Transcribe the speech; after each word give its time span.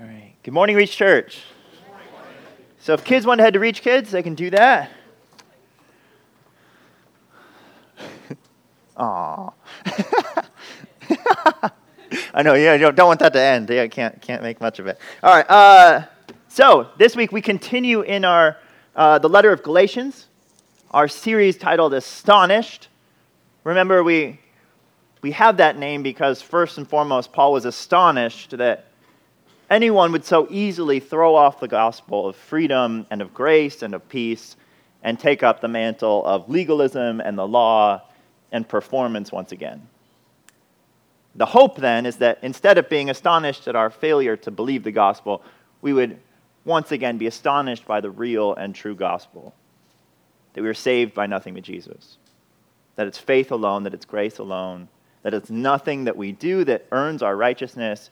All 0.00 0.06
right. 0.06 0.32
Good 0.42 0.54
morning, 0.54 0.76
Reach 0.76 0.96
Church. 0.96 1.42
So, 2.78 2.94
if 2.94 3.04
kids 3.04 3.26
want 3.26 3.38
to 3.38 3.42
head 3.42 3.52
to 3.52 3.60
Reach 3.60 3.82
Kids, 3.82 4.10
they 4.10 4.22
can 4.22 4.34
do 4.34 4.48
that. 4.48 4.90
Aw. 8.96 9.50
I 12.32 12.42
know, 12.42 12.54
yeah, 12.54 12.72
you 12.72 12.90
don't, 12.92 13.08
want 13.08 13.20
that 13.20 13.34
to 13.34 13.40
end. 13.42 13.68
Yeah, 13.68 13.86
can't, 13.88 14.22
can't 14.22 14.42
make 14.42 14.58
much 14.58 14.78
of 14.78 14.86
it. 14.86 14.98
All 15.22 15.34
right. 15.34 15.50
Uh, 15.50 16.06
so, 16.48 16.88
this 16.96 17.14
week 17.14 17.30
we 17.30 17.42
continue 17.42 18.00
in 18.00 18.24
our 18.24 18.56
uh, 18.96 19.18
the 19.18 19.28
letter 19.28 19.52
of 19.52 19.62
Galatians, 19.62 20.28
our 20.92 21.08
series 21.08 21.58
titled 21.58 21.92
Astonished. 21.92 22.88
Remember, 23.64 24.02
we, 24.02 24.40
we 25.20 25.32
have 25.32 25.58
that 25.58 25.76
name 25.76 26.02
because, 26.02 26.40
first 26.40 26.78
and 26.78 26.88
foremost, 26.88 27.34
Paul 27.34 27.52
was 27.52 27.66
astonished 27.66 28.56
that 28.56 28.86
anyone 29.70 30.12
would 30.12 30.24
so 30.24 30.46
easily 30.50 31.00
throw 31.00 31.34
off 31.34 31.60
the 31.60 31.68
gospel 31.68 32.28
of 32.28 32.36
freedom 32.36 33.06
and 33.10 33.22
of 33.22 33.32
grace 33.32 33.82
and 33.82 33.94
of 33.94 34.08
peace 34.08 34.56
and 35.02 35.18
take 35.18 35.42
up 35.42 35.60
the 35.60 35.68
mantle 35.68 36.24
of 36.26 36.50
legalism 36.50 37.20
and 37.20 37.38
the 37.38 37.46
law 37.46 38.02
and 38.52 38.68
performance 38.68 39.32
once 39.32 39.52
again. 39.52 39.86
The 41.36 41.46
hope 41.46 41.76
then 41.76 42.06
is 42.06 42.16
that 42.16 42.38
instead 42.42 42.76
of 42.76 42.88
being 42.88 43.08
astonished 43.08 43.68
at 43.68 43.76
our 43.76 43.90
failure 43.90 44.36
to 44.38 44.50
believe 44.50 44.82
the 44.82 44.90
gospel, 44.90 45.42
we 45.80 45.92
would 45.92 46.18
once 46.64 46.92
again 46.92 47.16
be 47.16 47.26
astonished 47.26 47.86
by 47.86 48.00
the 48.00 48.10
real 48.10 48.54
and 48.54 48.74
true 48.74 48.94
gospel 48.94 49.54
that 50.52 50.62
we 50.62 50.68
are 50.68 50.74
saved 50.74 51.14
by 51.14 51.26
nothing 51.26 51.54
but 51.54 51.62
Jesus, 51.62 52.18
that 52.96 53.06
it's 53.06 53.18
faith 53.18 53.52
alone, 53.52 53.84
that 53.84 53.94
it's 53.94 54.04
grace 54.04 54.38
alone, 54.38 54.88
that 55.22 55.32
it's 55.32 55.50
nothing 55.50 56.04
that 56.04 56.16
we 56.16 56.32
do 56.32 56.64
that 56.64 56.86
earns 56.90 57.22
our 57.22 57.36
righteousness 57.36 58.10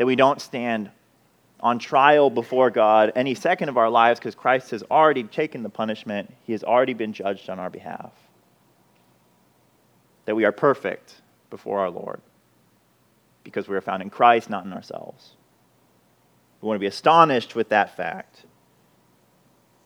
that 0.00 0.06
we 0.06 0.16
don't 0.16 0.40
stand 0.40 0.90
on 1.60 1.78
trial 1.78 2.30
before 2.30 2.70
God 2.70 3.12
any 3.14 3.34
second 3.34 3.68
of 3.68 3.76
our 3.76 3.90
lives 3.90 4.18
because 4.18 4.34
Christ 4.34 4.70
has 4.70 4.82
already 4.90 5.24
taken 5.24 5.62
the 5.62 5.68
punishment, 5.68 6.32
He 6.46 6.52
has 6.52 6.64
already 6.64 6.94
been 6.94 7.12
judged 7.12 7.50
on 7.50 7.58
our 7.58 7.68
behalf. 7.68 8.10
That 10.24 10.34
we 10.34 10.46
are 10.46 10.52
perfect 10.52 11.16
before 11.50 11.80
our 11.80 11.90
Lord 11.90 12.22
because 13.44 13.68
we 13.68 13.76
are 13.76 13.82
found 13.82 14.00
in 14.00 14.08
Christ, 14.08 14.48
not 14.48 14.64
in 14.64 14.72
ourselves. 14.72 15.32
We 16.62 16.68
want 16.68 16.76
to 16.76 16.80
be 16.80 16.86
astonished 16.86 17.54
with 17.54 17.68
that 17.68 17.94
fact. 17.94 18.46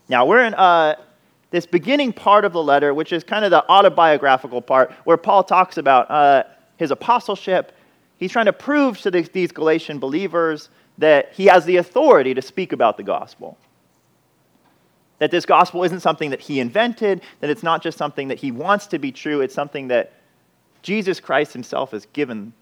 Now, 0.09 0.27
we're 0.27 0.45
in 0.45 0.55
uh, 0.55 0.95
this 1.51 1.67
beginning 1.67 2.12
part 2.12 2.45
of 2.45 2.53
the 2.53 2.62
letter, 2.62 2.95
which 2.95 3.12
is 3.12 3.25
kind 3.25 3.45
of 3.45 3.51
the 3.51 3.69
autobiographical 3.69 4.62
part, 4.62 4.93
where 5.03 5.17
Paul 5.17 5.43
talks 5.43 5.77
about 5.77 6.09
uh, 6.09 6.45
his 6.77 6.93
apostleship 6.93 7.73
He's 8.17 8.33
trying 8.33 8.47
to 8.47 8.53
prove 8.53 8.98
to 9.01 9.11
these 9.11 9.53
Galatian 9.53 9.98
believers 9.98 10.70
that 10.98 11.33
he 11.33 11.47
has 11.47 11.65
the 11.65 11.77
authority 11.77 12.34
to 12.34 12.43
speak 12.43 12.73
about 12.73 12.97
the 12.97 13.03
gospel. 13.03 13.59
That 15.19 15.31
this 15.31 15.47
gospel 15.47 15.84
isn't 15.84 16.01
something 16.01 16.31
that 16.31 16.41
he 16.41 16.61
invented, 16.61 17.23
that 17.41 17.51
it's 17.51 17.62
not 17.62 17.83
just 17.83 17.98
something 17.98 18.29
that 18.29 18.39
he 18.39 18.53
wants 18.53 18.87
to 18.89 18.98
be 18.98 19.11
true, 19.11 19.41
it's 19.41 19.55
something 19.55 19.89
that 19.89 20.12
Jesus 20.83 21.19
Christ 21.19 21.53
himself 21.53 21.91
has 21.93 22.06
given, 22.12 22.53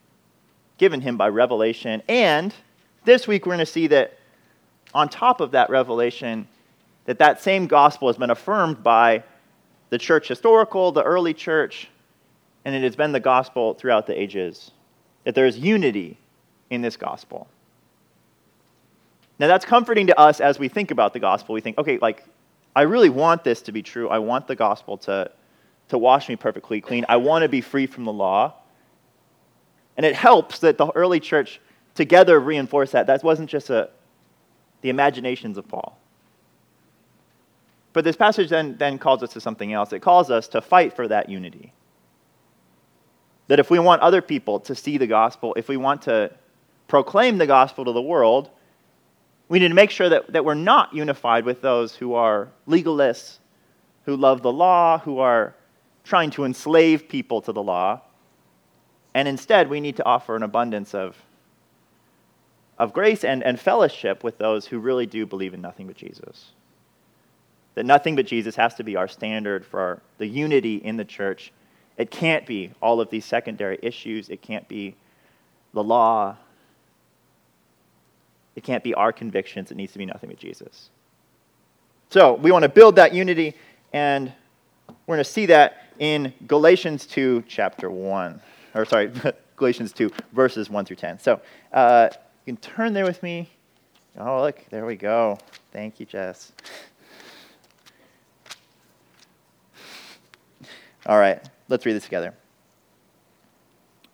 given 0.79 1.01
him 1.01 1.17
by 1.17 1.29
revelation. 1.29 2.03
And 2.09 2.55
this 3.05 3.27
week 3.27 3.45
we're 3.45 3.55
going 3.55 3.59
to 3.59 3.67
see 3.67 3.89
that 3.89 4.19
on 4.95 5.09
top 5.09 5.41
of 5.41 5.51
that 5.51 5.71
revelation, 5.71 6.47
that 7.07 7.19
that 7.19 7.43
same 7.43 7.67
gospel 7.67 8.09
has 8.09 8.17
been 8.17 8.31
affirmed 8.31 8.83
by 8.83 9.25
the 9.91 9.99
church 9.99 10.29
historical, 10.29 10.93
the 10.93 11.03
early 11.03 11.35
church, 11.35 11.89
and 12.65 12.75
it 12.75 12.83
has 12.83 12.97
been 12.97 13.13
the 13.13 13.21
gospel 13.21 13.75
throughout 13.75 14.07
the 14.07 14.19
ages 14.19 14.71
that 15.25 15.35
there 15.35 15.47
is 15.47 15.59
unity 15.59 16.19
in 16.71 16.83
this 16.83 16.97
gospel. 16.97 17.47
Now, 19.39 19.47
that's 19.49 19.65
comforting 19.65 20.07
to 20.09 20.19
us 20.19 20.41
as 20.41 20.59
we 20.59 20.69
think 20.69 20.91
about 20.91 21.13
the 21.13 21.19
gospel. 21.19 21.55
We 21.55 21.61
think, 21.61 21.79
okay, 21.79 21.99
like, 21.99 22.25
I 22.75 22.83
really 22.83 23.11
want 23.11 23.45
this 23.45 23.63
to 23.63 23.73
be 23.73 23.83
true. 23.83 24.09
I 24.09 24.19
want 24.19 24.47
the 24.47 24.57
gospel 24.57 24.97
to, 24.99 25.31
to 25.89 25.99
wash 25.99 26.29
me 26.29 26.37
perfectly 26.37 26.81
clean. 26.81 27.05
I 27.09 27.17
want 27.17 27.43
to 27.43 27.49
be 27.49 27.61
free 27.61 27.87
from 27.87 28.05
the 28.05 28.13
law. 28.13 28.55
And 29.97 30.07
it 30.07 30.15
helps 30.15 30.61
that 30.61 30.79
the 30.79 30.91
early 30.93 31.21
church 31.21 31.61
together 31.95 32.41
reinforced 32.41 32.93
that. 32.93 33.07
That 33.07 33.23
wasn't 33.23 33.51
just 33.51 33.69
a, 33.69 33.91
the 34.81 34.91
imaginations 34.91 35.59
of 35.59 35.69
Paul. 35.69 35.99
But 37.93 38.05
this 38.05 38.17
passage 38.17 38.49
then, 38.49 38.77
then 38.79 38.99
calls 38.99 39.23
us 39.23 39.33
to 39.35 39.41
something 39.41 39.73
else. 39.73 39.93
It 39.93 40.01
calls 40.01 40.31
us 40.31 40.49
to 40.49 40.63
fight 40.63 40.95
for 40.95 41.09
that 41.09 41.29
unity. 41.29 41.73
That 43.53 43.61
if 43.61 43.69
we 43.69 43.79
want 43.79 44.01
other 44.01 44.23
people 44.23 44.61
to 44.61 44.75
see 44.75 44.97
the 44.97 45.07
gospel, 45.07 45.53
if 45.59 45.69
we 45.69 45.77
want 45.77 46.01
to 46.03 46.31
proclaim 46.89 47.37
the 47.37 47.47
gospel 47.47 47.85
to 47.85 47.93
the 47.93 48.01
world, 48.01 48.49
we 49.51 49.59
need 49.59 49.69
to 49.69 49.75
make 49.75 49.91
sure 49.91 50.09
that, 50.09 50.33
that 50.33 50.47
we're 50.47 50.55
not 50.55 50.95
unified 50.95 51.45
with 51.45 51.61
those 51.61 51.95
who 51.95 52.15
are 52.15 52.49
legalists, 52.67 53.41
who 54.07 54.17
love 54.17 54.41
the 54.41 54.51
law, 54.51 55.01
who 55.01 55.19
are 55.19 55.55
trying 56.03 56.31
to 56.31 56.45
enslave 56.45 57.11
people 57.11 57.43
to 57.43 57.53
the 57.53 57.63
law. 57.63 58.01
And 59.13 59.29
instead, 59.29 59.69
we 59.69 59.83
need 59.83 59.97
to 59.97 60.05
offer 60.07 60.35
an 60.35 60.43
abundance 60.43 60.95
of, 60.95 61.23
of 62.79 62.95
grace 62.95 63.23
and, 63.23 63.45
and 63.45 63.61
fellowship 63.61 64.25
with 64.25 64.39
those 64.39 64.65
who 64.65 64.79
really 64.79 65.05
do 65.05 65.27
believe 65.27 65.53
in 65.53 65.61
nothing 65.61 65.89
but 65.89 65.97
Jesus. 65.97 66.53
That 67.75 67.85
nothing 67.85 68.17
but 68.17 68.25
Jesus 68.25 68.57
has 68.57 68.77
to 68.77 68.83
be 68.83 68.97
our 68.97 69.09
standard 69.09 69.67
for 69.67 69.79
our, 69.79 70.03
the 70.17 70.27
unity 70.27 70.77
in 70.77 70.97
the 70.97 71.05
church 71.05 71.53
it 71.97 72.11
can't 72.11 72.47
be 72.47 72.73
all 72.81 73.01
of 73.01 73.11
these 73.11 73.25
secondary 73.25 73.79
issues. 73.83 74.29
It 74.29 74.43
can't 74.43 74.67
be 74.69 74.95
the 75.75 75.85
law. 75.85 76.37
It 78.57 78.65
can't 78.65 78.85
be 78.85 78.95
our 78.95 79.13
convictions. 79.13 79.71
It 79.71 79.77
needs 79.77 79.93
to 79.93 79.99
be 79.99 80.07
nothing 80.07 80.31
but 80.31 80.39
Jesus. 80.39 80.91
So 82.11 82.35
we 82.35 82.53
want 82.53 82.65
to 82.65 82.69
build 82.69 82.97
that 82.97 83.15
unity, 83.15 83.55
and 83.93 84.33
we're 85.07 85.17
going 85.17 85.25
to 85.25 85.31
see 85.31 85.47
that 85.47 85.89
in 85.99 86.33
Galatians 86.47 87.07
2, 87.07 87.45
chapter 87.49 87.91
1. 87.91 88.41
Or, 88.75 88.85
sorry, 88.85 89.11
Galatians 89.57 89.93
2, 89.93 90.11
verses 90.33 90.69
1 90.69 90.85
through 90.85 90.97
10. 90.97 91.19
So 91.19 91.41
uh, 91.73 92.09
you 92.45 92.55
can 92.55 92.61
turn 92.61 92.93
there 92.93 93.05
with 93.05 93.23
me. 93.23 93.49
Oh, 94.19 94.43
look, 94.43 94.63
there 94.69 94.85
we 94.85 94.97
go. 94.97 95.39
Thank 95.73 96.01
you, 96.01 96.07
Jess. 96.07 96.53
All 101.07 101.19
right. 101.19 101.43
Let's 101.69 101.87
read 101.87 101.95
this 101.95 102.05
together. 102.05 102.35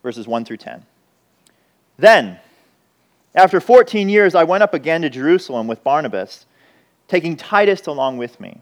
Verses 0.02 0.28
1 0.28 0.44
through 0.44 0.58
10. 0.58 0.84
Then, 1.98 2.38
after 3.34 3.60
14 3.60 4.08
years, 4.08 4.34
I 4.34 4.44
went 4.44 4.62
up 4.62 4.74
again 4.74 5.02
to 5.02 5.10
Jerusalem 5.10 5.66
with 5.66 5.84
Barnabas, 5.84 6.46
taking 7.08 7.36
Titus 7.36 7.86
along 7.86 8.18
with 8.18 8.38
me. 8.40 8.60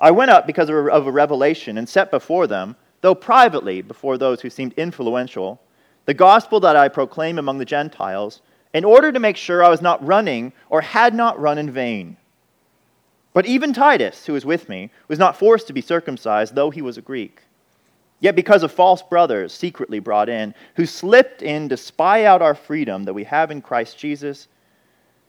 I 0.00 0.10
went 0.12 0.30
up 0.30 0.46
because 0.46 0.68
of 0.70 1.06
a 1.06 1.10
revelation 1.10 1.76
and 1.76 1.88
set 1.88 2.10
before 2.10 2.46
them, 2.46 2.76
though 3.00 3.14
privately 3.14 3.82
before 3.82 4.16
those 4.16 4.40
who 4.40 4.50
seemed 4.50 4.72
influential, 4.74 5.60
the 6.04 6.14
gospel 6.14 6.60
that 6.60 6.76
I 6.76 6.88
proclaim 6.88 7.38
among 7.38 7.58
the 7.58 7.64
Gentiles, 7.64 8.40
in 8.72 8.84
order 8.84 9.10
to 9.10 9.18
make 9.18 9.36
sure 9.36 9.64
I 9.64 9.70
was 9.70 9.82
not 9.82 10.04
running 10.06 10.52
or 10.68 10.82
had 10.82 11.14
not 11.14 11.40
run 11.40 11.58
in 11.58 11.70
vain. 11.70 12.16
But 13.32 13.46
even 13.46 13.72
Titus, 13.72 14.26
who 14.26 14.32
was 14.32 14.44
with 14.44 14.68
me, 14.68 14.90
was 15.08 15.18
not 15.18 15.36
forced 15.36 15.66
to 15.66 15.72
be 15.72 15.80
circumcised, 15.80 16.54
though 16.54 16.70
he 16.70 16.82
was 16.82 16.96
a 16.96 17.02
Greek. 17.02 17.42
Yet 18.20 18.34
because 18.34 18.62
of 18.62 18.72
false 18.72 19.02
brothers 19.02 19.52
secretly 19.52 20.00
brought 20.00 20.28
in, 20.28 20.54
who 20.74 20.86
slipped 20.86 21.42
in 21.42 21.68
to 21.68 21.76
spy 21.76 22.24
out 22.24 22.42
our 22.42 22.54
freedom 22.54 23.04
that 23.04 23.14
we 23.14 23.24
have 23.24 23.50
in 23.50 23.62
Christ 23.62 23.96
Jesus, 23.98 24.48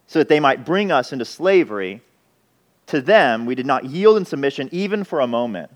so 0.07 0.19
that 0.19 0.27
they 0.27 0.39
might 0.39 0.65
bring 0.65 0.91
us 0.91 1.13
into 1.13 1.25
slavery, 1.25 2.01
to 2.87 2.99
them 2.99 3.45
we 3.45 3.53
did 3.53 3.67
not 3.67 3.85
yield 3.85 4.17
in 4.17 4.25
submission 4.25 4.69
even 4.71 5.03
for 5.03 5.19
a 5.19 5.27
moment, 5.27 5.71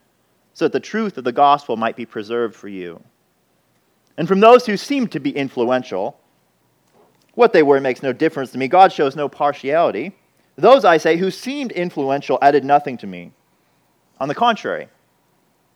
so 0.54 0.66
that 0.66 0.74
the 0.74 0.80
truth 0.80 1.18
of 1.18 1.24
the 1.24 1.32
gospel 1.32 1.78
might 1.78 1.96
be 1.96 2.06
preserved 2.06 2.56
for 2.56 2.68
you. 2.68 3.04
And 4.18 4.28
from 4.28 4.40
those 4.40 4.66
who 4.66 4.78
seemed 4.78 5.12
to 5.12 5.20
be 5.20 5.36
influential, 5.36 6.20
what 7.36 7.54
they 7.54 7.64
were 7.64 7.80
makes 7.80 8.04
no 8.04 8.14
difference 8.14 8.52
to 8.52 8.58
me. 8.58 8.68
God 8.68 8.92
shows 8.92 9.16
no 9.16 9.28
partiality. 9.28 10.16
Those, 10.56 10.86
I 10.86 10.98
say, 10.98 11.18
who 11.18 11.32
seemed 11.32 11.72
influential 11.72 12.38
added 12.42 12.64
nothing 12.64 12.98
to 12.98 13.08
me. 13.08 13.32
On 14.20 14.28
the 14.28 14.36
contrary, 14.36 14.88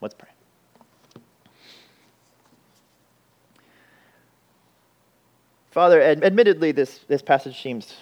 Let's 0.00 0.14
pray. 0.14 0.28
Father, 5.70 6.00
ad- 6.00 6.24
admittedly, 6.24 6.72
this, 6.72 7.00
this 7.08 7.22
passage 7.22 7.62
seems 7.62 7.94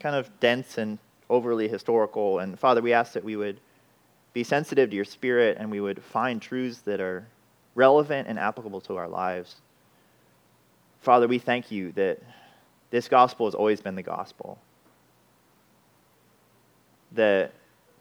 kind 0.00 0.16
of 0.16 0.28
dense 0.40 0.76
and 0.76 0.98
overly 1.30 1.68
historical. 1.68 2.40
And 2.40 2.58
Father, 2.58 2.82
we 2.82 2.92
ask 2.92 3.12
that 3.14 3.24
we 3.24 3.36
would 3.36 3.60
be 4.32 4.44
sensitive 4.44 4.90
to 4.90 4.96
your 4.96 5.04
spirit 5.04 5.56
and 5.58 5.70
we 5.70 5.80
would 5.80 6.02
find 6.02 6.42
truths 6.42 6.80
that 6.80 7.00
are 7.00 7.26
relevant 7.74 8.28
and 8.28 8.38
applicable 8.38 8.80
to 8.82 8.96
our 8.96 9.08
lives. 9.08 9.56
Father, 11.00 11.28
we 11.28 11.38
thank 11.38 11.70
you 11.70 11.92
that 11.92 12.18
this 12.90 13.08
gospel 13.08 13.46
has 13.46 13.54
always 13.54 13.80
been 13.80 13.94
the 13.94 14.02
gospel. 14.02 14.58
That 17.12 17.52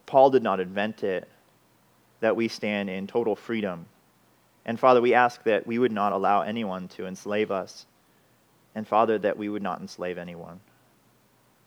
Paul 0.06 0.30
did 0.30 0.44
not 0.44 0.60
invent 0.60 1.04
it, 1.04 1.30
that 2.24 2.38
we 2.38 2.48
stand 2.48 2.90
in 2.90 3.06
total 3.06 3.36
freedom. 3.36 3.86
And 4.66 4.80
Father, 4.80 5.02
we 5.02 5.14
ask 5.14 5.44
that 5.44 5.68
we 5.68 5.78
would 5.78 5.92
not 5.92 6.14
allow 6.14 6.42
anyone 6.42 6.88
to 6.90 7.06
enslave 7.06 7.52
us. 7.52 7.86
And 8.76 8.88
Father, 8.88 9.18
that 9.20 9.38
we 9.38 9.50
would 9.50 9.62
not 9.62 9.82
enslave 9.82 10.18
anyone. 10.18 10.62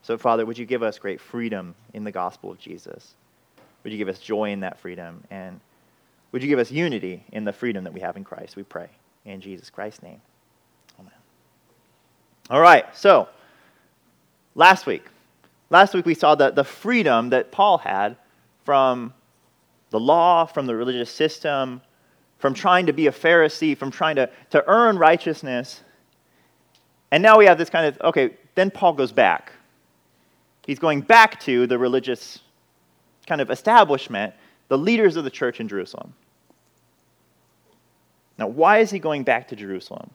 So, 0.00 0.17
Father, 0.17 0.47
would 0.47 0.56
you 0.56 0.64
give 0.64 0.82
us 0.82 0.99
great 0.99 1.20
freedom 1.20 1.75
in 1.93 2.05
the 2.05 2.11
gospel 2.11 2.50
of 2.50 2.58
Jesus? 2.58 3.14
Would 3.85 3.93
you 3.93 3.99
give 3.99 4.08
us 4.08 4.19
joy 4.19 4.50
in 4.50 4.61
that 4.61 4.79
freedom? 4.79 5.23
And 5.31 5.61
would 6.32 6.43
you 6.43 6.49
give 6.49 6.58
us 6.58 6.70
unity 6.70 7.23
in 7.32 7.44
the 7.44 7.53
freedom 7.53 7.85
that 7.85 7.93
we 7.93 8.00
have 8.00 8.17
in 8.17 8.25
Christ? 8.25 8.56
We 8.56 8.62
pray. 8.62 8.88
In 9.26 9.43
Jesus 9.43 9.69
Christ's 9.69 10.03
name. 10.03 10.23
Amen. 10.99 11.12
All 12.49 12.62
right, 12.62 12.97
so 12.97 13.29
last 14.55 14.87
week. 14.87 15.05
Last 15.69 15.93
week 15.93 16.06
we 16.06 16.14
saw 16.14 16.35
the, 16.35 16.50
the 16.50 16.64
freedom 16.64 17.29
that 17.29 17.53
Paul 17.53 17.76
had 17.76 18.17
from 18.64 19.12
the 19.91 20.00
law, 20.00 20.44
from 20.44 20.67
the 20.67 20.75
religious 20.75 21.11
system, 21.11 21.81
from 22.38 22.55
trying 22.55 22.87
to 22.87 22.93
be 22.93 23.06
a 23.06 23.12
Pharisee, 23.12 23.77
from 23.77 23.91
trying 23.91 24.17
to, 24.17 24.29
to 24.50 24.65
earn 24.67 24.99
righteousness. 24.99 25.83
And 27.11 27.23
now 27.23 27.38
we 27.38 27.47
have 27.47 27.59
this 27.59 27.71
kind 27.71 27.87
of, 27.87 28.00
okay, 28.00 28.37
then 28.55 28.71
Paul 28.71 28.93
goes 28.93 29.12
back. 29.12 29.53
He's 30.67 30.79
going 30.79 31.00
back 31.00 31.41
to 31.41 31.67
the 31.67 31.79
religious 31.79 32.41
kind 33.27 33.41
of 33.41 33.50
establishment, 33.50 34.35
the 34.69 34.79
leaders 34.79 35.17
of 35.17 35.25
the 35.25 35.31
church 35.31 35.61
in 35.61 35.69
Jerusalem. 35.69 36.12
Now, 38.39 38.49
why 38.49 38.79
is 38.79 38.91
he 38.91 38.99
going 38.99 39.23
back 39.23 39.49
to 39.49 39.56
Jerusalem? 39.56 40.11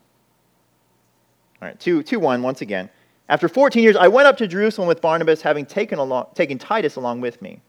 All 1.62 1.68
right, 1.68 1.80
2, 1.80 2.04
2 2.04 2.20
1, 2.20 2.44
once 2.44 2.62
again. 2.62 2.90
After 3.30 3.48
14 3.48 3.82
years, 3.82 3.96
I 3.96 4.08
went 4.10 4.28
up 4.28 4.38
to 4.38 4.48
Jerusalem 4.48 4.88
with 4.88 5.02
Barnabas, 5.02 5.42
having 5.42 5.66
taken, 5.66 6.00
along, 6.00 6.28
taken 6.36 6.58
Titus 6.58 6.98
along 6.98 7.22
with 7.22 7.42
me. 7.42 7.62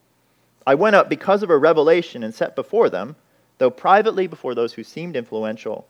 I 0.65 0.75
went 0.75 0.95
up 0.95 1.09
because 1.09 1.43
of 1.43 1.49
a 1.49 1.57
revelation 1.57 2.23
and 2.23 2.33
set 2.33 2.55
before 2.55 2.89
them, 2.89 3.15
though 3.57 3.69
privately 3.69 4.27
before 4.27 4.55
those 4.55 4.73
who 4.73 4.83
seemed 4.83 5.15
influential, 5.15 5.87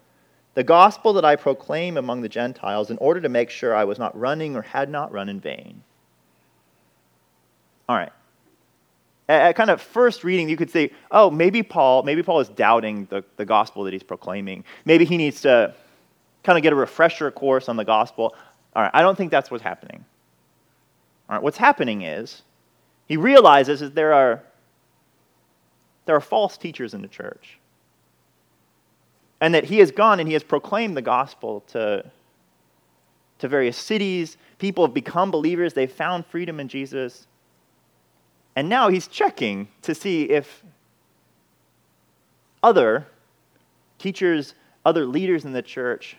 the 0.55 0.63
gospel 0.63 1.13
that 1.13 1.25
I 1.25 1.35
proclaim 1.35 1.97
among 1.97 2.21
the 2.21 2.29
Gentiles 2.29 2.91
in 2.91 2.97
order 2.97 3.21
to 3.21 3.29
make 3.29 3.49
sure 3.49 3.75
I 3.75 3.85
was 3.85 3.97
not 3.99 4.17
running 4.17 4.55
or 4.55 4.61
had 4.61 4.89
not 4.89 5.11
run 5.11 5.29
in 5.29 5.39
vain. 5.39 5.83
All 7.89 7.95
right. 7.95 8.11
At 9.29 9.55
kind 9.55 9.69
of 9.69 9.81
first 9.81 10.23
reading, 10.23 10.49
you 10.49 10.57
could 10.57 10.69
say, 10.69 10.91
oh, 11.09 11.31
maybe 11.31 11.63
Paul, 11.63 12.03
maybe 12.03 12.21
Paul 12.21 12.41
is 12.41 12.49
doubting 12.49 13.07
the, 13.09 13.23
the 13.37 13.45
gospel 13.45 13.83
that 13.85 13.93
he's 13.93 14.03
proclaiming. 14.03 14.63
Maybe 14.85 15.05
he 15.05 15.17
needs 15.17 15.41
to 15.41 15.73
kind 16.43 16.57
of 16.57 16.63
get 16.63 16.73
a 16.73 16.75
refresher 16.75 17.31
course 17.31 17.69
on 17.69 17.77
the 17.77 17.85
gospel. 17.85 18.35
All 18.75 18.83
right, 18.83 18.91
I 18.93 19.01
don't 19.01 19.17
think 19.17 19.31
that's 19.31 19.49
what's 19.49 19.63
happening. 19.63 20.03
All 21.29 21.35
right, 21.35 21.43
what's 21.43 21.57
happening 21.57 22.01
is 22.01 22.41
he 23.07 23.17
realizes 23.17 23.79
that 23.79 23.95
there 23.95 24.13
are 24.13 24.43
there 26.05 26.15
are 26.15 26.21
false 26.21 26.57
teachers 26.57 26.94
in 26.94 27.01
the 27.01 27.07
church. 27.07 27.59
And 29.41 29.53
that 29.53 29.65
he 29.65 29.79
has 29.79 29.91
gone 29.91 30.19
and 30.19 30.27
he 30.27 30.33
has 30.33 30.44
proclaimed 30.44 30.95
the 30.95 31.01
gospel 31.01 31.61
to, 31.67 32.05
to 33.39 33.47
various 33.47 33.77
cities. 33.77 34.38
People 34.57 34.85
have 34.85 34.94
become 34.94 35.31
believers, 35.31 35.73
they've 35.73 35.91
found 35.91 36.25
freedom 36.25 36.59
in 36.59 36.67
Jesus. 36.67 37.27
And 38.55 38.69
now 38.69 38.89
he's 38.89 39.07
checking 39.07 39.67
to 39.81 39.95
see 39.95 40.23
if 40.23 40.63
other 42.61 43.07
teachers, 43.97 44.53
other 44.85 45.06
leaders 45.06 45.44
in 45.44 45.53
the 45.53 45.61
church 45.61 46.17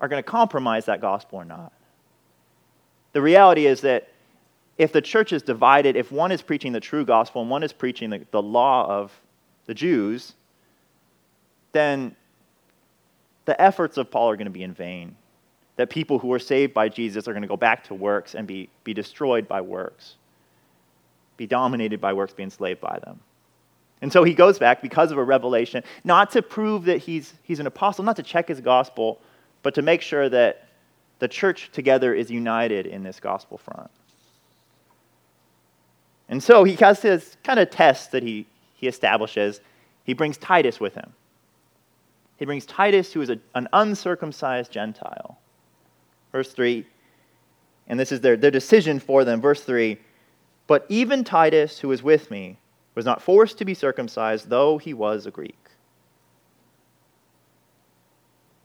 are 0.00 0.08
going 0.08 0.22
to 0.22 0.28
compromise 0.28 0.86
that 0.86 1.00
gospel 1.00 1.38
or 1.38 1.44
not. 1.44 1.72
The 3.12 3.22
reality 3.22 3.66
is 3.66 3.80
that 3.82 4.08
if 4.78 4.92
the 4.92 5.00
church 5.00 5.32
is 5.32 5.42
divided, 5.42 5.96
if 5.96 6.12
one 6.12 6.30
is 6.32 6.42
preaching 6.42 6.72
the 6.72 6.80
true 6.80 7.04
gospel 7.04 7.42
and 7.42 7.50
one 7.50 7.62
is 7.62 7.72
preaching 7.72 8.10
the, 8.10 8.26
the 8.30 8.42
law 8.42 8.86
of 8.86 9.12
the 9.66 9.74
Jews, 9.74 10.34
then 11.72 12.14
the 13.46 13.60
efforts 13.60 13.96
of 13.96 14.10
Paul 14.10 14.30
are 14.30 14.36
going 14.36 14.46
to 14.46 14.50
be 14.50 14.62
in 14.62 14.74
vain. 14.74 15.16
That 15.76 15.90
people 15.90 16.18
who 16.18 16.32
are 16.32 16.38
saved 16.38 16.72
by 16.72 16.88
Jesus 16.88 17.28
are 17.28 17.32
going 17.32 17.42
to 17.42 17.48
go 17.48 17.56
back 17.56 17.84
to 17.84 17.94
works 17.94 18.34
and 18.34 18.46
be, 18.46 18.70
be 18.82 18.94
destroyed 18.94 19.46
by 19.46 19.60
works, 19.60 20.16
be 21.36 21.46
dominated 21.46 22.00
by 22.00 22.12
works, 22.12 22.32
be 22.32 22.42
enslaved 22.42 22.80
by 22.80 22.98
them. 23.04 23.20
And 24.02 24.12
so 24.12 24.24
he 24.24 24.34
goes 24.34 24.58
back 24.58 24.82
because 24.82 25.10
of 25.10 25.18
a 25.18 25.24
revelation, 25.24 25.82
not 26.04 26.30
to 26.32 26.42
prove 26.42 26.84
that 26.84 26.98
he's, 26.98 27.34
he's 27.42 27.60
an 27.60 27.66
apostle, 27.66 28.04
not 28.04 28.16
to 28.16 28.22
check 28.22 28.48
his 28.48 28.60
gospel, 28.60 29.20
but 29.62 29.74
to 29.74 29.82
make 29.82 30.02
sure 30.02 30.28
that 30.28 30.68
the 31.18 31.28
church 31.28 31.70
together 31.72 32.14
is 32.14 32.30
united 32.30 32.86
in 32.86 33.02
this 33.02 33.20
gospel 33.20 33.58
front. 33.58 33.90
And 36.28 36.42
so 36.42 36.64
he 36.64 36.74
has 36.76 37.00
this 37.00 37.36
kind 37.44 37.58
of 37.58 37.70
test 37.70 38.12
that 38.12 38.22
he, 38.22 38.46
he 38.74 38.88
establishes. 38.88 39.60
He 40.04 40.12
brings 40.12 40.36
Titus 40.36 40.80
with 40.80 40.94
him. 40.94 41.12
He 42.36 42.44
brings 42.44 42.66
Titus, 42.66 43.12
who 43.12 43.22
is 43.22 43.30
a, 43.30 43.38
an 43.54 43.68
uncircumcised 43.72 44.70
Gentile. 44.70 45.38
Verse 46.32 46.52
3, 46.52 46.86
and 47.88 47.98
this 47.98 48.12
is 48.12 48.20
their, 48.20 48.36
their 48.36 48.50
decision 48.50 48.98
for 48.98 49.24
them. 49.24 49.40
Verse 49.40 49.62
3 49.62 49.98
But 50.66 50.84
even 50.88 51.24
Titus, 51.24 51.78
who 51.78 51.88
was 51.88 52.02
with 52.02 52.30
me, 52.30 52.58
was 52.94 53.04
not 53.04 53.22
forced 53.22 53.58
to 53.58 53.64
be 53.64 53.74
circumcised, 53.74 54.48
though 54.48 54.78
he 54.78 54.92
was 54.92 55.26
a 55.26 55.30
Greek. 55.30 55.58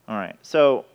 All 0.08 0.18
right, 0.18 0.36
so 0.42 0.86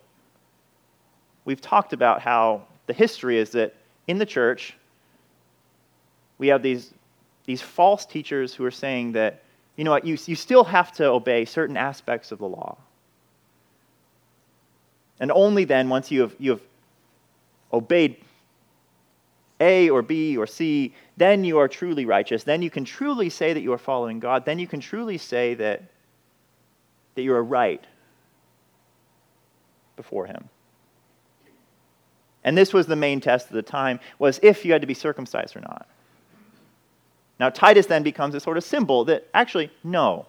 we've 1.45 1.61
talked 1.61 1.93
about 1.93 2.21
how 2.21 2.63
the 2.85 2.93
history 2.93 3.37
is 3.37 3.51
that 3.51 3.73
in 4.07 4.17
the 4.19 4.25
church, 4.25 4.77
we 6.37 6.47
have 6.47 6.61
these, 6.61 6.93
these 7.45 7.61
false 7.61 8.05
teachers 8.05 8.53
who 8.53 8.65
are 8.65 8.71
saying 8.71 9.13
that, 9.13 9.43
you 9.75 9.83
know 9.83 9.91
what, 9.91 10.05
you, 10.05 10.17
you 10.25 10.35
still 10.35 10.63
have 10.63 10.91
to 10.93 11.05
obey 11.05 11.45
certain 11.45 11.77
aspects 11.77 12.31
of 12.31 12.39
the 12.39 12.47
law. 12.47 12.77
And 15.19 15.31
only 15.31 15.63
then, 15.63 15.89
once 15.89 16.11
you 16.11 16.21
have, 16.21 16.35
you 16.37 16.51
have 16.51 16.61
obeyed 17.73 18.17
A 19.59 19.89
or 19.89 20.01
B 20.01 20.37
or 20.37 20.45
C, 20.45 20.93
then 21.15 21.43
you 21.43 21.57
are 21.57 21.67
truly 21.67 22.05
righteous. 22.05 22.43
Then 22.43 22.61
you 22.61 22.69
can 22.69 22.85
truly 22.85 23.29
say 23.29 23.53
that 23.53 23.61
you 23.61 23.73
are 23.73 23.79
following 23.79 24.19
God. 24.19 24.45
Then 24.45 24.59
you 24.59 24.67
can 24.67 24.79
truly 24.79 25.17
say 25.17 25.55
that, 25.55 25.83
that 27.15 27.21
you 27.23 27.33
are 27.33 27.43
right 27.43 27.83
before 29.95 30.27
Him. 30.27 30.49
And 32.43 32.57
this 32.57 32.73
was 32.73 32.85
the 32.85 32.95
main 32.95 33.19
test 33.19 33.47
of 33.47 33.53
the 33.53 33.61
time, 33.61 33.99
was 34.19 34.39
if 34.43 34.63
you 34.63 34.71
had 34.71 34.81
to 34.81 34.87
be 34.87 34.93
circumcised 34.93 35.55
or 35.55 35.61
not. 35.61 35.87
Now, 37.39 37.49
Titus 37.49 37.85
then 37.85 38.03
becomes 38.03 38.33
a 38.35 38.39
sort 38.39 38.57
of 38.57 38.63
symbol 38.63 39.05
that 39.05 39.27
actually, 39.33 39.71
no. 39.83 40.25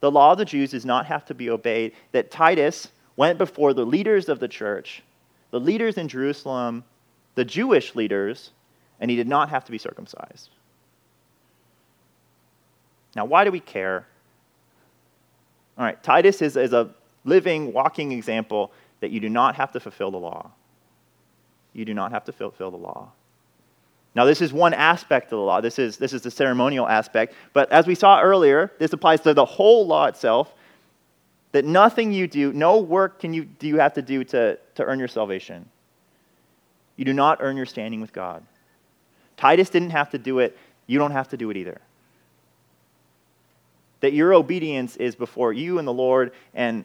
The 0.00 0.10
law 0.10 0.32
of 0.32 0.38
the 0.38 0.44
Jews 0.44 0.70
does 0.70 0.84
not 0.84 1.06
have 1.06 1.24
to 1.26 1.34
be 1.34 1.50
obeyed. 1.50 1.92
That 2.12 2.30
Titus 2.30 2.88
went 3.16 3.38
before 3.38 3.74
the 3.74 3.84
leaders 3.84 4.28
of 4.28 4.40
the 4.40 4.48
church, 4.48 5.02
the 5.50 5.60
leaders 5.60 5.96
in 5.96 6.08
Jerusalem, 6.08 6.84
the 7.34 7.44
Jewish 7.44 7.94
leaders, 7.94 8.50
and 9.00 9.10
he 9.10 9.16
did 9.16 9.28
not 9.28 9.50
have 9.50 9.64
to 9.64 9.72
be 9.72 9.78
circumcised. 9.78 10.50
Now, 13.16 13.24
why 13.24 13.44
do 13.44 13.50
we 13.50 13.60
care? 13.60 14.06
All 15.78 15.84
right, 15.84 16.02
Titus 16.02 16.42
is, 16.42 16.56
is 16.56 16.72
a 16.72 16.90
living, 17.24 17.72
walking 17.72 18.12
example 18.12 18.72
that 19.00 19.10
you 19.10 19.20
do 19.20 19.28
not 19.28 19.56
have 19.56 19.72
to 19.72 19.80
fulfill 19.80 20.10
the 20.10 20.18
law. 20.18 20.50
You 21.72 21.84
do 21.84 21.94
not 21.94 22.12
have 22.12 22.24
to 22.24 22.32
fulfill 22.32 22.70
the 22.70 22.76
law. 22.76 23.10
Now, 24.14 24.24
this 24.24 24.40
is 24.40 24.52
one 24.52 24.74
aspect 24.74 25.26
of 25.26 25.38
the 25.38 25.44
law. 25.44 25.60
This 25.60 25.78
is, 25.78 25.96
this 25.96 26.12
is 26.12 26.22
the 26.22 26.30
ceremonial 26.30 26.86
aspect. 26.86 27.34
But 27.52 27.70
as 27.72 27.86
we 27.86 27.94
saw 27.94 28.20
earlier, 28.20 28.70
this 28.78 28.92
applies 28.92 29.20
to 29.22 29.34
the 29.34 29.44
whole 29.44 29.86
law 29.86 30.06
itself 30.06 30.54
that 31.52 31.64
nothing 31.64 32.12
you 32.12 32.26
do, 32.26 32.52
no 32.52 32.78
work 32.78 33.20
can 33.20 33.32
you, 33.32 33.44
do 33.44 33.68
you 33.68 33.78
have 33.78 33.94
to 33.94 34.02
do 34.02 34.24
to, 34.24 34.58
to 34.74 34.84
earn 34.84 34.98
your 34.98 35.08
salvation. 35.08 35.68
You 36.96 37.04
do 37.04 37.12
not 37.12 37.38
earn 37.40 37.56
your 37.56 37.66
standing 37.66 38.00
with 38.00 38.12
God. 38.12 38.44
Titus 39.36 39.70
didn't 39.70 39.90
have 39.90 40.10
to 40.10 40.18
do 40.18 40.38
it. 40.38 40.56
You 40.86 40.98
don't 40.98 41.12
have 41.12 41.28
to 41.28 41.36
do 41.36 41.50
it 41.50 41.56
either. 41.56 41.80
That 44.00 44.12
your 44.12 44.34
obedience 44.34 44.96
is 44.96 45.14
before 45.14 45.52
you 45.52 45.78
and 45.78 45.88
the 45.88 45.92
Lord, 45.92 46.32
and 46.54 46.84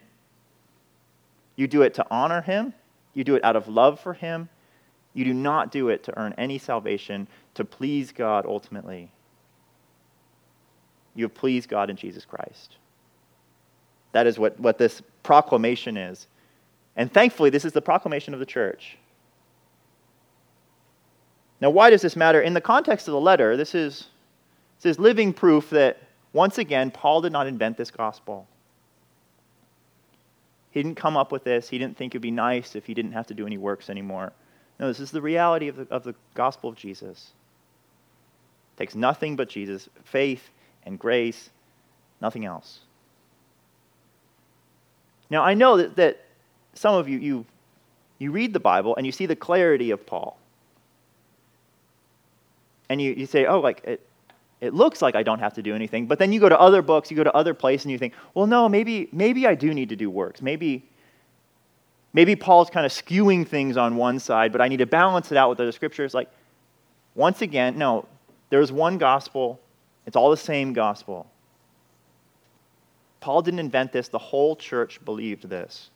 you 1.55 1.67
do 1.67 1.81
it 1.81 1.95
to 1.95 2.05
honor 2.09 2.41
Him, 2.41 2.73
you 3.13 3.23
do 3.23 3.35
it 3.35 3.43
out 3.43 3.55
of 3.55 3.67
love 3.67 3.99
for 3.99 4.13
Him, 4.13 4.49
you 5.19 5.25
do 5.25 5.33
not 5.33 5.69
do 5.69 5.89
it 5.89 6.01
to 6.05 6.17
earn 6.17 6.33
any 6.37 6.57
salvation, 6.57 7.27
to 7.55 7.65
please 7.65 8.13
God 8.13 8.45
ultimately. 8.45 9.11
You 11.13 11.25
have 11.25 11.35
pleased 11.35 11.67
God 11.67 11.89
in 11.89 11.97
Jesus 11.97 12.23
Christ. 12.23 12.77
That 14.13 14.27
is 14.27 14.39
what, 14.39 14.57
what 14.59 14.77
this 14.77 15.03
proclamation 15.21 15.97
is. 15.97 16.27
And 16.95 17.11
thankfully, 17.11 17.49
this 17.49 17.65
is 17.65 17.73
the 17.73 17.81
proclamation 17.81 18.33
of 18.33 18.39
the 18.39 18.45
church. 18.45 18.97
Now, 21.59 21.69
why 21.69 21.89
does 21.89 22.01
this 22.01 22.15
matter? 22.15 22.39
In 22.41 22.53
the 22.53 22.61
context 22.61 23.09
of 23.09 23.11
the 23.11 23.19
letter, 23.19 23.57
this 23.57 23.75
is, 23.75 24.07
this 24.81 24.91
is 24.91 24.99
living 24.99 25.33
proof 25.33 25.69
that, 25.71 25.97
once 26.31 26.57
again, 26.57 26.91
Paul 26.91 27.19
did 27.19 27.33
not 27.33 27.45
invent 27.45 27.75
this 27.75 27.91
gospel. 27.91 28.47
He 30.71 30.81
didn't 30.81 30.95
come 30.95 31.17
up 31.17 31.33
with 31.33 31.43
this. 31.43 31.67
He 31.67 31.77
didn't 31.77 31.97
think 31.97 32.15
it 32.15 32.19
would 32.19 32.21
be 32.21 32.31
nice 32.31 32.75
if 32.75 32.85
he 32.85 32.93
didn't 32.93 33.11
have 33.11 33.27
to 33.27 33.33
do 33.33 33.45
any 33.45 33.57
works 33.57 33.89
anymore. 33.89 34.31
No, 34.79 34.87
this 34.87 34.99
is 34.99 35.11
the 35.11 35.21
reality 35.21 35.67
of 35.67 35.75
the, 35.75 35.87
of 35.89 36.03
the 36.03 36.15
gospel 36.33 36.69
of 36.69 36.75
Jesus. 36.75 37.31
It 38.75 38.79
takes 38.79 38.95
nothing 38.95 39.35
but 39.35 39.49
Jesus, 39.49 39.89
faith 40.05 40.49
and 40.85 40.97
grace, 40.97 41.49
nothing 42.21 42.45
else. 42.45 42.79
Now, 45.29 45.43
I 45.43 45.53
know 45.53 45.77
that, 45.77 45.95
that 45.97 46.25
some 46.73 46.95
of 46.95 47.09
you, 47.09 47.19
you, 47.19 47.45
you 48.17 48.31
read 48.31 48.53
the 48.53 48.59
Bible 48.59 48.95
and 48.95 49.05
you 49.05 49.11
see 49.11 49.25
the 49.25 49.35
clarity 49.35 49.91
of 49.91 50.05
Paul. 50.05 50.37
And 52.87 53.01
you, 53.01 53.13
you 53.13 53.25
say, 53.25 53.45
oh, 53.45 53.59
like, 53.59 53.83
it, 53.83 54.07
it 54.61 54.73
looks 54.73 55.01
like 55.01 55.15
I 55.15 55.23
don't 55.23 55.39
have 55.39 55.53
to 55.55 55.61
do 55.61 55.75
anything. 55.75 56.07
But 56.07 56.19
then 56.19 56.33
you 56.33 56.39
go 56.39 56.49
to 56.49 56.59
other 56.59 56.81
books, 56.81 57.11
you 57.11 57.17
go 57.17 57.23
to 57.23 57.33
other 57.33 57.53
places, 57.53 57.85
and 57.85 57.91
you 57.91 57.97
think, 57.97 58.13
well, 58.33 58.47
no, 58.47 58.67
maybe, 58.67 59.09
maybe 59.11 59.45
I 59.45 59.55
do 59.55 59.73
need 59.73 59.89
to 59.89 59.95
do 59.95 60.09
works. 60.09 60.41
Maybe, 60.41 60.89
maybe 62.13 62.35
Paul's 62.35 62.69
kind 62.69 62.85
of 62.85 62.91
skewing 62.91 63.47
things 63.47 63.77
on 63.77 63.95
one 63.95 64.19
side, 64.19 64.51
but 64.51 64.61
I 64.61 64.67
need 64.67 64.77
to 64.77 64.85
balance 64.85 65.31
it 65.31 65.37
out 65.37 65.49
with 65.49 65.59
other 65.59 65.71
scriptures. 65.71 66.13
Like, 66.13 66.29
once 67.15 67.41
again, 67.41 67.77
no, 67.77 68.05
there's 68.49 68.71
one 68.71 68.97
gospel, 68.97 69.59
it's 70.05 70.15
all 70.15 70.29
the 70.29 70.37
same 70.37 70.73
gospel. 70.73 71.29
Paul 73.19 73.41
didn't 73.41 73.59
invent 73.59 73.91
this, 73.91 74.07
the 74.07 74.17
whole 74.17 74.55
church 74.55 75.03
believed 75.03 75.49
this. 75.49 75.89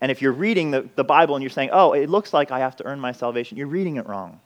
And 0.00 0.10
if 0.10 0.20
you're 0.20 0.32
reading 0.32 0.70
the, 0.70 0.88
the 0.96 1.04
Bible 1.04 1.34
and 1.34 1.42
you're 1.42 1.50
saying, 1.50 1.70
oh, 1.72 1.92
it 1.92 2.10
looks 2.10 2.32
like 2.32 2.50
I 2.50 2.58
have 2.58 2.76
to 2.76 2.84
earn 2.84 3.00
my 3.00 3.12
salvation, 3.12 3.56
you're 3.56 3.66
reading 3.66 3.96
it 3.96 4.06
wrong. 4.06 4.40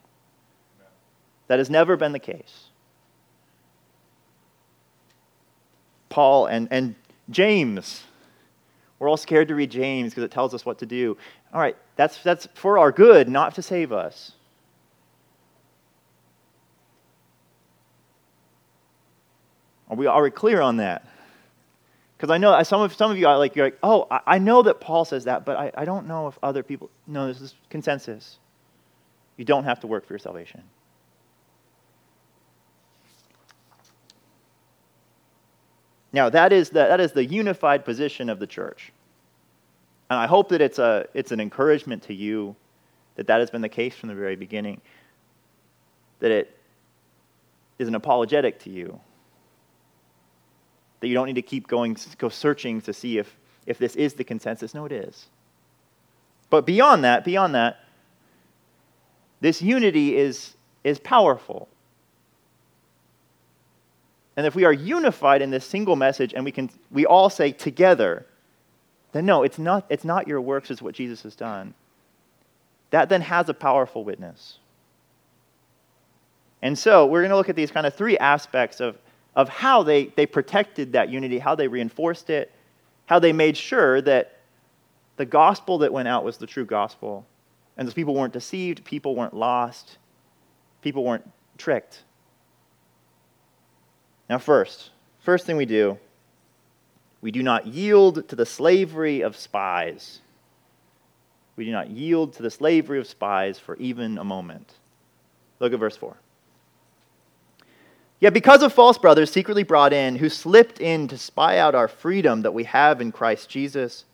That 1.49 1.59
has 1.59 1.71
never 1.71 1.97
been 1.97 2.13
the 2.13 2.19
case. 2.19 2.67
Paul 6.11 6.47
and, 6.47 6.69
and 6.71 6.95
James. 7.31 8.05
We're 8.99 9.09
all 9.09 9.17
scared 9.17 9.49
to 9.49 9.55
read 9.55 9.71
James 9.71 10.11
because 10.11 10.25
it 10.25 10.31
tells 10.31 10.55
us 10.55 10.67
what 10.67 10.79
to 10.81 10.87
do. 10.87 11.17
All 11.53 11.61
right, 11.61 11.77
that's, 11.97 12.23
that's 12.23 12.49
for 12.55 12.79
our 12.79 12.91
good, 12.91 13.29
not 13.29 13.55
to 13.55 13.63
save 13.63 13.93
us. 13.93 14.33
Are 19.89 19.97
we, 19.97 20.07
are 20.07 20.23
we 20.23 20.31
clear 20.31 20.61
on 20.61 20.79
that? 20.79 21.07
Because 22.17 22.31
I 22.31 22.39
know 22.39 22.61
some 22.65 22.83
of, 22.83 22.93
some 22.95 23.11
of 23.11 23.17
you 23.17 23.29
are 23.29 23.39
like, 23.39 23.55
you're 23.55 23.67
like, 23.67 23.79
oh, 23.83 24.07
I, 24.11 24.39
know 24.39 24.63
that 24.63 24.81
Paul 24.81 25.05
says 25.05 25.25
that, 25.25 25.45
but 25.45 25.57
I, 25.57 25.71
I 25.77 25.85
don't 25.85 26.09
know 26.09 26.27
if 26.27 26.39
other 26.43 26.65
people. 26.65 26.91
No, 27.07 27.29
this 27.29 27.41
is 27.41 27.55
consensus. 27.71 28.39
You 29.37 29.45
don't 29.45 29.65
have 29.65 29.79
to 29.81 29.87
work 29.87 30.05
for 30.05 30.15
your 30.15 30.19
salvation. 30.19 30.63
Now, 36.13 36.31
that 36.31 36.53
is 36.53 36.71
the, 36.71 36.81
that 36.81 37.01
is 37.01 37.13
the 37.13 37.25
unified 37.25 37.85
position 37.85 38.29
of 38.29 38.39
the 38.39 38.47
church. 38.47 38.93
And 40.11 40.19
I 40.19 40.27
hope 40.27 40.49
that 40.51 40.61
it's, 40.61 40.79
a, 40.79 41.07
it's 41.13 41.33
an 41.33 41.41
encouragement 41.41 42.03
to 42.05 42.15
you 42.15 42.57
that 43.17 43.27
that 43.27 43.41
has 43.41 43.51
been 43.51 43.61
the 43.61 43.69
case 43.69 43.95
from 43.95 44.09
the 44.09 44.15
very 44.15 44.37
beginning, 44.37 44.81
that 46.21 46.31
it 46.31 46.57
is 47.79 47.89
an 47.89 47.95
apologetic 47.95 48.61
to 48.61 48.71
you, 48.71 48.99
that 51.01 51.09
you 51.09 51.15
don't 51.15 51.27
need 51.27 51.35
to 51.35 51.43
keep 51.43 51.67
going, 51.67 51.97
go 52.17 52.29
searching 52.29 52.81
to 52.83 52.93
see 52.93 53.19
if, 53.19 53.37
if 53.67 53.77
this 53.79 53.97
is 53.97 54.15
the 54.15 54.25
consensus. 54.25 54.73
No, 54.73 54.85
it 54.85 54.93
is. 54.93 55.27
But 56.49 56.65
beyond 56.65 57.05
that, 57.05 57.25
beyond 57.25 57.55
that, 57.55 57.79
this 59.41 59.61
unity 59.61 60.17
is, 60.17 60.55
is 60.85 60.99
powerful. 60.99 61.69
And 64.39 64.47
if 64.47 64.55
we 64.55 64.65
are 64.65 64.73
unified 64.73 65.43
in 65.43 65.51
this 65.51 65.65
single 65.65 65.97
message 65.97 66.33
and 66.33 66.45
we 66.45 66.53
can 66.53 66.71
we 66.93 67.05
all 67.05 67.29
say 67.29 67.51
together, 67.51 68.25
then 69.11 69.27
no, 69.27 69.43
it's 69.43 69.59
not, 69.59 69.85
it's 69.89 70.05
not 70.05 70.29
your 70.29 70.41
works, 70.41 70.71
it's 70.71 70.81
what 70.81 70.95
Jesus 70.95 71.25
has 71.25 71.35
done. 71.35 71.75
That 72.91 73.09
then 73.09 73.21
has 73.23 73.49
a 73.49 73.55
powerful 73.55 74.05
witness. 74.05 74.59
And 76.63 76.79
so 76.79 77.05
we're 77.05 77.23
going 77.23 77.31
to 77.31 77.37
look 77.37 77.49
at 77.49 77.57
these 77.57 77.73
kind 77.73 77.85
of 77.85 77.95
three 77.95 78.17
aspects 78.17 78.79
of, 78.79 78.97
of 79.35 79.49
how 79.49 79.83
they, 79.83 80.05
they 80.05 80.25
protected 80.25 80.93
that 80.93 81.09
unity, 81.09 81.41
how 81.41 81.57
they 81.57 81.67
reinforced 81.67 82.31
it, 82.31 82.53
how 83.07 83.19
they 83.19 83.33
made 83.33 83.57
sure 83.57 84.01
that 84.03 84.39
the 85.17 85.27
gospel 85.27 85.79
that 85.79 85.93
went 85.93 86.07
out 86.07 86.23
was 86.23 86.37
the 86.37 86.47
true 86.47 86.65
gospel. 86.65 87.27
And 87.77 87.89
those 87.89 87.95
people 87.95 88.15
weren't 88.15 88.33
deceived, 88.33 88.85
people 88.85 89.17
weren't 89.17 89.35
lost, 89.35 89.99
people 90.81 91.03
weren't 91.03 91.29
tricked. 91.57 92.05
Now, 94.29 94.39
first, 94.39 94.91
first 95.21 95.47
thing 95.47 95.57
we 95.57 95.67
do, 95.67 95.99
we 97.21 97.31
do 97.31 97.43
not 97.43 97.67
yield 97.67 98.29
to 98.29 98.37
the 98.37 98.47
slavery 98.47 99.23
of 99.23 99.37
spies. 99.37 100.21
We 101.57 101.65
do 101.65 101.73
not 101.73 101.91
yield 101.91 102.35
to 102.35 102.43
the 102.43 102.51
slavery 102.51 102.99
of 102.99 103.07
spies 103.07 103.59
for 103.59 103.77
even 103.77 104.19
a 104.19 104.25
moment. 104.25 104.75
Look 105.59 105.73
at 105.73 105.81
verse 105.81 105.97
4. 105.97 106.17
Yet 108.21 108.35
because 108.35 108.63
of 108.63 108.73
false 108.73 108.99
brothers 108.99 109.31
secretly 109.31 109.63
brought 109.63 109.93
in, 109.93 110.17
who 110.17 110.29
slipped 110.29 110.81
in 110.81 111.09
to 111.09 111.19
spy 111.19 111.59
out 111.59 111.75
our 111.75 111.89
freedom 111.89 112.43
that 112.43 112.55
we 112.55 112.65
have 112.65 113.01
in 113.01 113.13
Christ 113.13 113.49
Jesus, 113.49 114.05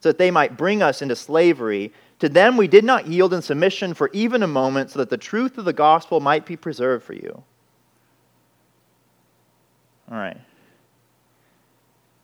so 0.00 0.10
that 0.10 0.18
they 0.18 0.30
might 0.30 0.56
bring 0.56 0.80
us 0.82 1.02
into 1.02 1.16
slavery, 1.16 1.92
to 2.20 2.28
them 2.28 2.56
we 2.56 2.68
did 2.68 2.84
not 2.84 3.06
yield 3.06 3.34
in 3.34 3.42
submission 3.42 3.94
for 3.94 4.10
even 4.12 4.42
a 4.42 4.48
moment, 4.48 4.90
so 4.90 5.00
that 5.00 5.10
the 5.10 5.16
truth 5.16 5.58
of 5.58 5.64
the 5.64 5.72
gospel 5.72 6.20
might 6.20 6.46
be 6.46 6.56
preserved 6.56 7.04
for 7.04 7.14
you. 7.14 7.42
All 10.10 10.16
right. 10.16 10.36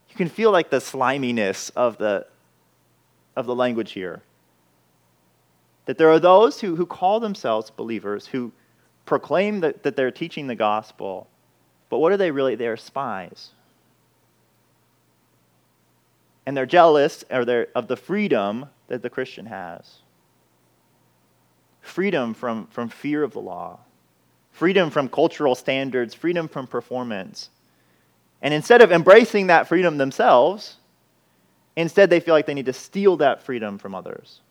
You 0.08 0.16
can 0.16 0.28
feel 0.28 0.50
like 0.50 0.70
the 0.70 0.80
sliminess 0.80 1.70
of 1.70 1.98
the, 1.98 2.26
of 3.36 3.46
the 3.46 3.54
language 3.54 3.92
here. 3.92 4.22
That 5.86 5.98
there 5.98 6.08
are 6.08 6.20
those 6.20 6.60
who, 6.60 6.76
who 6.76 6.86
call 6.86 7.20
themselves 7.20 7.70
believers, 7.70 8.26
who 8.26 8.52
proclaim 9.06 9.60
that, 9.60 9.82
that 9.82 9.96
they're 9.96 10.10
teaching 10.10 10.46
the 10.46 10.54
gospel, 10.54 11.28
but 11.90 11.98
what 11.98 12.12
are 12.12 12.16
they 12.16 12.30
really? 12.30 12.54
They're 12.54 12.76
spies. 12.76 13.50
And 16.46 16.56
they're 16.56 16.66
jealous 16.66 17.24
or 17.30 17.44
they're, 17.44 17.68
of 17.74 17.88
the 17.88 17.96
freedom 17.96 18.66
that 18.88 19.02
the 19.02 19.10
Christian 19.10 19.46
has 19.46 19.98
freedom 21.84 22.32
from, 22.32 22.66
from 22.68 22.88
fear 22.88 23.22
of 23.22 23.32
the 23.32 23.40
law, 23.40 23.78
freedom 24.52 24.90
from 24.90 25.08
cultural 25.08 25.54
standards, 25.54 26.14
freedom 26.14 26.48
from 26.48 26.66
performance. 26.66 27.50
And 28.44 28.52
instead 28.52 28.82
of 28.82 28.92
embracing 28.92 29.46
that 29.46 29.66
freedom 29.66 29.96
themselves, 29.96 30.76
instead 31.76 32.10
they 32.10 32.20
feel 32.20 32.34
like 32.34 32.44
they 32.44 32.52
need 32.52 32.66
to 32.66 32.74
steal 32.74 33.16
that 33.16 33.42
freedom 33.42 33.78
from 33.78 33.94
others. 33.94 34.42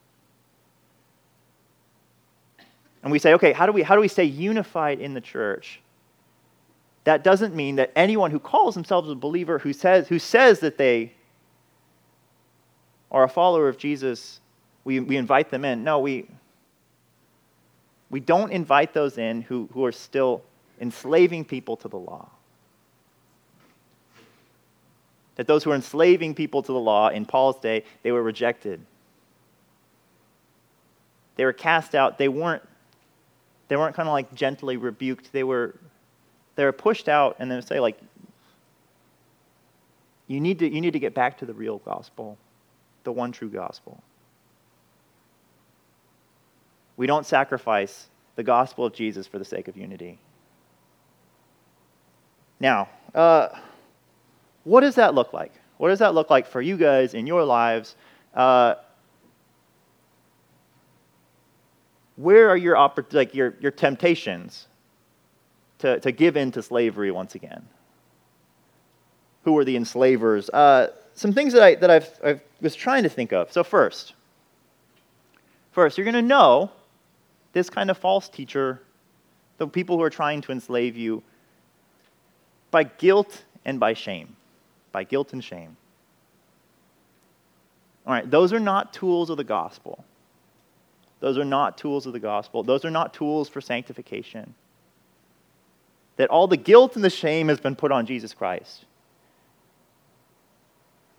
And 3.04 3.12
we 3.12 3.20
say, 3.20 3.36
okay, 3.36 3.54
how 3.54 3.68
do 3.68 3.72
we, 3.72 3.84
how 3.84 3.94
do 3.94 4.02
we 4.02 4.08
stay 4.08 4.24
unified 4.24 5.00
in 5.00 5.14
the 5.14 5.22
church? 5.22 5.80
That 7.04 7.24
doesn't 7.24 7.54
mean 7.54 7.76
that 7.76 7.92
anyone 7.96 8.32
who 8.32 8.40
calls 8.40 8.74
themselves 8.74 9.12
a 9.12 9.16
believer, 9.16 9.60
who 9.60 9.74
says, 9.74 10.08
who 10.08 10.18
says 10.18 10.60
that 10.62 10.80
they 10.80 11.14
are 13.12 13.26
a 13.26 13.30
follower 13.30 13.68
of 13.68 13.78
Jesus, 13.78 14.40
we, 14.86 15.02
we 15.02 15.18
invite 15.18 15.52
them 15.52 15.64
in. 15.64 15.84
No, 15.84 16.00
we, 16.00 16.28
we 18.10 18.20
don't 18.20 18.52
invite 18.52 18.92
those 18.92 19.20
in 19.20 19.44
who, 19.44 19.70
who 19.72 19.86
are 19.86 19.92
still 19.92 20.42
enslaving 20.82 21.46
people 21.46 21.78
to 21.78 21.88
the 21.88 21.98
law 21.98 22.28
that 25.36 25.48
those 25.48 25.64
who 25.64 25.72
were 25.72 25.76
enslaving 25.76 26.36
people 26.36 26.62
to 26.62 26.72
the 26.72 26.80
law 26.80 27.10
in 27.10 27.26
Paul's 27.26 27.60
day, 27.60 27.84
they 28.04 28.12
were 28.12 28.22
rejected. 28.22 28.86
They 31.36 31.46
were 31.46 31.54
cast 31.54 31.96
out. 31.96 32.18
They 32.18 32.28
weren't, 32.28 32.62
they 33.68 33.76
weren't 33.76 33.96
kind 33.96 34.08
of 34.08 34.14
like 34.14 34.34
gently 34.34 34.78
rebuked. 34.78 35.32
They 35.32 35.44
were, 35.44 35.76
they 36.56 36.66
were 36.66 36.72
pushed 36.72 37.10
out 37.10 37.38
and 37.40 37.50
then 37.50 37.62
say, 37.62 37.80
like, 37.80 37.98
you 40.28 40.40
need, 40.40 40.60
to, 40.60 40.70
you 40.70 40.82
need 40.82 40.94
to 40.94 41.00
get 41.00 41.14
back 41.14 41.40
to 41.40 41.46
the 41.46 41.54
real 41.54 41.80
gospel, 41.80 42.38
the 43.04 43.12
one 43.12 43.32
true 43.32 43.50
gospel. 43.50 44.02
We 46.96 47.08
don't 47.08 47.26
sacrifice 47.26 48.08
the 48.36 48.44
gospel 48.44 48.86
of 48.86 48.94
Jesus 48.94 49.28
for 49.28 49.40
the 49.40 49.46
sake 49.46 49.68
of 49.68 49.76
unity. 49.76 50.20
Now, 52.60 52.90
uh, 53.14 53.50
what 54.64 54.82
does 54.82 54.96
that 54.96 55.14
look 55.14 55.34
like? 55.34 55.52
What 55.78 55.90
does 55.90 56.00
that 56.00 56.14
look 56.14 56.30
like 56.30 56.48
for 56.48 56.62
you 56.62 56.78
guys 56.78 57.14
in 57.14 57.28
your 57.28 57.44
lives? 57.44 57.96
Uh, 58.34 58.76
where 62.16 62.50
are 62.50 62.58
your, 62.58 62.92
like 63.12 63.34
your, 63.34 63.56
your 63.60 63.72
temptations 63.72 64.68
to, 65.80 66.00
to 66.00 66.12
give 66.12 66.38
in 66.38 66.52
to 66.52 66.62
slavery 66.62 67.12
once 67.12 67.36
again? 67.36 67.68
who 69.44 69.58
are 69.58 69.66
the 69.66 69.76
enslavers. 69.76 70.50
Uh, 70.50 70.88
some 71.14 71.34
things 71.34 71.54
that 71.54 71.62
I 71.62 71.76
that 71.76 71.92
I've, 71.92 72.20
I 72.24 72.42
was 72.62 72.76
trying 72.76 73.04
to 73.04 73.10
think 73.10 73.34
of. 73.34 73.52
So 73.52 73.64
first, 73.64 74.14
first 75.72 75.98
you're 75.98 76.06
going 76.06 76.14
to 76.16 76.22
know 76.22 76.72
this 77.52 77.70
kind 77.70 77.92
of 77.92 77.98
false 77.98 78.30
teacher, 78.30 78.82
the 79.58 79.68
people 79.68 79.98
who 79.98 80.04
are 80.04 80.10
trying 80.10 80.42
to 80.42 80.52
enslave 80.52 80.98
you, 80.98 81.22
by 82.72 82.84
guilt 82.84 83.44
and 83.66 83.80
by 83.80 83.94
shame, 83.94 84.36
by 84.94 85.04
guilt 85.04 85.34
and 85.34 85.44
shame. 85.44 85.76
All 88.08 88.14
right, 88.14 88.30
those 88.30 88.54
are 88.54 88.60
not 88.60 88.94
tools 88.94 89.30
of 89.30 89.36
the 89.36 89.44
gospel. 89.44 90.06
Those 91.20 91.38
are 91.38 91.46
not 91.46 91.78
tools 91.78 92.06
of 92.06 92.14
the 92.14 92.20
gospel. 92.20 92.64
Those 92.64 92.86
are 92.86 92.92
not 92.92 93.14
tools 93.14 93.50
for 93.50 93.60
sanctification. 93.60 94.54
That 96.18 96.30
all 96.30 96.48
the 96.48 96.58
guilt 96.58 96.96
and 96.96 97.04
the 97.04 97.10
shame 97.10 97.48
has 97.50 97.60
been 97.60 97.76
put 97.76 97.92
on 97.92 98.06
Jesus 98.06 98.34
Christ. 98.34 98.86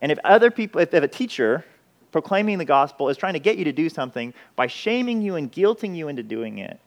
And 0.01 0.13
if 0.13 0.19
other 0.25 0.51
people, 0.51 0.81
if 0.81 0.93
a 0.93 1.09
teacher 1.09 1.65
proclaiming 2.13 2.59
the 2.59 2.65
gospel 2.65 3.09
is 3.09 3.17
trying 3.17 3.33
to 3.33 3.39
get 3.39 3.57
you 3.57 3.65
to 3.65 3.73
do 3.73 3.89
something 3.89 4.35
by 4.55 4.67
shaming 4.67 5.23
you 5.23 5.37
and 5.37 5.51
guilting 5.51 5.97
you 5.97 6.09
into 6.09 6.23
doing 6.23 6.59
it, 6.59 6.79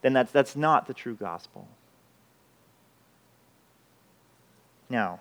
then 0.00 0.12
that's, 0.12 0.32
that's 0.32 0.56
not 0.56 0.86
the 0.86 0.94
true 0.94 1.14
gospel. 1.14 1.68
Now, 4.88 5.20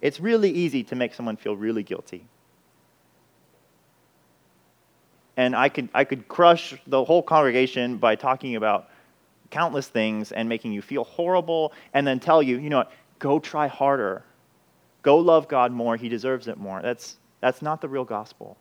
it's 0.00 0.20
really 0.20 0.50
easy 0.50 0.84
to 0.84 0.94
make 0.94 1.14
someone 1.14 1.36
feel 1.36 1.56
really 1.56 1.82
guilty. 1.82 2.26
And 5.36 5.54
I 5.54 5.68
could, 5.68 5.88
I 5.92 6.04
could 6.04 6.28
crush 6.28 6.74
the 6.86 7.04
whole 7.04 7.22
congregation 7.22 7.98
by 7.98 8.16
talking 8.16 8.56
about 8.56 8.88
countless 9.50 9.86
things 9.86 10.32
and 10.32 10.48
making 10.48 10.72
you 10.72 10.82
feel 10.82 11.04
horrible 11.04 11.72
and 11.92 12.06
then 12.06 12.20
tell 12.20 12.42
you, 12.42 12.58
you 12.58 12.70
know 12.70 12.78
what, 12.78 12.92
go 13.18 13.38
try 13.38 13.66
harder. 13.66 14.22
Go 15.02 15.18
love 15.18 15.46
God 15.46 15.72
more. 15.72 15.96
He 15.96 16.08
deserves 16.08 16.48
it 16.48 16.56
more. 16.56 16.80
That's, 16.82 17.16
that's 17.40 17.62
not 17.62 17.80
the 17.80 17.88
real 17.88 18.04
gospel. 18.04 18.56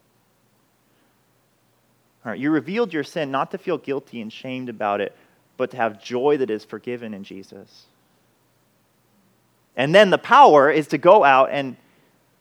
All 2.24 2.32
right, 2.32 2.40
you 2.40 2.52
revealed 2.52 2.94
your 2.94 3.04
sin 3.04 3.32
not 3.32 3.52
to 3.52 3.58
feel 3.58 3.78
guilty 3.78 4.20
and 4.22 4.32
shamed 4.32 4.68
about 4.68 5.00
it, 5.00 5.16
but 5.58 5.72
to 5.72 5.78
have 5.78 6.02
joy 6.04 6.38
that 6.38 6.50
is 6.50 6.66
forgiven 6.66 7.14
in 7.14 7.24
Jesus. 7.24 7.86
And 9.76 9.94
then 9.94 10.10
the 10.10 10.18
power 10.18 10.70
is 10.70 10.88
to 10.88 10.98
go 10.98 11.24
out 11.24 11.50
and, 11.52 11.76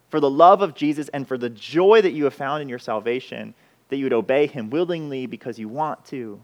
for 0.09 0.21
the 0.21 0.31
love 0.31 0.63
of 0.63 0.75
Jesus 0.75 1.09
and 1.09 1.27
for 1.27 1.37
the 1.37 1.51
joy 1.51 2.01
that 2.01 2.13
you 2.13 2.25
have 2.25 2.35
found 2.35 2.63
in 2.63 2.69
your 2.69 2.79
salvation, 2.79 3.55
that 3.89 3.97
you 3.97 4.05
would 4.05 4.13
obey 4.13 4.47
him 4.47 4.71
willingly 4.71 5.27
because 5.27 5.59
you 5.59 5.69
want 5.69 6.05
to. 6.07 6.41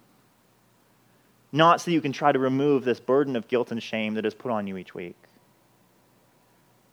Not 1.52 1.80
so 1.80 1.90
you 1.90 2.00
can 2.00 2.12
try 2.12 2.32
to 2.32 2.38
remove 2.38 2.85
this 2.85 3.00
burden 3.00 3.37
of 3.37 3.49
guilt 3.49 3.70
and 3.70 3.82
shame 3.82 4.14
that 4.14 4.26
is 4.26 4.35
put 4.35 4.50
on 4.50 4.66
you 4.66 4.76
each 4.76 4.94
week. 4.94 5.16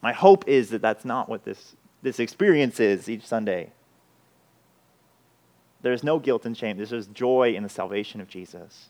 My 0.01 0.13
hope 0.13 0.47
is 0.47 0.69
that 0.69 0.81
that's 0.81 1.05
not 1.05 1.29
what 1.29 1.43
this, 1.43 1.75
this 2.01 2.19
experience 2.19 2.79
is 2.79 3.09
each 3.09 3.25
Sunday. 3.25 3.71
There's 5.81 6.03
no 6.03 6.19
guilt 6.19 6.45
and 6.45 6.57
shame. 6.57 6.77
There's 6.77 6.89
just 6.89 7.13
joy 7.13 7.53
in 7.55 7.63
the 7.63 7.69
salvation 7.69 8.21
of 8.21 8.27
Jesus. 8.27 8.89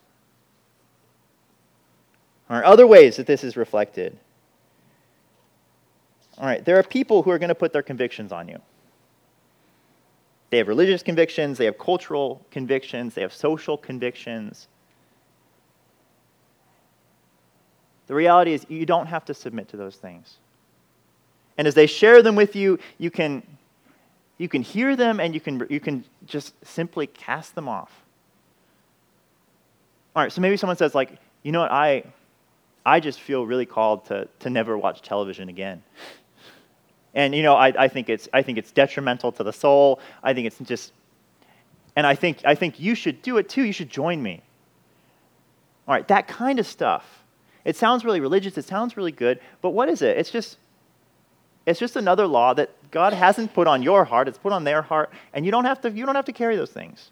There 2.49 2.59
are 2.59 2.65
other 2.65 2.87
ways 2.87 3.17
that 3.17 3.27
this 3.27 3.43
is 3.43 3.57
reflected. 3.57 4.17
All 6.39 6.46
right, 6.46 6.63
there 6.63 6.77
are 6.77 6.84
people 6.84 7.24
who 7.24 7.32
are 7.32 7.39
going 7.39 7.50
to 7.50 7.56
put 7.56 7.74
their 7.74 7.82
convictions 7.82 8.32
on 8.32 8.48
you. 8.48 8.62
They 10.50 10.58
have 10.58 10.67
religious 10.67 11.03
convictions, 11.03 11.58
they 11.58 11.65
have 11.65 11.77
cultural 11.77 12.46
convictions, 12.51 13.15
they 13.15 13.22
have 13.22 13.34
social 13.34 13.77
convictions. 13.77 14.67
The 18.08 18.15
reality 18.15 18.53
is, 18.53 18.65
you 18.70 18.86
don't 18.86 19.08
have 19.08 19.25
to 19.25 19.34
submit 19.34 19.67
to 19.70 19.77
those 19.77 19.98
things. 19.98 20.38
And 21.58 21.67
as 21.67 21.74
they 21.74 21.88
share 21.88 22.22
them 22.22 22.36
with 22.36 22.56
you, 22.56 22.79
you 22.98 23.12
can, 23.12 23.44
you 24.38 24.48
can 24.48 24.62
hear 24.62 24.96
them 24.96 25.20
and 25.20 25.34
you 25.34 25.41
can, 25.41 25.65
you 25.70 25.79
can 25.79 26.06
just 26.25 26.53
simply 26.65 27.08
cast 27.08 27.56
them 27.56 27.67
off. 27.67 27.91
All 30.16 30.24
right, 30.24 30.31
so 30.31 30.40
maybe 30.40 30.55
someone 30.55 30.77
says, 30.77 30.96
like, 30.96 31.20
you 31.44 31.51
know 31.51 31.59
what, 31.59 31.72
I, 31.72 32.03
I 32.85 33.01
just 33.01 33.20
feel 33.20 33.46
really 33.46 33.66
called 33.66 34.05
to, 34.05 34.29
to 34.40 34.50
never 34.50 34.77
watch 34.77 35.01
television 35.01 35.50
again. 35.50 35.83
And, 37.18 37.34
you 37.34 37.42
know, 37.42 37.56
I, 37.56 37.74
I, 37.86 37.88
think 37.88 38.10
it's, 38.10 38.30
I 38.32 38.44
think 38.44 38.60
it's 38.60 38.72
detrimental 38.72 39.32
to 39.34 39.44
the 39.44 39.51
soul. 39.51 40.00
I 40.22 40.36
think 40.36 40.46
it's 40.46 40.60
just, 40.60 40.94
and 41.96 42.06
I 42.06 42.14
think, 42.14 42.42
I 42.46 42.53
think 42.53 42.80
you 42.80 42.94
should 42.94 43.24
do 43.24 43.38
it 43.38 43.50
too. 43.50 43.64
You 43.64 43.74
should 43.74 43.90
join 43.90 44.22
me. 44.22 44.44
All 45.88 45.96
right, 45.96 46.08
that 46.10 46.27
kind 46.27 46.60
of 46.60 46.68
stuff. 46.68 47.24
It 47.66 47.75
sounds 47.75 48.06
really 48.06 48.20
religious. 48.20 48.56
It 48.56 48.66
sounds 48.66 48.96
really 48.96 49.12
good. 49.12 49.40
But 49.64 49.72
what 49.72 49.90
is 49.90 50.03
it? 50.03 50.16
It's 50.16 50.30
just, 50.30 50.58
it's 51.66 51.80
just 51.80 51.96
another 51.96 52.27
law 52.27 52.53
that 52.53 52.70
God 52.92 53.14
hasn't 53.14 53.51
put 53.51 53.66
on 53.66 53.82
your 53.82 54.06
heart, 54.06 54.27
it's 54.27 54.38
put 54.38 54.53
on 54.53 54.64
their 54.64 54.84
heart, 54.84 55.10
and 55.34 55.44
you 55.44 55.51
don't 55.51 55.66
have 55.66 55.82
to, 55.82 55.90
you 55.90 56.06
don't 56.06 56.16
have 56.16 56.25
to 56.25 56.34
carry 56.34 56.56
those 56.56 56.70
things. 56.70 57.10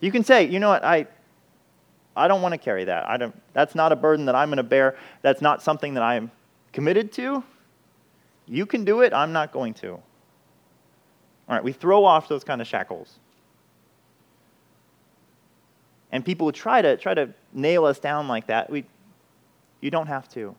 You 0.00 0.12
can 0.12 0.22
say, 0.22 0.44
you 0.44 0.60
know 0.60 0.68
what, 0.68 0.84
I, 0.84 1.06
I 2.14 2.28
don't 2.28 2.42
want 2.42 2.52
to 2.52 2.58
carry 2.58 2.84
that. 2.84 3.08
I 3.08 3.16
don't, 3.16 3.34
that's 3.54 3.74
not 3.74 3.90
a 3.90 3.96
burden 3.96 4.26
that 4.26 4.34
I'm 4.34 4.50
going 4.50 4.58
to 4.58 4.62
bear. 4.62 4.96
That's 5.22 5.40
not 5.40 5.62
something 5.62 5.94
that 5.94 6.02
I'm 6.02 6.30
committed 6.74 7.10
to. 7.12 7.42
You 8.46 8.64
can 8.64 8.84
do 8.84 9.00
it, 9.00 9.12
I'm 9.12 9.32
not 9.32 9.52
going 9.52 9.74
to. 9.74 9.92
All 9.92 10.02
right, 11.54 11.62
we 11.62 11.72
throw 11.72 12.04
off 12.04 12.28
those 12.28 12.44
kind 12.44 12.60
of 12.60 12.66
shackles. 12.66 13.18
And 16.12 16.24
people 16.24 16.50
try 16.52 16.80
to 16.80 16.96
try 16.96 17.14
to 17.14 17.30
nail 17.52 17.84
us 17.84 17.98
down 17.98 18.28
like 18.28 18.46
that. 18.46 18.70
We, 18.70 18.84
you 19.80 19.90
don't 19.90 20.06
have 20.06 20.28
to. 20.30 20.54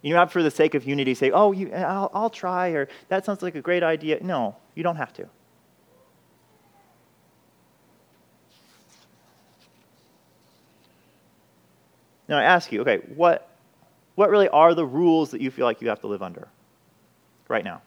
You 0.00 0.14
not 0.14 0.30
for 0.30 0.42
the 0.42 0.50
sake 0.50 0.74
of 0.74 0.86
unity 0.86 1.14
say, 1.14 1.32
oh, 1.32 1.50
you, 1.50 1.72
I'll, 1.72 2.10
I'll 2.14 2.30
try, 2.30 2.68
or 2.68 2.88
that 3.08 3.24
sounds 3.24 3.42
like 3.42 3.56
a 3.56 3.60
great 3.60 3.82
idea. 3.82 4.22
No, 4.22 4.56
you 4.76 4.84
don't 4.84 4.96
have 4.96 5.12
to. 5.14 5.28
Now 12.28 12.38
I 12.38 12.44
ask 12.44 12.70
you, 12.70 12.82
okay, 12.82 12.98
what, 13.14 13.50
what 14.14 14.30
really 14.30 14.48
are 14.48 14.74
the 14.74 14.86
rules 14.86 15.30
that 15.32 15.40
you 15.40 15.50
feel 15.50 15.64
like 15.64 15.80
you 15.80 15.88
have 15.88 16.00
to 16.00 16.06
live 16.06 16.22
under 16.22 16.48
right 17.48 17.64
now? 17.64 17.82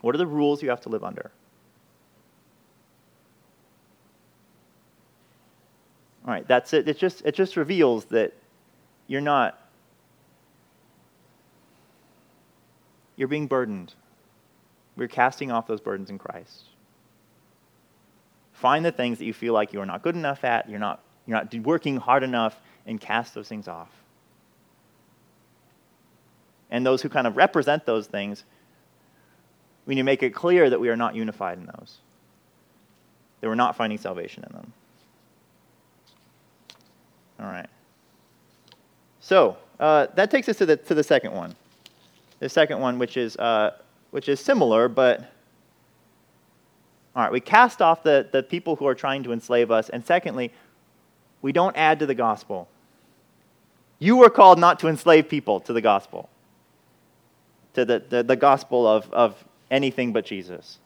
What 0.00 0.14
are 0.14 0.18
the 0.18 0.26
rules 0.26 0.62
you 0.62 0.70
have 0.70 0.82
to 0.82 0.88
live 0.88 1.02
under? 1.02 1.30
All 6.26 6.32
right, 6.32 6.46
that's 6.46 6.72
it. 6.72 6.88
It 6.88 6.98
just, 6.98 7.22
it 7.24 7.34
just 7.34 7.56
reveals 7.56 8.06
that 8.06 8.32
you're 9.06 9.20
not 9.20 9.58
You're 13.16 13.28
being 13.28 13.46
burdened. 13.46 13.94
We're 14.96 15.08
casting 15.08 15.50
off 15.50 15.66
those 15.66 15.80
burdens 15.80 16.10
in 16.10 16.18
Christ. 16.18 16.64
Find 18.52 18.84
the 18.84 18.92
things 18.92 19.18
that 19.18 19.24
you 19.24 19.32
feel 19.32 19.52
like 19.52 19.72
you 19.72 19.80
are 19.80 19.86
not 19.86 20.02
good 20.02 20.14
enough 20.14 20.44
at, 20.44 20.68
you're 20.68 20.78
not, 20.78 21.00
you're 21.26 21.36
not 21.36 21.54
working 21.54 21.96
hard 21.96 22.22
enough, 22.22 22.60
and 22.86 23.00
cast 23.00 23.34
those 23.34 23.48
things 23.48 23.68
off. 23.68 23.90
And 26.74 26.84
those 26.84 27.02
who 27.02 27.08
kind 27.08 27.28
of 27.28 27.36
represent 27.36 27.86
those 27.86 28.08
things, 28.08 28.42
we 29.86 29.94
need 29.94 30.00
to 30.00 30.04
make 30.04 30.24
it 30.24 30.30
clear 30.34 30.68
that 30.68 30.80
we 30.80 30.88
are 30.88 30.96
not 30.96 31.14
unified 31.14 31.56
in 31.56 31.66
those, 31.66 31.98
that 33.40 33.46
we're 33.46 33.54
not 33.54 33.76
finding 33.76 33.96
salvation 33.96 34.42
in 34.42 34.52
them. 34.52 34.72
All 37.38 37.46
right. 37.46 37.68
So 39.20 39.56
uh, 39.78 40.08
that 40.16 40.32
takes 40.32 40.48
us 40.48 40.56
to 40.56 40.66
the, 40.66 40.76
to 40.76 40.96
the 40.96 41.04
second 41.04 41.32
one 41.32 41.54
the 42.40 42.48
second 42.48 42.80
one, 42.80 42.98
which 42.98 43.16
is, 43.16 43.36
uh, 43.36 43.70
which 44.10 44.28
is 44.28 44.40
similar, 44.40 44.88
but 44.88 45.20
all 47.14 47.22
right, 47.22 47.30
we 47.30 47.38
cast 47.38 47.80
off 47.80 48.02
the, 48.02 48.28
the 48.32 48.42
people 48.42 48.74
who 48.74 48.86
are 48.88 48.96
trying 48.96 49.22
to 49.22 49.32
enslave 49.32 49.70
us. 49.70 49.90
And 49.90 50.04
secondly, 50.04 50.52
we 51.40 51.52
don't 51.52 51.76
add 51.76 52.00
to 52.00 52.06
the 52.06 52.16
gospel. 52.16 52.68
You 54.00 54.16
were 54.16 54.28
called 54.28 54.58
not 54.58 54.80
to 54.80 54.88
enslave 54.88 55.28
people 55.28 55.60
to 55.60 55.72
the 55.72 55.80
gospel, 55.80 56.28
to 57.74 57.84
the, 57.84 58.02
the, 58.08 58.22
the 58.22 58.36
gospel 58.36 58.86
of, 58.86 59.12
of 59.12 59.44
anything 59.70 60.12
but 60.12 60.24
Jesus. 60.24 60.78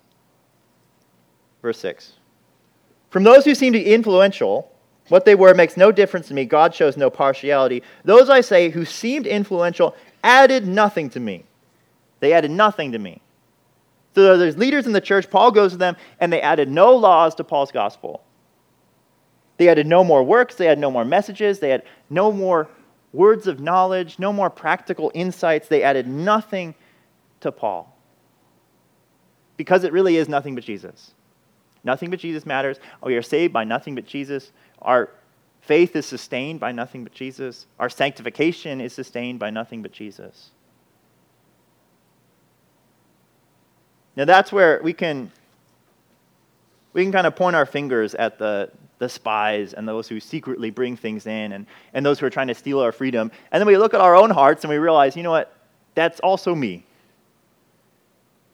Verse 1.63 1.79
6. 1.79 2.15
From 3.11 3.25
those 3.25 3.45
who 3.45 3.55
seem 3.55 3.73
to 3.73 3.79
be 3.79 3.93
influential, 3.93 4.71
what 5.09 5.25
they 5.25 5.35
were 5.35 5.55
makes 5.55 5.77
no 5.77 5.91
difference 5.91 6.29
to 6.29 6.35
me. 6.35 6.45
God 6.45 6.75
shows 6.75 6.97
no 6.97 7.11
partiality. 7.11 7.83
Those 8.05 8.29
I 8.29 8.41
say 8.43 8.69
who 8.71 8.85
seemed 8.85 9.27
influential 9.27 9.97
added 10.23 10.67
nothing 10.67 11.09
to 11.11 11.21
me. 11.21 11.45
They 12.21 12.33
added 12.33 12.51
nothing 12.51 12.93
to 12.93 12.99
me. 12.99 13.23
So 14.15 14.37
there's 14.37 14.59
leaders 14.59 14.87
in 14.87 14.93
the 14.93 15.01
church. 15.01 15.31
Paul 15.31 15.53
goes 15.53 15.73
to 15.73 15.79
them, 15.79 15.97
and 16.19 16.33
they 16.33 16.41
added 16.41 16.69
no 16.69 16.95
laws 16.97 17.35
to 17.37 17.45
Paul's 17.45 17.71
gospel. 17.71 18.23
They 19.57 19.69
added 19.69 19.87
no 19.87 20.03
more 20.05 20.23
works. 20.23 20.57
They 20.57 20.67
had 20.67 20.79
no 20.79 20.91
more 20.91 21.05
messages. 21.05 21.61
They 21.61 21.71
had 21.71 21.85
no 22.11 22.33
more 22.33 22.69
words 23.13 23.47
of 23.47 23.61
knowledge, 23.61 24.19
no 24.19 24.33
more 24.33 24.51
practical 24.51 25.11
insights. 25.15 25.69
They 25.69 25.83
added 25.83 26.07
nothing 26.07 26.75
to 27.41 27.53
Paul. 27.53 27.95
Because 29.57 29.85
it 29.85 29.93
really 29.93 30.17
is 30.17 30.29
nothing 30.29 30.55
but 30.55 30.65
Jesus. 30.65 31.13
Nothing 31.85 32.11
but 32.11 32.19
Jesus 32.19 32.47
matters. 32.47 32.79
We 33.03 33.17
are 33.17 33.23
saved 33.23 33.53
by 33.53 33.65
nothing 33.65 33.95
but 33.95 34.07
Jesus. 34.07 34.53
Our, 34.83 35.11
faith 35.61 35.97
is 35.97 36.07
sustained 36.07 36.61
by 36.61 36.73
nothing 36.73 37.05
but 37.05 37.13
Jesus. 37.13 37.67
Our 37.79 37.89
sanctification 37.89 38.81
is 38.81 38.93
sustained 38.93 39.39
by 39.39 39.51
nothing 39.51 39.83
but 39.83 39.93
Jesus. 39.93 40.51
Now 44.17 44.25
that's 44.25 44.51
where 44.51 44.81
we 44.83 44.93
can 44.93 45.31
we 46.93 47.05
can 47.05 47.13
kind 47.13 47.27
of 47.27 47.37
point 47.37 47.55
our 47.55 47.67
fingers 47.67 48.15
at 48.17 48.39
the, 48.39 48.73
the 48.99 49.09
spies 49.09 49.73
and 49.73 49.87
those 49.87 50.09
who 50.09 50.19
secretly 50.19 50.71
bring 50.71 50.97
things 50.97 51.27
in 51.27 51.53
and, 51.53 51.67
and 51.93 52.05
those 52.05 52.19
who 52.19 52.27
are 52.27 52.31
trying 52.31 52.49
to 52.49 52.55
steal 52.55 52.81
our 52.81 52.91
freedom. 52.91 53.31
And 53.53 53.61
then 53.61 53.69
we 53.69 53.77
look 53.77 53.95
at 53.95 54.01
our 54.01 54.17
own 54.17 54.31
hearts 54.31 54.65
and 54.65 54.71
we 54.71 54.79
realize, 54.79 55.17
you 55.17 55.23
know 55.23 55.31
what? 55.31 55.55
That's 55.95 56.19
also 56.21 56.57
me. 56.57 56.85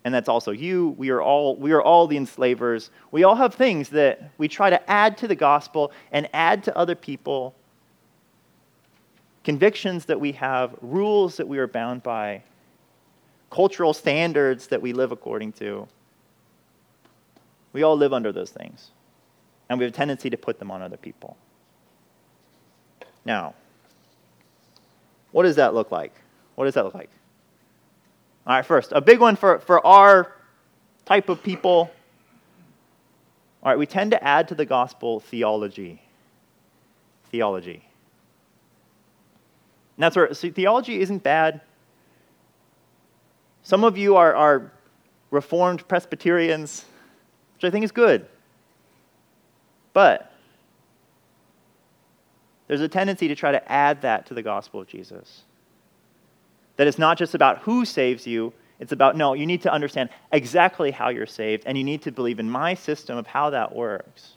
And 0.05 0.13
that's 0.13 0.29
also 0.29 0.51
you. 0.53 0.91
We 0.99 1.09
are 1.11 1.23
all, 1.23 1.57
we 1.57 1.73
are 1.73 1.81
all 1.81 2.07
the 2.07 2.19
enslavers. 2.19 2.91
We 3.11 3.25
all 3.25 3.35
have 3.35 3.55
things 3.55 3.89
that 3.91 4.31
we 4.37 4.49
try 4.49 4.69
to 4.69 4.91
add 4.91 5.17
to 5.19 5.29
the 5.29 5.35
gospel 5.35 5.93
and 6.13 6.29
add 6.35 6.63
to 6.65 6.77
other 6.77 6.95
people. 6.95 7.55
Convictions 9.45 10.05
that 10.05 10.21
we 10.21 10.33
have, 10.33 10.75
rules 10.83 11.39
that 11.39 11.49
we 11.49 11.59
are 11.59 11.67
bound 11.67 12.03
by, 12.03 12.43
cultural 13.51 13.95
standards 13.95 14.67
that 14.69 14.83
we 14.83 14.93
live 14.93 15.11
according 15.11 15.53
to. 15.53 15.89
We 17.73 17.83
all 17.83 17.97
live 17.97 18.13
under 18.13 18.31
those 18.31 18.51
things. 18.51 18.91
And 19.69 19.79
we 19.79 19.87
have 19.87 19.95
a 19.95 19.97
tendency 19.97 20.29
to 20.29 20.37
put 20.37 20.59
them 20.59 20.71
on 20.71 20.83
other 20.83 20.99
people. 20.99 21.37
Now, 23.25 23.55
what 25.33 25.45
does 25.45 25.57
that 25.57 25.73
look 25.73 25.91
like? 25.91 26.15
What 26.57 26.67
does 26.67 26.75
that 26.75 26.85
look 26.85 26.95
like? 26.95 27.11
All 28.47 28.57
right, 28.57 28.65
first, 28.65 28.93
a 28.93 29.01
big 29.01 29.21
one 29.21 29.37
for, 29.37 29.59
for 29.61 29.85
our 29.87 30.33
type 31.05 31.29
of 31.29 31.43
people. 31.43 31.91
All 33.63 33.71
right, 33.71 33.79
we 33.79 33.87
tend 33.87 34.11
to 34.11 34.23
add 34.23 34.49
to 34.49 34.55
the 34.55 34.67
gospel 34.67 35.21
theology. 35.21 36.03
Theology. 37.31 37.85
And 39.97 40.03
that's 40.03 40.17
where 40.17 40.29
theology 40.29 41.01
isn't 41.01 41.23
bad. 41.23 41.61
Some 43.63 43.85
of 43.85 43.97
you 43.97 44.17
are, 44.17 44.35
are 44.35 44.73
Reformed 45.31 45.87
Presbyterians 45.89 46.85
which 47.55 47.65
I 47.65 47.71
think 47.71 47.85
is 47.85 47.93
good. 47.93 48.27
But 49.93 50.33
there's 52.67 52.81
a 52.81 52.89
tendency 52.89 53.29
to 53.29 53.35
try 53.35 53.53
to 53.53 53.73
add 53.73 54.03
that 54.03 54.27
to 54.27 54.35
the 54.35 54.43
gospel 54.43 54.81
of 54.81 54.87
Jesus. 54.87 55.43
That 56.77 56.87
it's 56.87 56.99
not 56.99 57.19
just 57.19 57.35
about 57.35 57.59
who 57.59 57.85
saves 57.85 58.27
you, 58.27 58.53
it's 58.81 58.93
about, 58.93 59.17
no, 59.17 59.35
you 59.35 59.47
need 59.47 59.63
to 59.63 59.73
understand 59.73 60.11
exactly 60.33 60.91
how 60.91 61.09
you're 61.09 61.27
saved, 61.27 61.63
and 61.67 61.79
you 61.79 61.85
need 61.85 62.03
to 62.03 62.13
believe 62.13 62.41
in 62.41 62.51
my 62.51 62.75
system 62.75 63.17
of 63.17 63.27
how 63.27 63.51
that 63.51 63.75
works. 63.75 64.33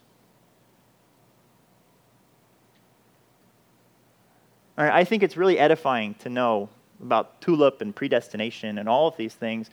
All 4.77 4.85
right, 4.85 4.93
I 4.93 5.03
think 5.03 5.23
it's 5.23 5.35
really 5.35 5.57
edifying 5.57 6.13
to 6.15 6.29
know 6.29 6.69
about 7.01 7.41
tulip 7.41 7.81
and 7.81 7.95
predestination 7.95 8.77
and 8.77 8.87
all 8.87 9.07
of 9.07 9.17
these 9.17 9.33
things 9.33 9.71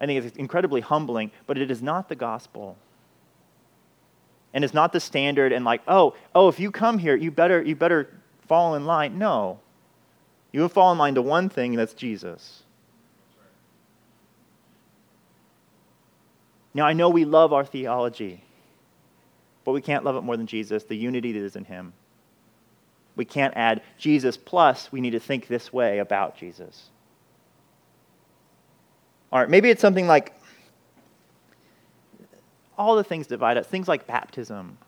I 0.00 0.06
think 0.06 0.24
it's 0.24 0.36
incredibly 0.36 0.80
humbling, 0.80 1.30
but 1.46 1.58
it 1.58 1.70
is 1.70 1.82
not 1.82 2.08
the 2.08 2.14
gospel. 2.14 2.76
And 4.54 4.64
it's 4.64 4.74
not 4.74 4.92
the 4.92 5.00
standard 5.00 5.52
and 5.52 5.64
like, 5.64 5.82
oh, 5.88 6.14
oh, 6.34 6.48
if 6.48 6.60
you 6.60 6.70
come 6.70 6.98
here, 6.98 7.16
you 7.16 7.30
better, 7.30 7.60
you 7.62 7.74
better 7.74 8.08
fall 8.46 8.74
in 8.76 8.86
line. 8.86 9.18
No. 9.18 9.60
You 10.52 10.60
will 10.60 10.68
fall 10.68 10.92
in 10.92 10.98
line 10.98 11.14
to 11.14 11.22
one 11.22 11.48
thing, 11.48 11.72
and 11.72 11.78
that's 11.78 11.94
Jesus. 11.94 12.62
Now, 16.74 16.86
I 16.86 16.92
know 16.92 17.08
we 17.08 17.24
love 17.24 17.52
our 17.52 17.64
theology, 17.64 18.42
but 19.64 19.72
we 19.72 19.82
can't 19.82 20.04
love 20.04 20.16
it 20.16 20.22
more 20.22 20.36
than 20.36 20.46
Jesus, 20.46 20.84
the 20.84 20.96
unity 20.96 21.32
that 21.32 21.42
is 21.42 21.56
in 21.56 21.64
Him. 21.64 21.92
We 23.16 23.24
can't 23.24 23.52
add 23.56 23.82
Jesus 23.98 24.36
plus, 24.36 24.92
we 24.92 25.00
need 25.00 25.10
to 25.10 25.20
think 25.20 25.48
this 25.48 25.72
way 25.72 25.98
about 25.98 26.36
Jesus. 26.36 26.90
All 29.32 29.40
right, 29.40 29.50
maybe 29.50 29.70
it's 29.70 29.80
something 29.80 30.06
like 30.06 30.32
all 32.78 32.94
the 32.94 33.04
things 33.04 33.26
divide 33.26 33.56
us, 33.56 33.66
things 33.66 33.88
like 33.88 34.06
baptism. 34.06 34.78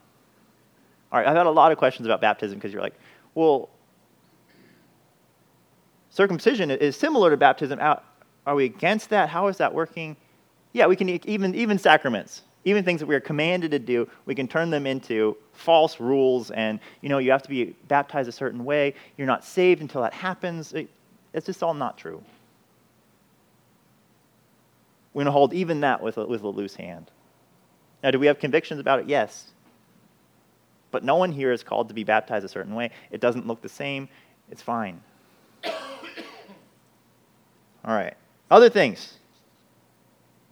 All 1.11 1.19
right, 1.19 1.29
I've 1.29 1.37
had 1.37 1.47
a 1.47 1.51
lot 1.51 1.73
of 1.73 1.79
questions 1.79 2.07
about 2.07 2.21
baptism 2.21 2.57
because 2.57 2.73
you're 2.73 2.83
like, 2.83 2.95
well, 3.35 3.69
circumcision 6.11 6.71
is 6.71 6.97
similar 6.97 7.31
to 7.31 7.37
baptism. 7.37 7.81
Are 7.81 8.55
we 8.55 8.67
against 8.67 9.11
that? 9.11 9.29
How 9.29 9.49
is 9.49 9.57
that 9.59 9.73
working? 9.73 10.17
Yeah, 10.73 10.87
we 10.87 10.97
can 10.97 11.09
even 11.09 11.55
even 11.55 11.79
sacraments, 11.79 12.43
even 12.65 12.85
things 12.85 13.01
that 13.01 13.07
we 13.07 13.15
are 13.15 13.21
commanded 13.21 13.71
to 13.73 13.79
do, 13.79 14.09
we 14.27 14.35
can 14.35 14.47
turn 14.47 14.71
them 14.71 14.87
into 14.87 15.37
false 15.53 15.99
rules. 15.99 16.51
And 16.51 16.79
you 17.01 17.09
know, 17.09 17.19
you 17.19 17.31
have 17.31 17.43
to 17.43 17.49
be 17.49 17.77
baptized 17.89 18.29
a 18.29 18.33
certain 18.33 18.65
way. 18.65 18.95
You're 19.17 19.27
not 19.27 19.45
saved 19.45 19.81
until 19.81 20.03
that 20.03 20.13
happens. 20.13 20.75
It's 21.33 21.47
just 21.47 21.63
all 21.63 21.75
not 21.75 21.99
true. 21.99 22.23
We're 25.13 25.21
going 25.21 25.27
to 25.27 25.33
hold 25.33 25.53
even 25.53 25.81
that 25.81 26.01
with 26.01 26.19
a, 26.19 26.27
with 26.27 26.43
a 26.43 26.49
loose 26.49 26.77
hand. 26.77 27.11
Now, 28.03 28.13
do 28.13 28.19
we 28.21 28.27
have 28.27 28.39
convictions 28.39 28.79
about 28.79 29.01
it? 29.01 29.09
Yes. 29.09 29.49
But 30.93 31.03
no 31.03 31.17
one 31.17 31.33
here 31.33 31.53
is 31.53 31.65
called 31.65 31.89
to 31.89 31.95
be 31.95 32.05
baptized 32.05 32.45
a 32.45 32.49
certain 32.49 32.75
way. 32.75 32.91
It 33.11 33.21
doesn't 33.21 33.47
look 33.47 33.61
the 33.61 33.69
same. 33.69 34.09
It's 34.51 34.63
fine. 34.63 35.01
All 37.85 37.95
right. 37.95 38.15
Other 38.51 38.69
things. 38.69 39.15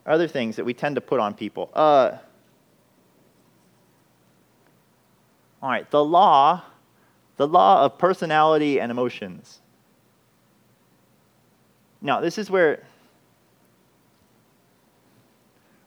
Other 0.06 0.28
things 0.28 0.56
that 0.56 0.64
we 0.64 0.74
tend 0.74 0.94
to 0.94 1.00
put 1.00 1.20
on 1.20 1.34
people. 1.34 1.70
Uh, 1.74 2.18
all 5.62 5.68
right. 5.70 5.90
The 5.90 6.04
law, 6.04 6.62
the 7.36 7.46
law 7.46 7.84
of 7.84 7.98
personality 7.98 8.80
and 8.80 8.90
emotions. 8.90 9.60
Now, 12.00 12.20
this 12.20 12.38
is 12.38 12.50
where 12.50 12.84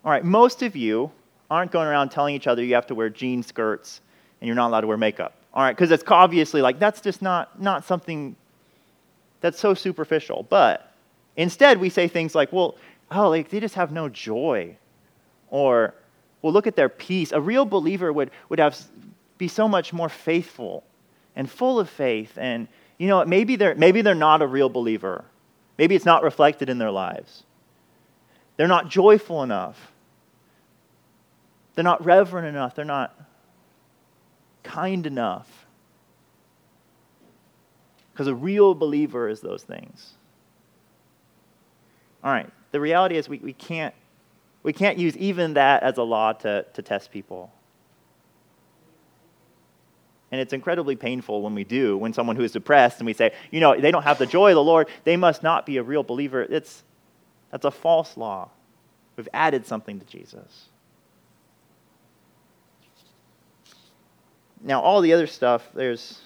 all 0.04 0.12
right, 0.12 0.25
most 0.25 0.63
of 0.63 0.75
you 0.75 1.12
aren't 1.49 1.71
going 1.71 1.88
around 1.88 2.10
telling 2.10 2.34
each 2.34 2.47
other 2.47 2.63
you 2.63 2.73
have 2.73 2.88
to 2.88 2.95
wear 2.95 3.10
jean 3.10 3.43
skirts 3.43 4.01
and 4.39 4.47
you're 4.47 4.56
not 4.56 4.69
allowed 4.69 4.82
to 4.82 4.88
wear 4.88 4.97
makeup. 4.97 5.36
All 5.54 5.62
right, 5.63 5.75
because 5.75 5.91
it's 5.91 6.04
obviously 6.08 6.62
like 6.62 6.80
that's 6.80 7.01
just 7.01 7.21
not, 7.21 7.62
not 7.62 7.86
something 7.86 8.36
that's 9.41 9.60
so 9.60 9.73
superficial. 9.73 10.43
But 10.49 10.90
instead, 11.36 11.80
we 11.80 11.89
say 11.89 12.08
things 12.08 12.36
like, 12.36 12.52
well, 12.52 12.76
oh, 13.12 13.30
like 13.30 13.50
they 13.50 13.60
just 13.60 13.76
have 13.76 13.91
no 13.91 14.10
joy. 14.10 14.78
Or, 15.50 15.94
well, 16.41 16.54
look 16.54 16.67
at 16.67 16.76
their 16.76 16.89
peace. 16.89 17.32
A 17.32 17.41
real 17.41 17.65
believer 17.65 18.12
would, 18.12 18.32
would 18.50 18.60
have, 18.60 18.80
be 19.38 19.48
so 19.48 19.67
much 19.67 19.91
more 19.91 20.10
faithful 20.10 20.84
and 21.36 21.50
full 21.50 21.80
of 21.80 21.89
faith. 21.89 22.38
And, 22.38 22.67
you 22.98 23.08
know, 23.08 23.26
maybe 23.26 23.56
they're, 23.56 23.76
maybe 23.76 24.02
they're 24.02 24.15
not 24.15 24.41
a 24.41 24.48
real 24.48 24.70
believer. 24.70 25.26
Maybe 25.78 25.96
it's 25.96 26.06
not 26.06 26.24
reflected 26.24 26.70
in 26.70 26.78
their 26.78 26.91
lives. 26.91 27.44
They're 28.58 28.67
not 28.67 28.89
joyful 28.89 29.44
enough. 29.44 29.91
They're 31.74 31.84
not 31.84 32.06
reverent 32.06 32.48
enough. 32.48 32.76
They're 32.76 32.86
not 32.86 33.20
kind 34.63 35.08
enough. 35.08 35.65
Because 38.13 38.28
a 38.28 38.36
real 38.36 38.76
believer 38.76 39.28
is 39.28 39.41
those 39.41 39.63
things. 39.63 40.13
All 42.24 42.32
right, 42.32 42.50
the 42.72 42.80
reality 42.80 43.18
is 43.18 43.28
we, 43.28 43.40
we, 43.40 43.54
can't, 43.54 43.96
we 44.64 44.74
can't 44.74 44.98
use 44.98 45.18
even 45.18 45.56
that 45.56 45.84
as 45.84 45.98
a 45.98 46.04
law 46.04 46.34
to, 46.34 46.66
to 46.74 46.82
test 46.82 47.12
people. 47.12 47.52
And 50.32 50.40
it's 50.40 50.54
incredibly 50.54 50.96
painful 50.96 51.42
when 51.42 51.56
we 51.56 51.66
do, 51.66 51.98
when 51.98 52.14
someone 52.14 52.38
who 52.38 52.44
is 52.44 52.54
depressed 52.54 53.00
and 53.00 53.06
we 53.06 53.14
say, 53.14 53.34
you 53.52 53.60
know, 53.60 53.80
they 53.80 53.92
don't 53.92 54.04
have 54.04 54.18
the 54.18 54.26
joy 54.26 54.52
of 54.52 54.56
the 54.56 54.64
Lord, 54.64 54.88
they 55.04 55.18
must 55.18 55.44
not 55.44 55.66
be 55.66 55.78
a 55.78 55.84
real 55.84 56.04
believer. 56.04 56.42
It's, 56.44 56.84
that's 57.52 57.66
a 57.66 57.72
false 57.72 58.16
law. 58.16 58.50
We've 59.18 59.28
added 59.34 59.66
something 59.66 60.00
to 60.00 60.06
Jesus. 60.06 60.70
Now, 64.64 64.80
all 64.82 65.02
the 65.02 65.12
other 65.12 65.28
stuff, 65.28 65.68
there's, 65.74 66.20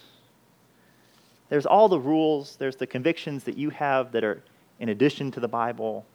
there's 1.49 1.65
all 1.65 1.87
the 1.87 1.99
rules, 1.99 2.57
there's 2.57 2.75
the 2.75 2.85
convictions 2.85 3.45
that 3.45 3.57
you 3.57 3.71
have 3.71 4.11
that 4.11 4.23
are 4.23 4.43
in 4.79 4.89
addition 4.89 5.31
to 5.31 5.39
the 5.39 5.47
Bible, 5.47 6.05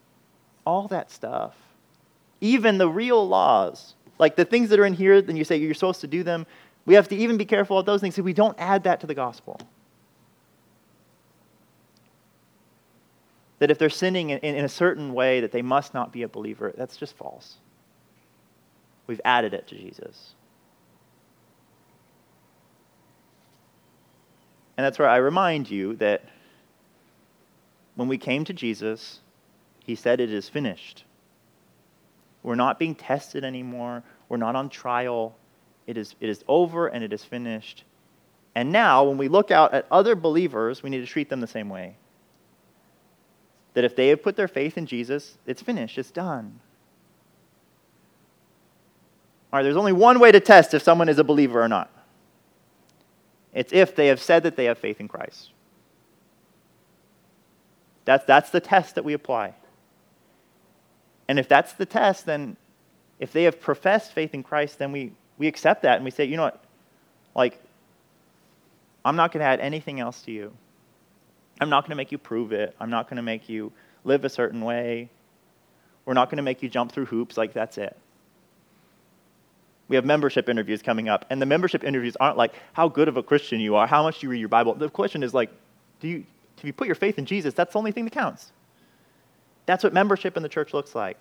all 0.66 0.88
that 0.88 1.11
stuff. 1.11 1.57
Even 2.40 2.79
the 2.79 2.88
real 2.88 3.27
laws, 3.27 3.94
like 4.18 4.37
the 4.37 4.44
things 4.44 4.70
that 4.70 4.79
are 4.79 4.87
in 4.87 4.94
here, 4.94 5.20
then 5.23 5.37
you 5.37 5.44
say 5.44 5.57
you're 5.57 5.75
supposed 5.75 6.01
to 6.03 6.07
do 6.07 6.23
them. 6.23 6.46
We 6.87 6.94
have 6.94 7.09
to 7.09 7.16
even 7.16 7.37
be 7.37 7.44
careful 7.44 7.79
of 7.79 7.87
those 7.87 8.01
things 8.01 8.14
so 8.14 8.23
we 8.23 8.33
don't 8.33 8.57
add 8.59 8.85
that 8.85 9.01
to 9.01 9.07
the 9.07 9.14
gospel. 9.14 9.61
That 13.59 13.70
if 13.70 13.79
they're 13.79 13.90
sinning 13.90 14.31
in, 14.31 14.38
in 14.38 14.64
a 14.64 14.68
certain 14.68 15.12
way 15.12 15.40
that 15.40 15.53
they 15.53 15.62
must 15.62 15.92
not 15.92 16.12
be 16.12 16.23
a 16.23 16.29
believer, 16.29 16.73
that's 16.77 16.96
just 16.96 17.16
false. 17.16 17.57
We've 19.07 19.20
added 19.25 19.55
it 19.55 19.66
to 19.68 19.75
Jesus. 19.75 20.35
And 24.77 24.85
that's 24.85 24.99
where 24.99 25.09
I 25.09 25.16
remind 25.16 25.70
you 25.70 25.96
that 25.96 26.25
when 28.00 28.08
we 28.08 28.16
came 28.16 28.46
to 28.46 28.54
Jesus, 28.54 29.20
he 29.84 29.94
said, 29.94 30.20
It 30.20 30.32
is 30.32 30.48
finished. 30.48 31.04
We're 32.42 32.54
not 32.54 32.78
being 32.78 32.94
tested 32.94 33.44
anymore. 33.44 34.02
We're 34.30 34.38
not 34.38 34.56
on 34.56 34.70
trial. 34.70 35.36
It 35.86 35.98
is, 35.98 36.14
it 36.18 36.30
is 36.30 36.42
over 36.48 36.86
and 36.86 37.04
it 37.04 37.12
is 37.12 37.24
finished. 37.24 37.84
And 38.54 38.72
now, 38.72 39.04
when 39.04 39.18
we 39.18 39.28
look 39.28 39.50
out 39.50 39.74
at 39.74 39.86
other 39.90 40.16
believers, 40.16 40.82
we 40.82 40.88
need 40.88 41.00
to 41.00 41.06
treat 41.06 41.28
them 41.28 41.42
the 41.42 41.46
same 41.46 41.68
way. 41.68 41.96
That 43.74 43.84
if 43.84 43.94
they 43.96 44.08
have 44.08 44.22
put 44.22 44.34
their 44.34 44.48
faith 44.48 44.78
in 44.78 44.86
Jesus, 44.86 45.36
it's 45.44 45.60
finished, 45.60 45.98
it's 45.98 46.10
done. 46.10 46.58
All 49.52 49.58
right, 49.58 49.62
there's 49.62 49.76
only 49.76 49.92
one 49.92 50.20
way 50.20 50.32
to 50.32 50.40
test 50.40 50.72
if 50.72 50.82
someone 50.82 51.10
is 51.10 51.18
a 51.18 51.24
believer 51.24 51.62
or 51.62 51.68
not. 51.68 51.90
It's 53.52 53.74
if 53.74 53.94
they 53.94 54.06
have 54.06 54.22
said 54.22 54.44
that 54.44 54.56
they 54.56 54.64
have 54.64 54.78
faith 54.78 55.00
in 55.00 55.08
Christ. 55.08 55.50
That's, 58.11 58.25
that's 58.25 58.51
the 58.51 58.59
test 58.59 58.96
that 58.96 59.05
we 59.05 59.12
apply. 59.12 59.55
And 61.29 61.38
if 61.38 61.46
that's 61.46 61.75
the 61.75 61.87
test, 61.87 62.27
then 62.27 62.57
if 63.20 63.31
they 63.31 63.44
have 63.44 63.61
professed 63.61 64.11
faith 64.11 64.35
in 64.35 64.42
Christ, 64.42 64.81
then 64.81 64.90
we, 64.90 65.12
we 65.38 65.46
accept 65.46 65.83
that 65.83 65.94
and 65.94 66.05
we 66.05 66.11
say, 66.11 66.25
you 66.25 66.37
know 66.37 66.42
what? 66.42 66.61
Like, 67.37 67.62
I'm 69.05 69.14
not 69.14 69.31
going 69.31 69.42
to 69.42 69.46
add 69.46 69.61
anything 69.61 70.01
else 70.01 70.23
to 70.23 70.33
you. 70.33 70.53
I'm 71.61 71.70
not 71.70 71.85
going 71.85 71.90
to 71.90 71.96
make 71.96 72.11
you 72.11 72.18
prove 72.18 72.51
it. 72.51 72.75
I'm 72.81 72.90
not 72.90 73.09
going 73.09 73.18
to 73.18 73.23
make 73.23 73.49
you 73.49 73.70
live 74.03 74.25
a 74.25 74.29
certain 74.29 74.62
way. 74.62 75.09
We're 76.05 76.14
not 76.14 76.31
going 76.31 76.38
to 76.38 76.42
make 76.42 76.64
you 76.64 76.68
jump 76.68 76.90
through 76.90 77.07
hoops. 77.07 77.37
Like, 77.37 77.53
that's 77.53 77.79
it. 77.79 77.96
We 79.87 79.94
have 79.94 80.05
membership 80.05 80.49
interviews 80.49 80.83
coming 80.83 81.09
up, 81.09 81.27
and 81.31 81.40
the 81.40 81.46
membership 81.46 81.85
interviews 81.85 82.16
aren't 82.18 82.37
like 82.37 82.55
how 82.73 82.88
good 82.88 83.07
of 83.07 83.16
a 83.16 83.23
Christian 83.23 83.61
you 83.61 83.77
are, 83.77 83.87
how 83.87 84.03
much 84.03 84.20
you 84.20 84.31
read 84.31 84.40
your 84.40 84.49
Bible. 84.49 84.75
The 84.75 84.90
question 84.90 85.23
is 85.23 85.33
like, 85.33 85.53
do 86.01 86.09
you, 86.09 86.25
if 86.61 86.66
you 86.66 86.73
put 86.73 86.87
your 86.87 86.94
faith 86.94 87.18
in 87.18 87.27
Jesus, 87.27 87.55
that's 87.55 87.73
the 87.73 87.79
only 87.79 87.92
thing 87.92 88.05
that 88.05 88.12
counts. 88.12 88.53
That's 89.66 89.85
what 89.85 89.92
membership 89.92 90.37
in 90.37 90.42
the 90.42 90.49
church 90.49 90.73
looks 90.75 90.94
like. 90.94 91.18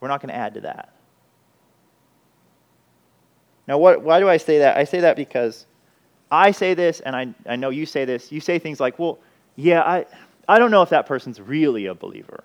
We're 0.00 0.08
not 0.08 0.20
going 0.20 0.30
to 0.30 0.36
add 0.36 0.54
to 0.54 0.60
that. 0.62 0.94
Now, 3.66 3.78
what, 3.78 4.02
why 4.02 4.20
do 4.20 4.28
I 4.28 4.36
say 4.36 4.58
that? 4.58 4.76
I 4.76 4.84
say 4.84 5.00
that 5.00 5.16
because 5.16 5.66
I 6.30 6.50
say 6.50 6.74
this, 6.74 7.00
and 7.00 7.16
I, 7.16 7.34
I 7.46 7.56
know 7.56 7.70
you 7.70 7.86
say 7.86 8.04
this. 8.04 8.30
You 8.30 8.40
say 8.40 8.58
things 8.58 8.80
like, 8.80 8.98
well, 8.98 9.18
yeah, 9.56 9.82
I, 9.82 10.06
I 10.48 10.58
don't 10.58 10.70
know 10.70 10.82
if 10.82 10.90
that 10.90 11.06
person's 11.06 11.40
really 11.40 11.86
a 11.86 11.94
believer. 11.94 12.44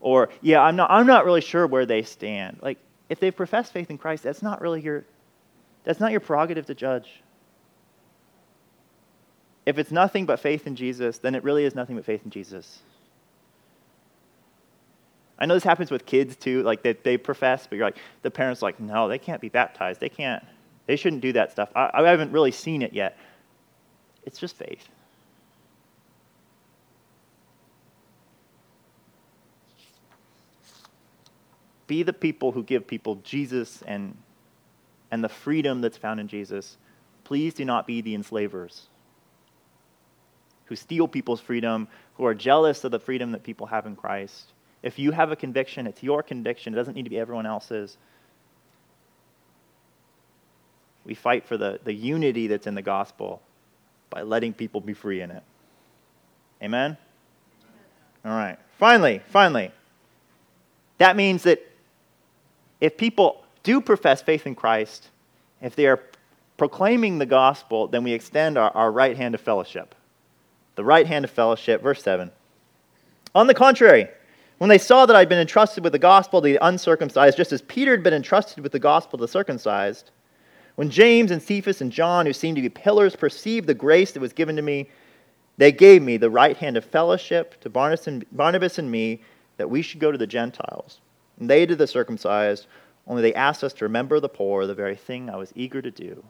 Or, 0.00 0.30
yeah, 0.40 0.60
I'm 0.60 0.76
not, 0.76 0.90
I'm 0.90 1.06
not 1.06 1.24
really 1.24 1.40
sure 1.40 1.66
where 1.66 1.86
they 1.86 2.02
stand. 2.02 2.58
Like, 2.62 2.78
if 3.08 3.20
they 3.20 3.30
profess 3.30 3.70
faith 3.70 3.90
in 3.90 3.98
Christ, 3.98 4.22
that's 4.22 4.42
not 4.42 4.60
really 4.60 4.80
your, 4.80 5.04
that's 5.84 6.00
not 6.00 6.10
your 6.10 6.20
prerogative 6.20 6.66
to 6.66 6.74
judge. 6.74 7.22
If 9.68 9.76
it's 9.76 9.90
nothing 9.90 10.24
but 10.24 10.40
faith 10.40 10.66
in 10.66 10.76
Jesus, 10.76 11.18
then 11.18 11.34
it 11.34 11.44
really 11.44 11.66
is 11.66 11.74
nothing 11.74 11.94
but 11.96 12.06
faith 12.06 12.22
in 12.24 12.30
Jesus. 12.30 12.78
I 15.38 15.44
know 15.44 15.52
this 15.52 15.62
happens 15.62 15.90
with 15.90 16.06
kids 16.06 16.36
too, 16.36 16.62
like 16.62 16.82
they, 16.82 16.94
they 16.94 17.18
profess, 17.18 17.66
but 17.66 17.76
you're 17.76 17.86
like, 17.86 17.98
the 18.22 18.30
parents 18.30 18.62
like, 18.62 18.80
no, 18.80 19.08
they 19.08 19.18
can't 19.18 19.42
be 19.42 19.50
baptized. 19.50 20.00
They 20.00 20.08
can't, 20.08 20.42
they 20.86 20.96
shouldn't 20.96 21.20
do 21.20 21.34
that 21.34 21.52
stuff. 21.52 21.68
I, 21.76 21.90
I 21.92 22.08
haven't 22.08 22.32
really 22.32 22.50
seen 22.50 22.80
it 22.80 22.94
yet. 22.94 23.18
It's 24.24 24.38
just 24.38 24.56
faith. 24.56 24.88
Be 31.88 32.02
the 32.02 32.14
people 32.14 32.52
who 32.52 32.62
give 32.62 32.86
people 32.86 33.16
Jesus 33.16 33.82
and, 33.82 34.16
and 35.10 35.22
the 35.22 35.28
freedom 35.28 35.82
that's 35.82 35.98
found 35.98 36.20
in 36.20 36.26
Jesus. 36.26 36.78
Please 37.24 37.52
do 37.52 37.66
not 37.66 37.86
be 37.86 38.00
the 38.00 38.14
enslavers 38.14 38.86
who 40.68 40.76
steal 40.76 41.08
people's 41.08 41.40
freedom, 41.40 41.88
who 42.14 42.24
are 42.26 42.34
jealous 42.34 42.84
of 42.84 42.90
the 42.90 42.98
freedom 42.98 43.32
that 43.32 43.42
people 43.42 43.66
have 43.66 43.86
in 43.86 43.96
Christ. 43.96 44.52
If 44.82 44.98
you 44.98 45.10
have 45.12 45.32
a 45.32 45.36
conviction, 45.36 45.86
it's 45.86 46.02
your 46.02 46.22
conviction. 46.22 46.74
It 46.74 46.76
doesn't 46.76 46.94
need 46.94 47.04
to 47.04 47.10
be 47.10 47.18
everyone 47.18 47.46
else's. 47.46 47.96
We 51.04 51.14
fight 51.14 51.46
for 51.46 51.56
the, 51.56 51.80
the 51.84 51.92
unity 51.92 52.46
that's 52.46 52.66
in 52.66 52.74
the 52.74 52.82
gospel 52.82 53.40
by 54.10 54.22
letting 54.22 54.52
people 54.52 54.80
be 54.80 54.92
free 54.92 55.20
in 55.20 55.30
it. 55.30 55.42
Amen? 56.62 56.96
All 58.24 58.32
right. 58.32 58.58
Finally, 58.78 59.22
finally, 59.28 59.72
that 60.98 61.16
means 61.16 61.44
that 61.44 61.64
if 62.80 62.96
people 62.96 63.42
do 63.62 63.80
profess 63.80 64.22
faith 64.22 64.46
in 64.46 64.54
Christ, 64.54 65.08
if 65.60 65.74
they 65.74 65.86
are 65.86 66.00
proclaiming 66.56 67.18
the 67.18 67.26
gospel, 67.26 67.88
then 67.88 68.04
we 68.04 68.12
extend 68.12 68.58
our, 68.58 68.70
our 68.76 68.92
right 68.92 69.16
hand 69.16 69.34
of 69.34 69.40
fellowship. 69.40 69.94
The 70.78 70.84
right 70.84 71.08
hand 71.08 71.24
of 71.24 71.32
fellowship, 71.32 71.82
verse 71.82 72.00
7. 72.04 72.30
On 73.34 73.48
the 73.48 73.52
contrary, 73.52 74.06
when 74.58 74.70
they 74.70 74.78
saw 74.78 75.06
that 75.06 75.16
I'd 75.16 75.28
been 75.28 75.40
entrusted 75.40 75.82
with 75.82 75.92
the 75.92 75.98
gospel 75.98 76.40
to 76.40 76.44
the 76.44 76.64
uncircumcised, 76.64 77.36
just 77.36 77.50
as 77.50 77.62
Peter 77.62 77.90
had 77.90 78.04
been 78.04 78.14
entrusted 78.14 78.62
with 78.62 78.70
the 78.70 78.78
gospel 78.78 79.18
to 79.18 79.24
the 79.24 79.26
circumcised, 79.26 80.12
when 80.76 80.88
James 80.88 81.32
and 81.32 81.42
Cephas 81.42 81.80
and 81.80 81.90
John, 81.90 82.26
who 82.26 82.32
seemed 82.32 82.54
to 82.54 82.62
be 82.62 82.68
pillars, 82.68 83.16
perceived 83.16 83.66
the 83.66 83.74
grace 83.74 84.12
that 84.12 84.20
was 84.20 84.32
given 84.32 84.54
to 84.54 84.62
me, 84.62 84.88
they 85.56 85.72
gave 85.72 86.00
me 86.00 86.16
the 86.16 86.30
right 86.30 86.56
hand 86.56 86.76
of 86.76 86.84
fellowship 86.84 87.60
to 87.62 87.68
Barnabas 87.68 88.78
and 88.78 88.88
me 88.88 89.20
that 89.56 89.68
we 89.68 89.82
should 89.82 89.98
go 89.98 90.12
to 90.12 90.18
the 90.18 90.28
Gentiles 90.28 91.00
and 91.40 91.50
they 91.50 91.66
to 91.66 91.74
the 91.74 91.88
circumcised, 91.88 92.68
only 93.08 93.22
they 93.22 93.34
asked 93.34 93.64
us 93.64 93.72
to 93.72 93.84
remember 93.84 94.20
the 94.20 94.28
poor, 94.28 94.64
the 94.64 94.76
very 94.76 94.94
thing 94.94 95.28
I 95.28 95.34
was 95.34 95.52
eager 95.56 95.82
to 95.82 95.90
do. 95.90 96.22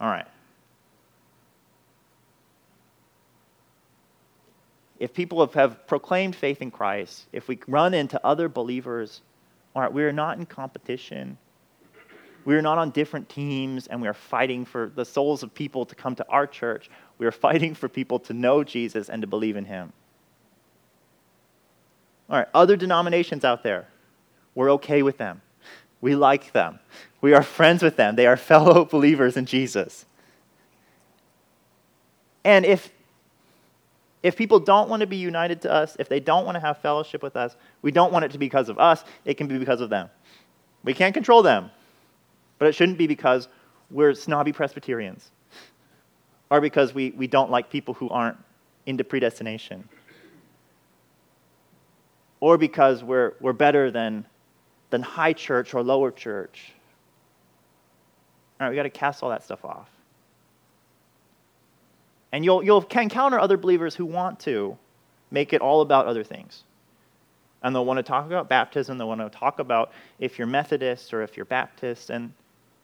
All 0.00 0.08
right. 0.08 0.28
If 5.02 5.12
people 5.12 5.44
have, 5.44 5.84
proclaimed 5.88 6.36
faith 6.36 6.62
in 6.62 6.70
Christ, 6.70 7.24
if 7.32 7.48
we 7.48 7.58
run 7.66 7.92
into 7.92 8.24
other 8.24 8.48
believers, 8.48 9.20
all 9.74 9.82
right, 9.82 9.92
we 9.92 10.04
are 10.04 10.12
not 10.12 10.38
in 10.38 10.46
competition. 10.46 11.38
We 12.44 12.54
are 12.54 12.62
not 12.62 12.78
on 12.78 12.92
different 12.92 13.28
teams 13.28 13.88
and 13.88 14.00
we 14.00 14.06
are 14.06 14.14
fighting 14.14 14.64
for 14.64 14.92
the 14.94 15.04
souls 15.04 15.42
of 15.42 15.52
people 15.52 15.84
to 15.86 15.96
come 15.96 16.14
to 16.14 16.28
our 16.28 16.46
church. 16.46 16.88
We 17.18 17.26
are 17.26 17.32
fighting 17.32 17.74
for 17.74 17.88
people 17.88 18.20
to 18.20 18.32
know 18.32 18.62
Jesus 18.62 19.08
and 19.08 19.22
to 19.22 19.26
believe 19.26 19.56
in 19.56 19.64
him. 19.64 19.92
All 22.30 22.38
right, 22.38 22.48
other 22.54 22.76
denominations 22.76 23.44
out 23.44 23.64
there, 23.64 23.88
we're 24.54 24.70
okay 24.74 25.02
with 25.02 25.18
them. 25.18 25.42
We 26.00 26.14
like 26.14 26.52
them. 26.52 26.78
We 27.20 27.34
are 27.34 27.42
friends 27.42 27.82
with 27.82 27.96
them. 27.96 28.14
They 28.14 28.28
are 28.28 28.36
fellow 28.36 28.84
believers 28.90 29.36
in 29.36 29.46
Jesus. 29.46 30.06
And 32.44 32.64
if, 32.64 32.88
if 34.22 34.36
people 34.36 34.60
don't 34.60 34.88
want 34.88 35.00
to 35.00 35.06
be 35.06 35.16
united 35.16 35.62
to 35.62 35.72
us, 35.72 35.96
if 35.98 36.08
they 36.08 36.20
don't 36.20 36.44
want 36.44 36.54
to 36.54 36.60
have 36.60 36.78
fellowship 36.78 37.22
with 37.22 37.36
us, 37.36 37.56
we 37.82 37.90
don't 37.90 38.12
want 38.12 38.24
it 38.24 38.30
to 38.32 38.38
be 38.38 38.46
because 38.46 38.68
of 38.68 38.78
us. 38.78 39.04
It 39.24 39.34
can 39.34 39.48
be 39.48 39.58
because 39.58 39.80
of 39.80 39.90
them. 39.90 40.10
We 40.84 40.94
can't 40.94 41.14
control 41.14 41.42
them. 41.42 41.70
But 42.58 42.68
it 42.68 42.74
shouldn't 42.74 42.98
be 42.98 43.08
because 43.08 43.48
we're 43.90 44.14
snobby 44.14 44.52
Presbyterians 44.52 45.30
or 46.50 46.60
because 46.60 46.94
we, 46.94 47.10
we 47.10 47.26
don't 47.26 47.50
like 47.50 47.70
people 47.70 47.94
who 47.94 48.08
aren't 48.08 48.36
into 48.86 49.02
predestination 49.02 49.88
or 52.40 52.58
because 52.58 53.02
we're, 53.02 53.34
we're 53.40 53.52
better 53.52 53.90
than, 53.90 54.24
than 54.90 55.02
high 55.02 55.32
church 55.32 55.74
or 55.74 55.82
lower 55.82 56.10
church. 56.10 56.72
All 58.60 58.66
right, 58.66 58.70
we've 58.70 58.76
got 58.76 58.84
to 58.84 58.90
cast 58.90 59.22
all 59.22 59.30
that 59.30 59.42
stuff 59.42 59.64
off. 59.64 59.88
And 62.32 62.44
you'll, 62.44 62.64
you'll 62.64 62.84
encounter 62.90 63.38
other 63.38 63.56
believers 63.56 63.94
who 63.94 64.06
want 64.06 64.40
to 64.40 64.76
make 65.30 65.52
it 65.52 65.60
all 65.60 65.82
about 65.82 66.06
other 66.06 66.24
things. 66.24 66.64
And 67.62 67.74
they'll 67.74 67.84
want 67.84 67.98
to 67.98 68.02
talk 68.02 68.26
about 68.26 68.48
baptism, 68.48 68.98
they'll 68.98 69.08
want 69.08 69.20
to 69.20 69.38
talk 69.38 69.58
about 69.58 69.92
if 70.18 70.38
you're 70.38 70.48
Methodist 70.48 71.14
or 71.14 71.22
if 71.22 71.36
you're 71.36 71.46
Baptist. 71.46 72.10
And 72.10 72.32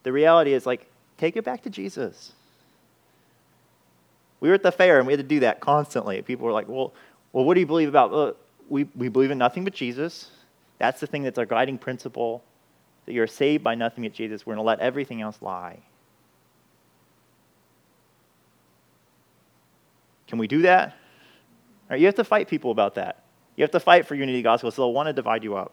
the 0.05 0.13
reality 0.13 0.53
is, 0.53 0.67
like, 0.67 0.87
take 1.17 1.37
it 1.37 1.45
back 1.45 1.63
to 1.63 1.71
Jesus. 1.71 2.33
We 4.41 4.49
were 4.49 4.55
at 4.55 4.63
the 4.63 4.71
fair 4.71 4.99
and 4.99 5.07
we 5.07 5.13
had 5.13 5.21
to 5.21 5.27
do 5.27 5.41
that 5.41 5.61
constantly. 5.61 6.23
People 6.23 6.47
were 6.47 6.53
like, 6.53 6.69
well, 6.69 6.93
well 7.33 7.45
what 7.45 7.55
do 7.55 7.61
you 7.61 7.67
believe 7.67 7.89
about 7.89 8.13
uh, 8.13 8.33
we, 8.69 8.85
we 8.95 9.09
believe 9.09 9.31
in 9.31 9.39
nothing 9.39 9.65
but 9.65 9.73
Jesus. 9.73 10.31
That's 10.79 11.01
the 11.01 11.07
thing 11.07 11.23
that's 11.23 11.39
our 11.39 11.47
guiding 11.47 11.79
principle. 11.79 12.45
That 13.07 13.15
you're 13.15 13.27
saved 13.27 13.65
by 13.65 13.75
nothing 13.75 14.05
but 14.05 14.13
Jesus. 14.13 14.47
We're 14.47 14.55
going 14.55 14.65
to 14.65 14.67
let 14.67 14.81
everything 14.81 15.23
else 15.23 15.39
lie. 15.41 15.79
Can 20.29 20.39
we 20.39 20.47
do 20.47 20.63
that? 20.63 20.97
Right, 21.91 21.99
you 21.99 22.07
have 22.07 22.15
to 22.17 22.25
fight 22.25 22.49
people 22.49 22.71
about 22.71 22.95
that. 22.95 23.25
You 23.57 23.65
have 23.65 23.71
to 23.73 23.81
fight 23.81 24.07
for 24.07 24.15
unity 24.15 24.43
gospel, 24.43 24.71
so 24.71 24.83
they'll 24.83 24.93
want 24.93 25.09
to 25.09 25.13
divide 25.13 25.43
you 25.43 25.57
up. 25.57 25.73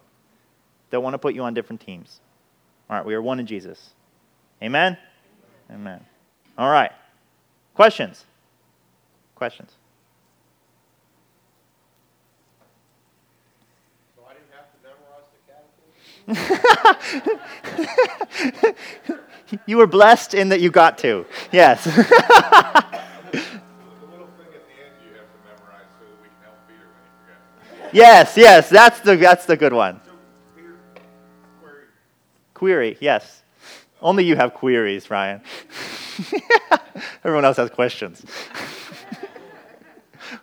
They'll 0.90 1.02
want 1.02 1.14
to 1.14 1.18
put 1.18 1.34
you 1.34 1.42
on 1.42 1.54
different 1.54 1.80
teams. 1.80 2.20
All 2.90 2.96
right, 2.96 3.06
we 3.06 3.14
are 3.14 3.22
one 3.22 3.38
in 3.38 3.46
Jesus. 3.46 3.90
Amen? 4.62 4.96
Amen. 5.70 6.04
All 6.56 6.70
right. 6.70 6.90
Questions? 7.74 8.24
Questions? 9.34 9.72
you 19.66 19.76
were 19.76 19.86
blessed 19.86 20.34
in 20.34 20.48
that 20.48 20.60
you 20.60 20.70
got 20.70 20.98
to. 20.98 21.24
Yes. 21.52 21.86
yes, 27.96 28.36
yes, 28.36 28.68
that's 28.68 29.00
the 29.00 29.16
that's 29.16 29.46
the 29.46 29.56
good 29.56 29.72
one. 29.72 30.00
query. 31.60 31.84
query, 32.54 32.96
yes. 33.00 33.42
Only 34.00 34.24
you 34.24 34.36
have 34.36 34.54
queries, 34.54 35.10
Ryan. 35.10 35.40
Everyone 37.24 37.44
else 37.44 37.56
has 37.56 37.70
questions. 37.70 38.24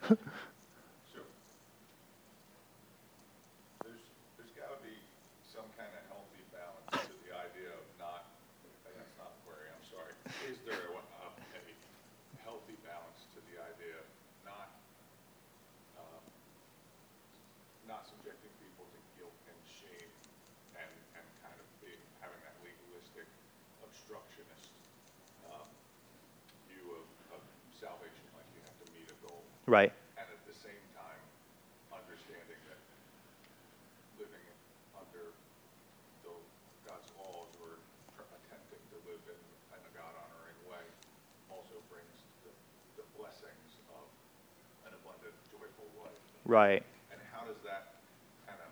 Right. 29.66 29.94
And 30.20 30.28
at 30.28 30.44
the 30.44 30.52
same 30.52 30.84
time, 30.92 31.24
understanding 31.88 32.60
that 32.68 32.80
living 34.20 34.44
under 34.92 35.32
the, 36.28 36.36
God's 36.84 37.08
laws 37.16 37.48
or 37.64 37.80
attempting 38.20 38.84
to 38.92 38.98
live 39.08 39.24
in, 39.24 39.40
in 39.40 39.80
a 39.88 39.92
God 39.96 40.12
honoring 40.20 40.60
way 40.68 40.84
also 41.48 41.80
brings 41.88 42.12
the, 42.44 42.52
the 43.00 43.08
blessings 43.16 43.80
of 43.96 44.04
an 44.84 45.00
abundant, 45.00 45.32
joyful 45.48 45.88
life. 46.04 46.20
Right. 46.44 46.84
And 47.16 47.24
how 47.32 47.48
does 47.48 47.64
that 47.64 48.04
kind 48.44 48.60
of 48.60 48.72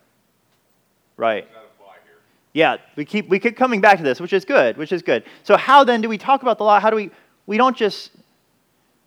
right. 1.16 1.48
that 1.56 1.72
apply 1.72 2.04
here? 2.04 2.20
Yeah, 2.52 2.84
we 3.00 3.08
keep 3.08 3.32
we 3.32 3.40
keep 3.40 3.56
coming 3.56 3.80
back 3.80 3.96
to 3.96 4.04
this, 4.04 4.20
which 4.20 4.36
is 4.36 4.44
good, 4.44 4.76
which 4.76 4.92
is 4.92 5.02
good. 5.02 5.24
So 5.48 5.56
how 5.56 5.86
then 5.88 6.04
do 6.04 6.10
we 6.12 6.20
talk 6.20 6.42
about 6.44 6.58
the 6.58 6.68
law? 6.68 6.84
How 6.84 6.90
do 6.90 6.98
we 7.00 7.12
we 7.48 7.56
don't 7.56 7.78
just 7.78 8.12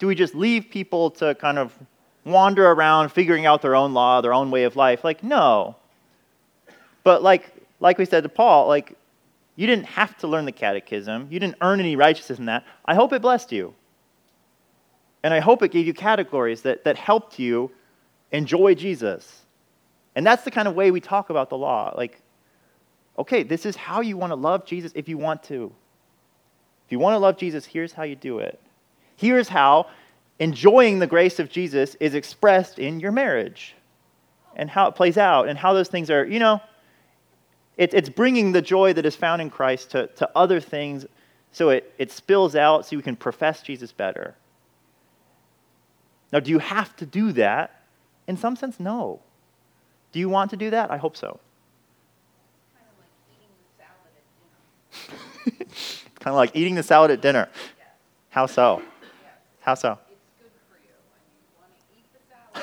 do 0.04 0.08
we 0.08 0.14
just 0.14 0.34
leave 0.34 0.68
people 0.68 1.10
to 1.12 1.34
kind 1.36 1.58
of 1.58 1.72
wander 2.26 2.70
around 2.70 3.08
figuring 3.08 3.46
out 3.46 3.62
their 3.62 3.74
own 3.74 3.94
law, 3.94 4.20
their 4.20 4.34
own 4.34 4.50
way 4.50 4.64
of 4.64 4.76
life? 4.76 5.02
Like, 5.02 5.24
no. 5.24 5.76
But 7.04 7.22
like, 7.22 7.50
like 7.80 7.96
we 7.96 8.04
said 8.04 8.22
to 8.24 8.28
Paul, 8.28 8.68
like, 8.68 8.98
you 9.56 9.66
didn't 9.66 9.86
have 9.86 10.14
to 10.18 10.26
learn 10.26 10.44
the 10.44 10.52
catechism. 10.52 11.28
You 11.30 11.40
didn't 11.40 11.56
earn 11.62 11.80
any 11.80 11.96
righteousness 11.96 12.38
in 12.38 12.44
that. 12.44 12.66
I 12.84 12.94
hope 12.94 13.14
it 13.14 13.22
blessed 13.22 13.50
you. 13.50 13.74
And 15.22 15.32
I 15.32 15.40
hope 15.40 15.62
it 15.62 15.70
gave 15.70 15.86
you 15.86 15.94
categories 15.94 16.60
that, 16.62 16.84
that 16.84 16.98
helped 16.98 17.38
you 17.38 17.70
enjoy 18.30 18.74
Jesus. 18.74 19.40
And 20.14 20.26
that's 20.26 20.44
the 20.44 20.50
kind 20.50 20.68
of 20.68 20.74
way 20.74 20.90
we 20.90 21.00
talk 21.00 21.30
about 21.30 21.48
the 21.48 21.56
law. 21.56 21.94
Like, 21.96 22.20
okay, 23.18 23.42
this 23.42 23.64
is 23.64 23.74
how 23.74 24.02
you 24.02 24.18
want 24.18 24.32
to 24.32 24.36
love 24.36 24.66
Jesus 24.66 24.92
if 24.94 25.08
you 25.08 25.16
want 25.16 25.42
to. 25.44 25.72
If 26.84 26.92
you 26.92 26.98
want 26.98 27.14
to 27.14 27.18
love 27.18 27.38
Jesus, 27.38 27.64
here's 27.64 27.94
how 27.94 28.02
you 28.02 28.16
do 28.16 28.40
it. 28.40 28.60
Here's 29.16 29.48
how 29.48 29.88
enjoying 30.38 30.98
the 30.98 31.06
grace 31.06 31.38
of 31.38 31.50
Jesus 31.50 31.94
is 31.96 32.14
expressed 32.14 32.78
in 32.78 33.00
your 33.00 33.12
marriage 33.12 33.74
and 34.56 34.70
how 34.70 34.88
it 34.88 34.94
plays 34.94 35.16
out 35.16 35.48
and 35.48 35.58
how 35.58 35.72
those 35.72 35.88
things 35.88 36.10
are, 36.10 36.24
you 36.24 36.38
know, 36.38 36.60
it, 37.76 37.92
it's 37.92 38.08
bringing 38.08 38.52
the 38.52 38.62
joy 38.62 38.92
that 38.92 39.04
is 39.04 39.16
found 39.16 39.42
in 39.42 39.50
Christ 39.50 39.90
to, 39.92 40.06
to 40.08 40.30
other 40.36 40.60
things 40.60 41.06
so 41.50 41.70
it, 41.70 41.92
it 41.98 42.10
spills 42.10 42.56
out 42.56 42.86
so 42.86 42.96
you 42.96 43.02
can 43.02 43.16
profess 43.16 43.62
Jesus 43.62 43.92
better. 43.92 44.34
Now, 46.32 46.40
do 46.40 46.50
you 46.50 46.58
have 46.58 46.96
to 46.96 47.06
do 47.06 47.32
that? 47.32 47.82
In 48.26 48.36
some 48.36 48.56
sense, 48.56 48.80
no. 48.80 49.20
Do 50.10 50.18
you 50.18 50.28
want 50.28 50.50
to 50.50 50.56
do 50.56 50.70
that? 50.70 50.90
I 50.90 50.96
hope 50.96 51.16
so. 51.16 51.38
kind 55.44 56.32
of 56.32 56.34
like 56.34 56.50
eating 56.54 56.74
the 56.74 56.82
salad 56.82 57.10
at 57.10 57.20
dinner. 57.20 57.48
How 58.30 58.46
so? 58.46 58.82
How 59.64 59.74
so? 59.74 59.98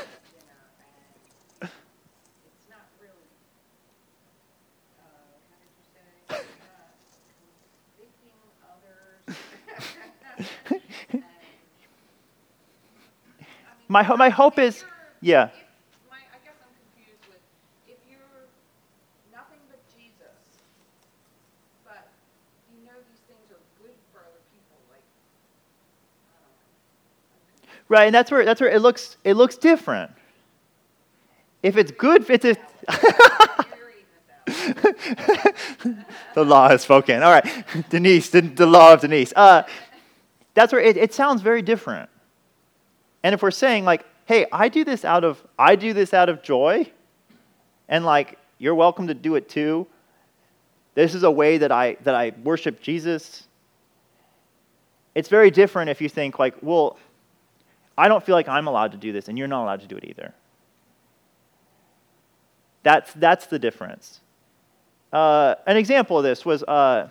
my, 13.88 14.04
my 14.16 14.30
hope 14.30 14.60
is, 14.60 14.84
yeah. 15.22 15.50
Right, 27.92 28.06
and 28.06 28.16
that's 28.16 28.32
where 28.32 28.46
that's 28.46 28.62
where 28.62 28.70
it 28.70 28.82
looks 28.82 29.18
it 29.26 29.34
looks 29.34 29.58
different. 29.58 30.12
If 31.62 31.76
it's 31.76 31.92
good, 31.92 32.26
it's 32.30 32.46
a 32.46 32.56
the 36.34 36.46
law 36.46 36.70
has 36.70 36.84
spoken. 36.84 37.22
All 37.22 37.30
right, 37.30 37.46
Denise, 37.90 38.30
the, 38.30 38.40
the 38.40 38.66
law 38.66 38.94
of 38.94 39.02
Denise. 39.02 39.34
Uh, 39.36 39.64
that's 40.54 40.72
where 40.72 40.82
it, 40.82 40.96
it 40.96 41.14
sounds 41.14 41.42
very 41.42 41.62
different. 41.62 42.10
And 43.24 43.36
if 43.36 43.42
we're 43.44 43.52
saying 43.52 43.84
like, 43.84 44.06
hey, 44.24 44.46
I 44.54 44.70
do 44.70 44.86
this 44.86 45.04
out 45.04 45.26
of 45.26 45.46
I 45.60 45.76
do 45.76 45.92
this 45.92 46.14
out 46.14 46.30
of 46.30 46.42
joy, 46.42 46.90
and 47.90 48.06
like 48.06 48.40
you're 48.58 48.74
welcome 48.74 49.08
to 49.08 49.14
do 49.14 49.36
it 49.36 49.50
too. 49.50 49.86
This 50.96 51.14
is 51.14 51.24
a 51.24 51.32
way 51.32 51.58
that 51.58 51.74
I 51.74 51.98
that 52.06 52.16
I 52.16 52.32
worship 52.42 52.82
Jesus. 52.82 53.50
It's 55.14 55.28
very 55.28 55.52
different 55.52 55.90
if 55.90 56.00
you 56.00 56.08
think 56.08 56.40
like, 56.40 56.56
well, 56.62 56.98
I 58.02 58.08
don't 58.08 58.26
feel 58.26 58.34
like 58.34 58.48
I'm 58.48 58.66
allowed 58.66 58.94
to 58.94 58.98
do 58.98 59.12
this, 59.12 59.28
and 59.28 59.38
you're 59.38 59.48
not 59.48 59.62
allowed 59.62 59.82
to 59.82 59.88
do 59.88 59.96
it 59.96 60.06
either. 60.06 60.34
That's, 62.82 63.14
that's 63.14 63.46
the 63.46 63.60
difference. 63.60 64.22
Uh, 65.14 65.54
an 65.68 65.78
example 65.78 66.18
of 66.18 66.24
this 66.24 66.44
was 66.44 66.64
uh, 66.64 67.10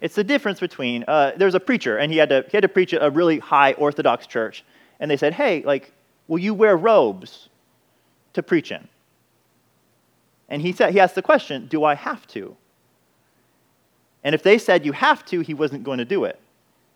it's 0.00 0.16
the 0.16 0.24
difference 0.24 0.58
between 0.58 1.04
uh, 1.06 1.34
there 1.36 1.46
was 1.46 1.54
a 1.54 1.60
preacher, 1.60 1.98
and 1.98 2.10
he 2.10 2.18
had, 2.18 2.30
to, 2.30 2.44
he 2.50 2.56
had 2.56 2.62
to 2.62 2.68
preach 2.68 2.92
at 2.92 3.00
a 3.00 3.10
really 3.10 3.38
high 3.38 3.74
Orthodox 3.74 4.26
church, 4.26 4.64
and 4.98 5.08
they 5.08 5.16
said, 5.16 5.34
hey, 5.34 5.62
like, 5.62 5.92
will 6.26 6.40
you 6.40 6.52
wear 6.52 6.76
robes 6.76 7.48
to 8.32 8.42
preach 8.42 8.72
in? 8.72 8.88
And 10.48 10.60
he, 10.60 10.72
said, 10.72 10.92
he 10.92 10.98
asked 10.98 11.14
the 11.14 11.22
question, 11.22 11.68
do 11.68 11.84
I 11.84 11.94
have 11.94 12.26
to? 12.28 12.56
And 14.24 14.34
if 14.34 14.42
they 14.42 14.58
said 14.58 14.84
you 14.84 14.90
have 14.90 15.24
to, 15.26 15.42
he 15.42 15.54
wasn't 15.54 15.84
going 15.84 15.98
to 15.98 16.04
do 16.04 16.24
it. 16.24 16.40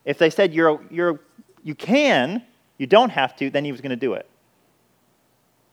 If 0.04 0.18
they 0.18 0.30
said 0.30 0.52
you're, 0.52 0.80
you're 0.90 1.20
you 1.62 1.74
can, 1.74 2.42
you 2.78 2.86
don't 2.86 3.10
have 3.10 3.36
to, 3.36 3.50
then 3.50 3.64
he 3.64 3.72
was 3.72 3.80
going 3.80 3.90
to 3.90 3.96
do 3.96 4.14
it. 4.14 4.28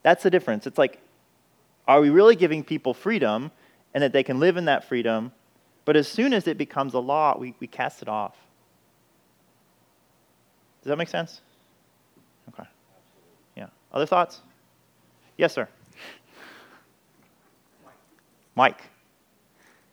That's 0.04 0.23
the 0.23 0.30
difference. 0.30 0.67
It's 0.67 0.78
like, 0.78 0.99
are 1.88 1.99
we 2.02 2.10
really 2.10 2.36
giving 2.36 2.63
people 2.63 2.93
freedom 2.93 3.52
and 3.93 4.04
that 4.04 4.13
they 4.13 4.23
can 4.23 4.39
live 4.39 4.58
in 4.58 4.65
that 4.65 4.88
freedom? 4.88 5.32
But 5.86 5.95
as 5.95 6.08
soon 6.08 6.34
as 6.34 6.47
it 6.47 6.58
becomes 6.58 6.93
a 6.93 6.99
law, 6.99 7.38
we, 7.38 7.56
we 7.60 7.67
cast 7.67 8.02
it 8.02 8.08
off. 8.08 8.36
Does 10.82 10.89
that 10.89 10.97
make 10.97 11.10
sense? 11.10 11.41
Okay. 12.54 12.67
Yeah. 13.56 13.67
Other 13.91 14.06
thoughts? 14.06 14.41
Yes, 15.38 15.54
sir. 15.54 15.67
Mike. 18.56 18.82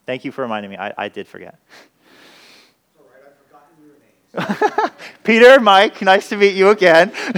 Thank 0.06 0.24
you 0.24 0.30
for 0.30 0.42
reminding 0.42 0.70
me. 0.70 0.76
I, 0.76 0.92
I 0.96 1.08
did 1.08 1.26
forget. 1.26 1.58
Peter, 5.24 5.60
Mike, 5.60 6.02
nice 6.02 6.28
to 6.28 6.36
meet 6.36 6.54
you 6.54 6.68
again. 6.68 7.12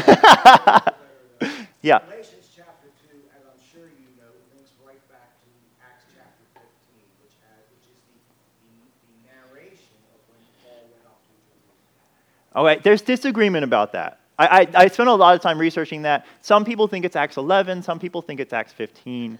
yeah. 1.82 2.00
Galatians 2.00 2.50
chapter 2.54 2.88
2, 3.06 3.16
as 3.34 3.42
I'm 3.44 3.60
sure 3.70 3.86
you 3.86 4.10
know, 4.18 4.30
links 4.54 4.72
right 4.84 4.98
back 5.08 5.30
to 5.38 5.48
Acts 5.82 6.04
chapter 6.14 6.60
15, 6.60 7.00
which, 7.22 7.34
has, 7.46 7.62
which 7.70 7.86
is 7.86 7.98
the, 8.10 8.18
the, 8.66 8.82
the 9.06 9.16
narration 9.30 9.94
of 10.10 10.20
when 10.28 10.42
Paul 10.64 10.90
went 10.90 11.06
up 11.06 11.22
to 11.22 11.32
Jerusalem. 11.46 12.54
All 12.54 12.64
right, 12.64 12.82
there's 12.82 13.02
disagreement 13.02 13.64
about 13.64 13.92
that. 13.92 14.20
I, 14.38 14.46
I, 14.46 14.68
I 14.74 14.88
spent 14.88 15.08
a 15.08 15.14
lot 15.14 15.34
of 15.34 15.40
time 15.40 15.58
researching 15.58 16.02
that. 16.02 16.26
Some 16.42 16.64
people 16.64 16.88
think 16.88 17.04
it's 17.04 17.16
Acts 17.16 17.36
11, 17.36 17.82
some 17.82 17.98
people 17.98 18.22
think 18.22 18.40
it's 18.40 18.52
Acts 18.52 18.72
15. 18.72 19.38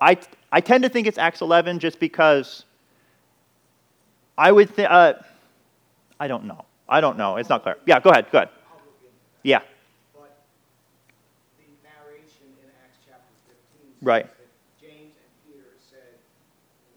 I, 0.00 0.18
I 0.50 0.60
tend 0.60 0.82
to 0.84 0.88
think 0.88 1.06
it's 1.06 1.18
Acts 1.18 1.40
11 1.40 1.78
just 1.78 2.00
because 2.00 2.64
I 4.36 4.50
would 4.50 4.70
think, 4.70 4.90
uh, 4.90 5.14
I 6.18 6.28
don't 6.28 6.44
know. 6.44 6.64
I 6.92 7.00
don't 7.00 7.16
know. 7.16 7.36
It's 7.38 7.48
not 7.48 7.62
clear. 7.62 7.78
Yeah, 7.86 8.00
go 8.00 8.10
ahead. 8.10 8.26
Go 8.30 8.36
ahead. 8.36 8.50
Yeah. 9.42 9.60
But 10.12 10.44
the 11.56 11.64
narration 11.80 12.52
in 12.60 12.68
Acts 12.84 13.00
chapter 13.08 13.32
15 13.48 13.96
says 13.96 14.04
right. 14.04 14.26
James 14.78 15.16
and 15.16 15.32
Peter 15.40 15.72
said, 15.80 16.20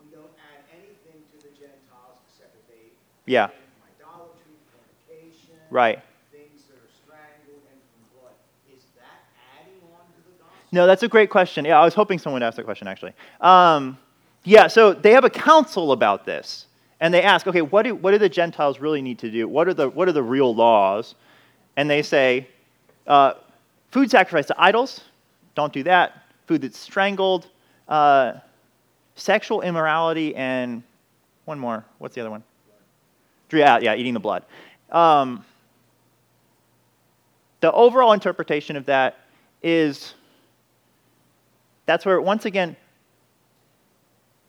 we 0.03 0.11
don't 0.11 0.35
add 0.35 0.67
anything 0.75 1.23
to 1.31 1.47
the 1.47 1.55
Gentiles 1.55 2.19
except 2.27 2.51
that 2.59 2.67
they 2.67 2.91
yeah. 3.23 3.47
idolatry, 3.95 4.59
fornication, 4.67 5.63
right. 5.71 6.03
things 6.27 6.67
that 6.67 6.75
are 6.75 6.91
strangled 6.91 7.63
and 7.71 7.79
from 7.79 8.19
blood. 8.19 8.35
Is 8.67 8.83
that 8.99 9.31
adding 9.55 9.79
on 9.95 10.03
to 10.11 10.19
the 10.27 10.35
gospel? 10.43 10.75
No, 10.75 10.87
that's 10.87 11.03
a 11.03 11.07
great 11.07 11.29
question. 11.29 11.63
Yeah, 11.63 11.79
I 11.79 11.85
was 11.85 11.95
hoping 11.95 12.19
someone 12.19 12.43
would 12.43 12.47
ask 12.47 12.57
that 12.57 12.67
question, 12.67 12.89
actually. 12.89 13.13
Um, 13.39 13.97
yeah, 14.43 14.67
so 14.67 14.91
they 14.91 15.11
have 15.15 15.23
a 15.23 15.31
council 15.31 15.93
about 15.93 16.25
this. 16.25 16.67
And 17.05 17.13
they 17.13 17.21
ask, 17.21 17.45
okay, 17.45 17.61
what 17.61 17.83
do, 17.83 17.93
what 17.93 18.13
do 18.13 18.17
the 18.17 18.27
Gentiles 18.27 18.79
really 18.79 18.99
need 18.99 19.19
to 19.19 19.29
do? 19.29 19.47
What 19.47 19.67
are 19.67 19.75
the, 19.75 19.87
what 19.87 20.07
are 20.07 20.11
the 20.11 20.23
real 20.23 20.55
laws? 20.55 21.13
And 21.77 21.87
they 21.87 22.01
say, 22.01 22.47
uh, 23.05 23.33
food 23.91 24.09
sacrificed 24.09 24.47
to 24.47 24.55
idols, 24.57 25.01
don't 25.53 25.71
do 25.71 25.83
that. 25.83 26.23
Food 26.47 26.63
that's 26.63 26.79
strangled, 26.79 27.45
uh, 27.87 28.33
sexual 29.13 29.61
immorality, 29.61 30.35
and 30.35 30.81
one 31.43 31.59
more. 31.59 31.85
What's 31.99 32.15
the 32.15 32.21
other 32.21 32.31
one? 32.31 32.43
Yeah, 33.51 33.77
yeah, 33.77 33.93
eating 33.93 34.15
the 34.15 34.19
blood. 34.19 34.43
Um, 34.91 35.45
the 37.59 37.71
overall 37.71 38.13
interpretation 38.13 38.75
of 38.77 38.87
that 38.87 39.19
is 39.61 40.15
that's 41.85 42.03
where, 42.03 42.19
once 42.19 42.45
again, 42.45 42.75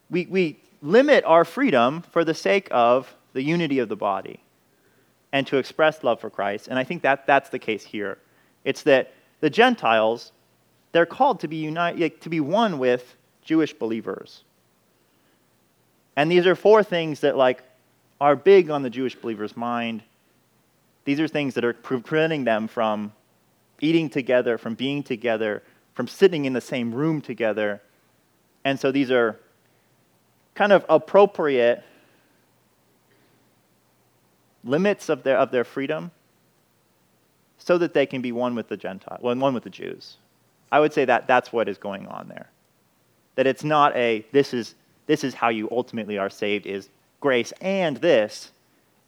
we, 0.09 0.24
we 0.24 0.59
limit 0.83 1.24
our 1.24 1.45
freedom 1.45 2.03
for 2.03 2.24
the 2.24 2.35
sake 2.35 2.68
of 2.70 3.14
the 3.33 3.43
unity 3.43 3.79
of 3.79 3.89
the 3.89 3.97
body 3.97 4.43
and 5.33 5.47
to 5.47 5.59
express 5.59 6.03
love 6.03 6.20
for 6.20 6.31
Christ. 6.31 6.68
And 6.68 6.79
I 6.79 6.85
think 6.85 7.03
that 7.03 7.27
that's 7.27 7.51
the 7.51 7.59
case 7.59 7.85
here. 7.85 8.18
It's 8.64 8.83
that 8.85 9.12
the 9.41 9.51
Gentiles, 9.51 10.33
they're 10.93 11.07
called 11.07 11.41
to 11.41 11.49
be, 11.49 11.57
unite, 11.57 12.20
to 12.22 12.29
be 12.29 12.41
one 12.41 12.79
with 12.79 13.16
Jewish 13.43 13.72
believers. 13.74 14.45
And 16.16 16.31
these 16.31 16.47
are 16.47 16.55
four 16.55 16.83
things 16.83 17.20
that 17.20 17.37
like 17.37 17.62
are 18.20 18.35
big 18.35 18.70
on 18.70 18.83
the 18.83 18.91
Jewish 18.91 19.14
believer's 19.14 19.57
mind. 19.57 20.03
These 21.05 21.20
are 21.20 21.29
things 21.29 21.55
that 21.55 21.64
are 21.64 21.74
preventing 21.74 22.45
them 22.45 22.66
from 22.66 23.12
eating 23.81 24.09
together, 24.09 24.57
from 24.57 24.74
being 24.74 25.03
together, 25.03 25.62
from 25.95 26.09
sitting 26.09 26.47
in 26.47 26.55
the 26.55 26.61
same 26.61 26.95
room 26.95 27.20
together. 27.20 27.83
And 28.64 28.81
so 28.81 28.91
these 28.91 29.11
are 29.11 29.39
kind 30.57 30.72
of 30.72 30.84
appropriate 30.88 31.84
limits 34.64 35.09
of 35.09 35.22
their, 35.22 35.38
of 35.38 35.52
their 35.52 35.62
freedom 35.62 36.11
so 37.59 37.78
that 37.78 37.94
they 37.94 38.07
can 38.07 38.20
be 38.20 38.32
one 38.32 38.54
with 38.54 38.68
the 38.68 38.76
Gentile, 38.76 39.18
well, 39.20 39.36
one 39.36 39.54
with 39.54 39.62
the 39.62 39.70
Jews. 39.70 40.16
I 40.72 40.80
would 40.80 40.92
say 40.92 41.04
that 41.04 41.28
that's 41.28 41.52
what 41.52 41.68
is 41.68 41.78
going 41.78 42.07
on 42.09 42.28
there. 42.28 42.50
That 43.36 43.46
it's 43.46 43.62
not 43.62 43.94
a 43.96 44.26
this 44.32 44.52
is 44.52 44.74
this 45.07 45.22
is 45.22 45.34
how 45.34 45.50
you 45.50 45.68
ultimately 45.70 46.18
are 46.18 46.30
saved 46.30 46.66
is 46.66 46.88
grace 47.20 47.52
and 47.61 47.98
this. 47.98 48.50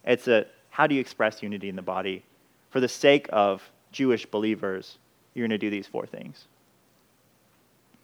It's 0.04 0.28
a 0.28 0.46
how 0.70 0.86
do 0.86 0.94
you 0.94 1.00
express 1.00 1.42
unity 1.42 1.68
in 1.68 1.76
the 1.76 1.82
body? 1.82 2.22
For 2.70 2.78
the 2.78 2.88
sake 2.88 3.26
of 3.32 3.68
Jewish 3.90 4.26
believers, 4.26 4.98
you're 5.34 5.42
going 5.42 5.50
to 5.50 5.58
do 5.58 5.70
these 5.70 5.86
four 5.86 6.06
things. 6.06 6.46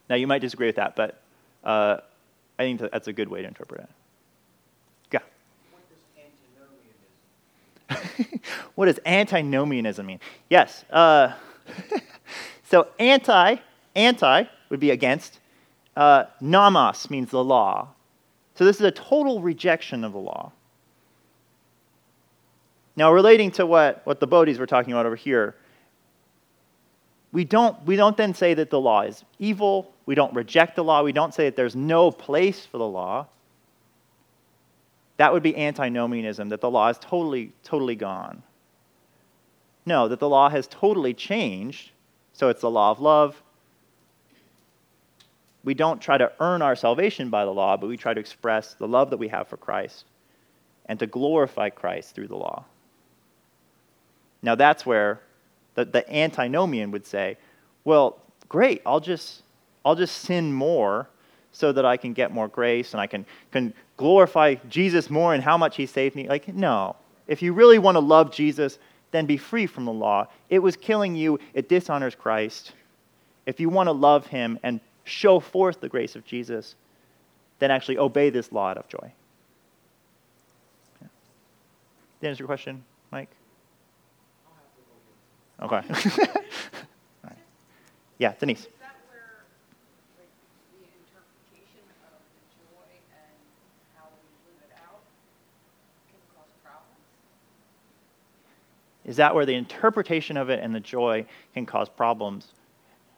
Now, 0.09 0.16
you 0.16 0.26
might 0.26 0.40
disagree 0.40 0.66
with 0.66 0.76
that, 0.76 0.97
but 0.97 1.20
uh, 1.62 1.99
I 2.59 2.63
think 2.63 2.81
that's 2.81 3.09
a 3.09 3.13
good 3.13 3.29
way 3.29 3.43
to 3.43 3.49
interpret 3.49 3.81
it. 3.81 3.89
Yeah. 5.13 5.19
What 5.73 5.83
does 5.89 6.27
antinomianism? 7.91 8.41
what 8.75 8.87
does 8.87 9.01
antinomianism 9.05 10.07
mean? 10.07 10.21
Yes. 10.49 10.85
Uh, 10.91 11.33
so 12.65 12.89
anti, 12.99 13.57
anti 13.95 14.45
would 14.69 14.81
be 14.81 14.91
against. 14.91 15.41
Uh, 15.97 16.25
nomos 16.41 17.11
means 17.11 17.31
the 17.31 17.45
law. 17.45 17.89
So 18.55 18.65
this 18.65 18.77
is 18.77 18.83
a 18.83 18.91
total 18.91 19.41
rejection 19.41 20.05
of 20.05 20.13
the 20.13 20.19
law. 20.19 20.53
Now, 22.97 23.13
relating 23.13 23.51
to 23.53 23.67
what, 23.67 24.03
what 24.05 24.21
the 24.21 24.29
Bodhis 24.29 24.59
were 24.59 24.67
talking 24.67 24.93
about 24.93 25.07
over 25.07 25.17
here, 25.17 25.57
we 27.35 27.45
don't, 27.45 27.85
we 27.85 27.97
don't 27.97 28.16
then 28.16 28.32
say 28.32 28.55
that 28.55 28.70
the 28.70 28.80
law 28.80 29.03
is 29.03 29.24
evil. 29.41 29.93
We 30.07 30.14
don't 30.14 30.32
reject 30.35 30.76
the 30.76 30.85
law. 30.85 31.03
We 31.03 31.11
don't 31.11 31.35
say 31.35 31.47
that 31.47 31.57
there's 31.57 31.74
no 31.74 32.12
place 32.12 32.64
for 32.64 32.78
the 32.78 32.87
law. 32.87 33.26
That 35.16 35.32
would 35.32 35.43
be 35.43 35.57
antinomianism, 35.57 36.51
that 36.51 36.61
the 36.61 36.70
law 36.70 36.89
is 36.91 36.99
totally, 36.99 37.53
totally 37.64 37.97
gone. 37.97 38.45
No, 39.85 40.07
that 40.07 40.20
the 40.20 40.28
law 40.28 40.49
has 40.49 40.68
totally 40.68 41.12
changed. 41.12 41.91
So 42.35 42.51
it's 42.51 42.61
the 42.61 42.70
law 42.70 42.93
of 42.93 43.01
love. 43.01 43.43
We 45.64 45.74
don't 45.74 46.01
try 46.01 46.16
to 46.16 46.30
earn 46.39 46.62
our 46.62 46.76
salvation 46.76 47.30
by 47.30 47.45
the 47.45 47.51
law, 47.51 47.76
but 47.76 47.89
we 47.89 47.97
try 47.97 48.14
to 48.14 48.20
express 48.20 48.74
the 48.74 48.87
love 48.87 49.11
that 49.11 49.16
we 49.16 49.26
have 49.28 49.49
for 49.49 49.57
Christ 49.57 50.05
and 50.87 51.01
to 51.01 51.09
glorify 51.09 51.70
Christ 51.70 52.14
through 52.14 52.28
the 52.28 52.37
law. 52.37 52.64
Now, 54.41 54.55
that's 54.55 54.87
where 54.87 55.20
the, 55.75 55.85
the 55.85 56.14
antinomian 56.14 56.91
would 56.91 57.07
say, 57.07 57.37
well, 57.85 58.18
great, 58.49 58.83
I'll 58.87 59.01
just, 59.01 59.43
I'll 59.85 59.97
just 59.97 60.16
sin 60.18 60.53
more 60.53 61.09
so 61.53 61.72
that 61.72 61.85
I 61.85 61.97
can 61.97 62.12
get 62.12 62.33
more 62.33 62.49
grace 62.49 62.93
and 62.93 63.01
I 63.01 63.07
can, 63.07 63.25
can 63.53 63.75
glorify 63.97 64.57
Jesus 64.68 65.09
more 65.11 65.35
and 65.35 65.43
how 65.43 65.57
much 65.57 65.77
he 65.77 65.87
saved 65.87 66.16
me. 66.16 66.29
Like, 66.29 66.49
no. 66.49 66.97
If 67.27 67.43
you 67.43 67.53
really 67.53 67.79
want 67.79 67.95
to 67.95 68.01
love 68.01 68.33
Jesus, 68.33 68.79
then 69.12 69.27
be 69.27 69.37
free 69.37 69.66
from 69.66 69.85
the 69.85 69.93
law. 69.93 70.27
It 70.51 70.59
was 70.59 70.77
killing 70.77 71.14
you, 71.14 71.39
it 71.55 71.68
dishonors 71.68 72.14
Christ. 72.14 72.72
If 73.47 73.61
you 73.61 73.68
want 73.68 73.87
to 73.87 73.93
love 73.93 74.27
him 74.27 74.59
and 74.62 74.81
show 75.05 75.39
forth 75.39 75.81
the 75.81 75.89
grace 75.89 76.16
of 76.16 76.25
Jesus, 76.25 76.75
then 77.61 77.70
actually 77.70 77.99
obey 77.99 78.31
this 78.31 78.51
law 78.51 78.70
out 78.70 78.79
of 78.79 78.89
joy. 78.89 79.12
Yeah. 81.01 81.09
Did 82.20 82.29
answer 82.29 82.43
your 82.43 82.49
question? 82.49 82.83
Okay. 85.63 85.81
right. 87.23 87.39
Yeah, 88.19 88.35
Denise. 88.39 88.61
Is 88.61 88.67
that 88.81 88.95
where, 89.07 89.47
the 90.75 90.85
interpretation 90.85 91.87
of 92.03 92.19
the 92.35 92.43
joy 92.59 92.91
and 92.91 93.39
how 93.97 94.11
we 94.11 94.19
live 94.51 94.59
it 94.67 94.75
out 94.83 95.03
can 96.11 96.21
cause 96.35 96.51
problems? 96.63 96.99
Is 99.07 99.17
that 99.17 99.35
where 99.35 99.47
the 99.47 99.55
interpretation 99.55 100.37
of 100.37 100.51
it 100.51 100.61
and 100.63 100.75
the 100.75 100.81
joy 100.81 101.25
can 101.55 101.67
cause 101.67 101.89
problems? 101.89 102.49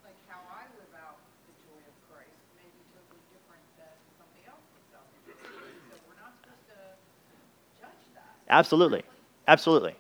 Like 0.05 0.14
how 0.28 0.39
I 0.53 0.68
live 0.76 0.93
out 1.01 1.16
the 1.49 1.57
joy 1.64 1.80
of 1.89 1.97
Christ 2.12 2.37
may 2.55 2.68
be 2.68 2.84
totally 2.93 3.24
different 3.32 3.64
than 3.80 3.97
somebody 4.20 4.45
else 4.45 4.61
lives 4.76 4.93
out 4.93 5.09
the 5.09 5.18
joy 5.24 5.34
of 5.34 5.49
Christ. 5.57 5.80
So 5.89 5.97
we're 6.05 6.20
not 6.20 6.37
supposed 6.45 6.68
to 6.68 6.76
judge 7.80 8.05
that. 8.12 8.37
Absolutely. 8.53 9.03
Absolutely. 9.49 9.97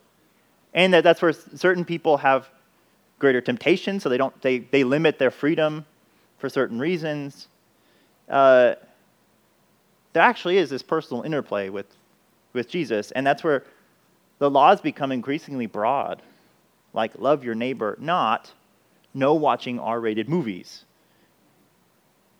And 0.76 0.92
that, 0.94 1.02
that's 1.02 1.20
where 1.22 1.32
certain 1.32 1.84
people 1.84 2.18
have 2.18 2.48
greater 3.18 3.40
temptation, 3.40 3.98
so 3.98 4.08
they 4.08 4.18
don't 4.18 4.40
they, 4.42 4.58
they 4.58 4.84
limit 4.84 5.18
their 5.18 5.30
freedom 5.30 5.86
for 6.38 6.48
certain 6.48 6.78
reasons. 6.78 7.48
Uh, 8.28 8.74
there 10.12 10.22
actually 10.22 10.58
is 10.58 10.70
this 10.70 10.82
personal 10.82 11.22
interplay 11.22 11.70
with, 11.70 11.86
with 12.52 12.68
Jesus, 12.68 13.10
and 13.10 13.26
that's 13.26 13.42
where 13.42 13.64
the 14.38 14.50
laws 14.50 14.80
become 14.80 15.12
increasingly 15.12 15.66
broad. 15.66 16.20
Like 16.92 17.12
love 17.18 17.42
your 17.42 17.54
neighbor, 17.54 17.96
not 17.98 18.52
no 19.14 19.34
watching 19.34 19.80
R-rated 19.80 20.28
movies. 20.28 20.84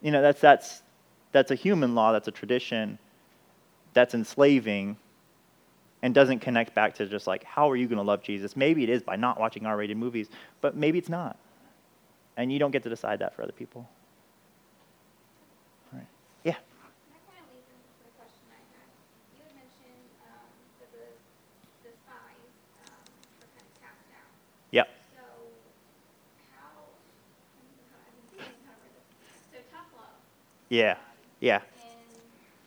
You 0.01 0.11
know, 0.11 0.21
that's 0.21 0.39
that's 0.39 0.83
that's 1.31 1.49
a 1.49 1.55
human 1.55 1.95
law, 1.95 2.11
that's 2.11 2.27
a 2.27 2.31
tradition, 2.31 2.99
that's 3.93 4.13
enslaving 4.13 4.97
and 6.01 6.13
doesn't 6.13 6.39
connect 6.39 6.73
back 6.75 6.95
to 6.95 7.05
just 7.07 7.27
like, 7.27 7.43
how 7.43 7.69
are 7.69 7.75
you 7.75 7.87
going 7.87 7.97
to 7.97 8.03
love 8.03 8.21
Jesus? 8.23 8.55
Maybe 8.55 8.83
it 8.83 8.89
is 8.89 9.01
by 9.01 9.15
not 9.15 9.39
watching 9.39 9.65
R 9.65 9.77
rated 9.77 9.97
movies, 9.97 10.29
but 10.61 10.75
maybe 10.75 10.97
it's 10.97 11.09
not. 11.09 11.37
And 12.35 12.51
you 12.53 12.59
don't 12.59 12.71
get 12.71 12.83
to 12.83 12.89
decide 12.89 13.19
that 13.19 13.35
for 13.35 13.41
other 13.41 13.51
people. 13.51 13.89
All 15.91 15.99
right. 15.99 16.07
Yeah. 16.43 16.53
That 16.53 17.21
kind 17.25 17.41
of 17.41 17.49
leads 17.53 17.65
into 17.65 18.03
the 18.05 18.11
question 18.13 18.45
I 18.53 18.61
had. 18.77 18.87
You 19.33 19.41
had 19.41 19.55
mentioned 19.57 20.05
um, 20.29 20.45
that 20.79 20.89
the, 20.93 21.07
the 21.81 21.91
spies 21.97 22.53
um, 22.85 23.01
were 23.41 23.49
kind 23.57 23.65
of 23.65 23.73
cast 23.81 24.05
out. 24.13 24.29
Yep. 24.69 24.87
So 25.17 25.25
how, 26.53 26.93
I've 27.57 28.13
been 28.13 28.37
thinking 28.37 28.61
how 28.69 28.77
to 28.77 28.81
word 28.85 28.93
this. 29.01 29.09
So 29.49 29.57
tough 29.73 29.89
love 29.97 30.13
Yeah. 30.69 31.01
Yeah. 31.41 31.65
in 31.81 32.05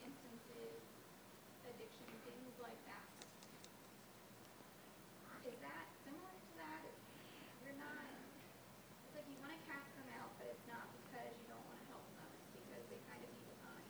instances, 0.02 0.82
addiction, 1.62 2.10
things 2.26 2.58
like 2.58 2.78
that. 2.90 3.06
Is 5.46 5.58
that 5.62 5.86
similar 6.06 6.34
to 6.34 6.50
that? 6.58 6.82
If 6.86 6.94
You're 7.66 7.78
not, 7.78 8.06
it's 9.10 9.14
like 9.14 9.26
you 9.30 9.38
want 9.42 9.54
to 9.54 9.62
cast 9.66 9.90
them 9.98 10.06
out, 10.18 10.30
but 10.38 10.46
it's 10.54 10.66
not 10.70 10.86
because 11.02 11.34
you 11.34 11.46
don't 11.50 11.66
want 11.66 11.82
to 11.82 11.86
help 11.90 12.06
them. 12.14 12.30
It's 12.30 12.62
because 12.62 12.84
they 12.94 13.00
kind 13.10 13.20
of 13.26 13.30
need 13.34 13.46
to 13.50 13.56
find 13.58 13.86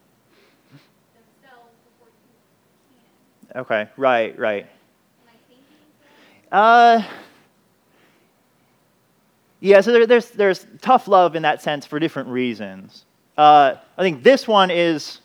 themselves 1.12 1.76
before 1.84 2.08
you 2.08 2.24
can. 2.24 3.39
Okay. 3.54 3.88
Right. 3.96 4.38
Right. 4.38 4.64
Am 4.64 5.28
I 5.28 5.32
thinking 5.48 5.64
correctly? 6.00 6.48
Uh. 6.52 7.02
Yeah. 9.60 9.80
So 9.80 9.92
there, 9.92 10.06
there's 10.06 10.30
there's 10.30 10.66
tough 10.80 11.08
love 11.08 11.36
in 11.36 11.42
that 11.42 11.62
sense 11.62 11.86
for 11.86 11.98
different 11.98 12.28
reasons. 12.28 13.04
Uh, 13.36 13.76
I 13.96 14.02
think 14.02 14.22
this 14.22 14.46
one 14.46 14.70
is 14.70 15.20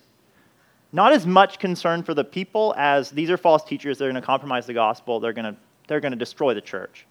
not 0.93 1.11
as 1.11 1.25
much 1.25 1.59
concern 1.59 2.03
for 2.03 2.13
the 2.13 2.23
people 2.23 2.73
as 2.77 3.11
these 3.11 3.29
are 3.29 3.37
false 3.37 3.63
teachers. 3.63 3.97
They're 3.97 4.09
going 4.09 4.21
to 4.21 4.25
compromise 4.25 4.65
the 4.65 4.73
gospel. 4.73 5.19
They're 5.19 5.33
going 5.33 5.53
to 5.53 5.59
they're 5.87 5.99
going 5.99 6.13
to 6.13 6.17
destroy 6.17 6.53
the 6.53 6.61
church. 6.61 7.05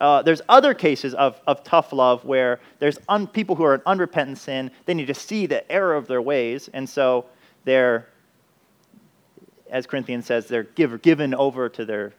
Uh, 0.00 0.22
there's 0.22 0.40
other 0.48 0.74
cases 0.74 1.12
of, 1.14 1.40
of 1.46 1.64
tough 1.64 1.92
love 1.92 2.24
where 2.24 2.60
there's 2.78 2.98
un, 3.08 3.26
people 3.26 3.56
who 3.56 3.64
are 3.64 3.74
in 3.74 3.82
unrepentant 3.84 4.38
sin. 4.38 4.70
They 4.86 4.94
need 4.94 5.08
to 5.08 5.14
see 5.14 5.46
the 5.46 5.70
error 5.70 5.94
of 5.94 6.06
their 6.06 6.22
ways, 6.22 6.70
and 6.72 6.88
so 6.88 7.26
they're 7.64 8.06
as 9.70 9.86
Corinthians 9.86 10.26
says, 10.26 10.46
they're 10.46 10.64
give, 10.64 11.02
given 11.02 11.34
over 11.34 11.68
to 11.68 11.84
their, 11.84 12.12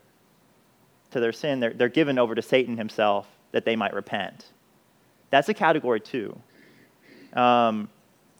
to 1.12 1.20
their 1.20 1.32
sin. 1.34 1.60
They're, 1.60 1.74
they're 1.74 1.90
given 1.90 2.18
over 2.20 2.36
to 2.36 2.42
Satan 2.42 2.78
himself 2.78 3.28
that 3.52 3.66
they 3.66 3.76
might 3.76 3.94
repent. 3.94 4.46
That's 5.30 5.50
a 5.50 5.54
category 5.54 6.00
too. 6.00 6.40
Um, 7.34 7.90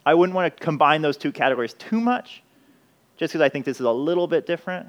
I 0.06 0.14
wouldn't 0.14 0.36
want 0.36 0.56
to 0.56 0.64
combine 0.64 1.02
those 1.02 1.18
two 1.18 1.32
categories 1.32 1.74
too 1.74 2.00
much, 2.00 2.42
just 3.18 3.32
because 3.32 3.42
I 3.42 3.50
think 3.50 3.66
this 3.66 3.80
is 3.80 3.86
a 3.86 3.92
little 3.92 4.28
bit 4.28 4.48
different. 4.48 4.88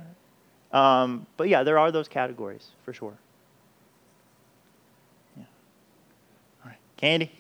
Um, 0.73 1.27
but 1.37 1.49
yeah, 1.49 1.63
there 1.63 1.79
are 1.79 1.91
those 1.91 2.09
categories 2.09 2.71
for 2.85 2.93
sure. 2.93 3.13
Yeah. 5.37 5.45
All 6.65 6.71
right, 6.71 6.79
Candy. 6.97 7.33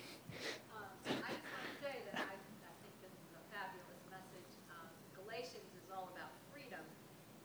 Um, 0.75 0.83
I 1.07 1.31
just 1.31 1.47
want 1.47 1.63
to 1.63 1.79
say 1.79 1.95
that 2.11 2.19
I, 2.19 2.27
I 2.27 2.75
think 2.83 2.95
this 3.01 3.15
is 3.15 3.31
a 3.39 3.43
fabulous 3.55 4.03
message. 4.11 4.51
Um, 4.75 4.91
Galatians 5.15 5.71
is 5.79 5.87
all 5.95 6.11
about 6.13 6.35
freedom. 6.51 6.83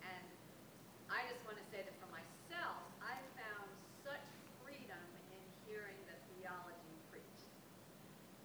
And 0.02 0.26
I 1.08 1.22
just 1.30 1.40
want 1.46 1.62
to 1.62 1.66
say 1.70 1.86
that 1.86 1.96
for 2.02 2.10
myself, 2.10 2.82
I 2.98 3.14
found 3.38 3.70
such 4.04 4.26
freedom 4.66 5.00
in 5.30 5.42
hearing 5.70 6.02
the 6.10 6.18
theology 6.34 6.98
preached. 7.14 7.46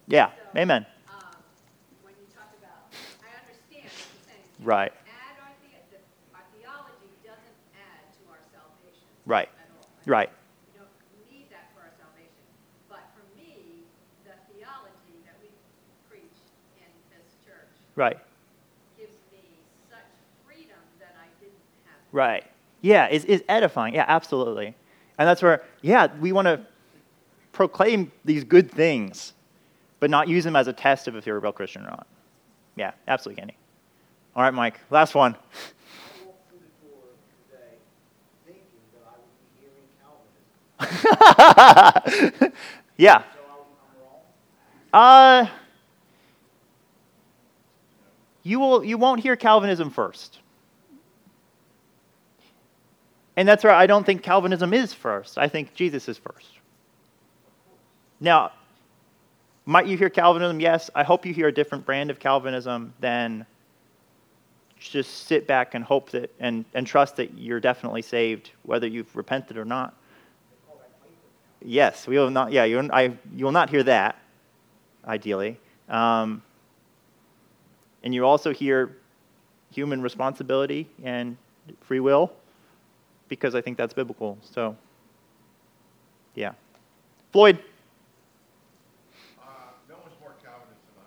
church 17.45 17.69
Right. 17.95 18.17
gives 18.97 19.15
me 19.31 19.39
such 19.89 19.99
freedom 20.45 20.77
that 20.99 21.15
I 21.19 21.27
didn't 21.39 21.55
have. 21.85 21.95
Right. 22.11 22.43
Yeah, 22.81 23.07
is, 23.09 23.25
is 23.25 23.43
edifying. 23.47 23.93
Yeah, 23.93 24.05
absolutely. 24.07 24.75
And 25.17 25.27
that's 25.27 25.41
where, 25.41 25.63
yeah, 25.81 26.07
we 26.19 26.31
want 26.31 26.47
to 26.47 26.65
proclaim 27.51 28.11
these 28.25 28.43
good 28.43 28.71
things, 28.71 29.33
but 30.01 30.09
not 30.09 30.27
use 30.27 30.43
them 30.43 30.57
as 30.57 30.67
a 30.67 30.73
test 30.73 31.07
of 31.07 31.15
if 31.15 31.25
you're 31.25 31.37
a 31.37 31.39
real 31.39 31.53
Christian 31.53 31.83
or 31.83 31.91
not. 31.91 32.07
Yeah, 32.75 32.91
absolutely, 33.07 33.39
Kenny. 33.39 33.55
All 34.35 34.43
right, 34.43 34.53
Mike, 34.53 34.79
last 34.89 35.13
one. 35.13 35.35
I 35.35 36.25
walked 36.25 36.49
through 36.49 36.59
the 36.59 36.87
door 36.89 37.03
today 37.51 37.77
thinking 38.45 38.65
that 38.93 39.03
I 39.07 39.13
would 39.21 39.29
be 39.37 39.61
hearing 39.61 40.99
Calvinism. 42.39 42.53
yeah. 42.97 43.19
So 43.19 43.25
I'm, 44.93 44.93
I'm 44.93 45.01
wrong? 45.01 45.47
Uh, 45.47 45.47
you, 48.41 48.59
will, 48.59 48.83
you 48.83 48.97
won't 48.97 49.21
hear 49.21 49.35
Calvinism 49.35 49.91
first. 49.91 50.39
And 53.37 53.47
that's 53.47 53.63
where 53.63 53.73
I 53.73 53.85
don't 53.85 54.03
think 54.05 54.23
Calvinism 54.23 54.73
is 54.73 54.95
first. 54.95 55.37
I 55.37 55.47
think 55.47 55.75
Jesus 55.75 56.09
is 56.09 56.17
first. 56.17 56.47
Now, 58.19 58.51
might 59.65 59.87
you 59.87 59.97
hear 59.97 60.09
Calvinism? 60.09 60.59
Yes. 60.59 60.89
I 60.95 61.03
hope 61.03 61.25
you 61.25 61.33
hear 61.33 61.47
a 61.47 61.53
different 61.53 61.85
brand 61.85 62.09
of 62.09 62.19
Calvinism 62.19 62.93
than 62.99 63.45
just 64.79 65.27
sit 65.27 65.45
back 65.45 65.75
and 65.75 65.83
hope 65.83 66.09
that 66.09 66.33
and, 66.39 66.65
and 66.73 66.87
trust 66.87 67.15
that 67.17 67.37
you're 67.37 67.59
definitely 67.59 68.01
saved, 68.01 68.51
whether 68.63 68.87
you've 68.87 69.15
repented 69.15 69.57
or 69.57 69.65
not. 69.65 69.95
Yes, 71.63 72.07
we 72.07 72.17
will 72.17 72.31
not. 72.31 72.51
Yeah, 72.51 72.63
you, 72.63 72.89
I, 72.91 73.15
you 73.35 73.45
will 73.45 73.51
not 73.51 73.69
hear 73.69 73.83
that, 73.83 74.17
ideally. 75.05 75.59
Um, 75.87 76.41
and 78.03 78.15
you 78.15 78.25
also 78.25 78.51
hear 78.51 78.97
human 79.71 80.01
responsibility 80.01 80.89
and 81.03 81.37
free 81.81 81.99
will, 81.99 82.33
because 83.29 83.53
I 83.53 83.61
think 83.61 83.77
that's 83.77 83.93
biblical. 83.93 84.39
So, 84.41 84.75
yeah. 86.33 86.53
Floyd, 87.31 87.59
Uh, 89.37 89.43
no 89.87 89.95
one's 90.01 90.19
more 90.19 90.33
Calvinist 90.43 90.81
than 90.87 91.03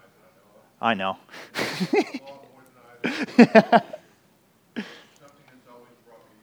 I, 0.85 0.93
know 0.93 1.17
of. 1.17 1.17
I 1.17 1.57
know. 1.97 2.21
Law 2.29 2.45
more 2.53 2.61
than 2.61 2.77
I 2.77 3.01
do. 3.01 4.85
Something 5.17 5.49
that's 5.49 5.65
always 5.73 5.97
brought 6.05 6.21
me 6.29 6.37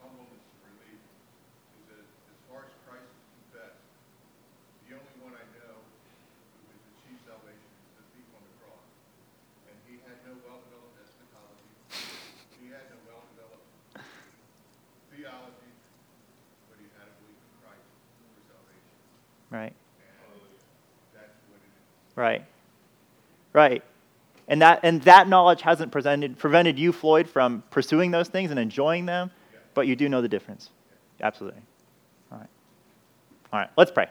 humbleness 0.00 0.48
and 0.64 0.72
relief 0.80 1.04
is 1.04 1.84
that 1.92 2.00
as 2.00 2.38
far 2.48 2.64
as 2.64 2.72
Christ 2.88 3.04
is 3.04 3.28
confessed, 3.52 3.84
the 4.88 4.96
only 4.96 5.16
one 5.20 5.36
I 5.36 5.44
know 5.52 5.84
who 5.84 6.64
has 6.72 6.80
achieved 6.96 7.28
salvation 7.28 7.68
is 7.76 7.92
the 7.92 8.08
thief 8.16 8.24
on 8.32 8.40
the 8.40 8.56
cross. 8.64 8.88
And 9.68 9.76
he 9.84 10.00
had 10.08 10.24
no 10.24 10.40
well-developed 10.40 10.96
eschatology. 11.04 11.68
He 12.56 12.72
had 12.72 12.88
no 12.88 13.04
well-developed 13.04 13.68
theology, 15.12 15.76
but 16.72 16.80
he 16.80 16.88
had 16.96 17.12
a 17.12 17.14
belief 17.20 17.36
in 17.36 17.52
Christ 17.60 17.84
for 17.84 18.40
salvation. 18.48 18.96
right. 19.52 19.76
And 20.00 20.16
that's 21.12 21.36
what 21.52 21.60
it 21.60 21.68
is. 21.76 21.84
Right. 23.54 23.82
And 24.46 24.60
that 24.60 24.80
and 24.82 25.00
that 25.02 25.26
knowledge 25.26 25.62
hasn't 25.62 25.90
prevented 25.90 26.78
you, 26.78 26.92
Floyd, 26.92 27.26
from 27.30 27.62
pursuing 27.70 28.10
those 28.10 28.28
things 28.28 28.50
and 28.50 28.60
enjoying 28.60 29.06
them, 29.06 29.30
but 29.72 29.86
you 29.86 29.96
do 29.96 30.10
know 30.10 30.20
the 30.20 30.28
difference. 30.28 30.68
Absolutely. 31.22 31.62
All 32.30 32.38
right. 32.38 32.48
All 33.52 33.58
right. 33.60 33.70
Let's 33.78 33.90
pray. 33.90 34.08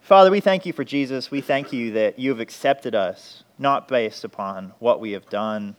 Father, 0.00 0.30
we 0.30 0.40
thank 0.40 0.64
you 0.64 0.72
for 0.72 0.84
Jesus. 0.84 1.30
We 1.30 1.42
thank 1.42 1.70
you 1.70 1.92
that 1.92 2.18
you 2.18 2.30
have 2.30 2.40
accepted 2.40 2.94
us, 2.94 3.44
not 3.58 3.88
based 3.88 4.24
upon 4.24 4.72
what 4.78 5.00
we 5.00 5.12
have 5.12 5.28
done, 5.28 5.76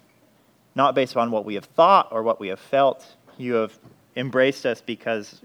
not 0.75 0.93
based 0.93 1.13
upon 1.13 1.31
what 1.31 1.45
we 1.45 1.55
have 1.55 1.65
thought 1.65 2.09
or 2.11 2.21
what 2.21 2.39
we 2.39 2.49
have 2.49 2.59
felt. 2.59 3.07
You 3.39 3.53
have 3.55 3.79
embraced 4.15 4.67
us 4.67 4.81
because 4.81 5.41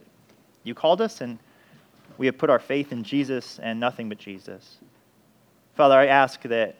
you 0.64 0.74
called 0.74 1.00
us 1.00 1.22
and 1.22 1.38
we 2.18 2.26
have 2.26 2.38
put 2.38 2.50
our 2.50 2.58
faith 2.58 2.92
in 2.92 3.04
Jesus 3.04 3.58
and 3.62 3.80
nothing 3.80 4.08
but 4.08 4.18
Jesus. 4.18 4.78
Father, 5.74 5.96
I 5.96 6.06
ask 6.06 6.42
that 6.42 6.76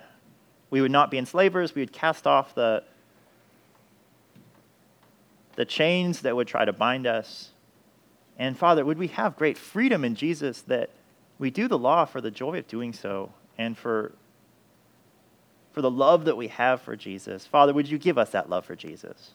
we 0.70 0.80
would 0.80 0.90
not 0.90 1.10
be 1.10 1.18
enslavers, 1.18 1.74
we 1.74 1.82
would 1.82 1.92
cast 1.92 2.26
off 2.26 2.54
the, 2.54 2.82
the 5.56 5.64
chains 5.64 6.20
that 6.20 6.34
would 6.34 6.48
try 6.48 6.64
to 6.64 6.72
bind 6.72 7.06
us. 7.06 7.50
And 8.38 8.58
Father, 8.58 8.84
would 8.84 8.98
we 8.98 9.08
have 9.08 9.36
great 9.36 9.56
freedom 9.56 10.04
in 10.04 10.14
Jesus 10.14 10.62
that 10.62 10.90
we 11.38 11.50
do 11.50 11.68
the 11.68 11.78
law 11.78 12.04
for 12.04 12.20
the 12.20 12.30
joy 12.30 12.58
of 12.58 12.68
doing 12.68 12.92
so 12.92 13.32
and 13.58 13.76
for, 13.76 14.12
for 15.72 15.82
the 15.82 15.90
love 15.90 16.24
that 16.24 16.36
we 16.36 16.48
have 16.48 16.80
for 16.80 16.96
Jesus. 16.96 17.46
Father, 17.46 17.72
would 17.72 17.88
you 17.88 17.98
give 17.98 18.18
us 18.18 18.30
that 18.30 18.48
love 18.48 18.64
for 18.64 18.76
Jesus? 18.76 19.32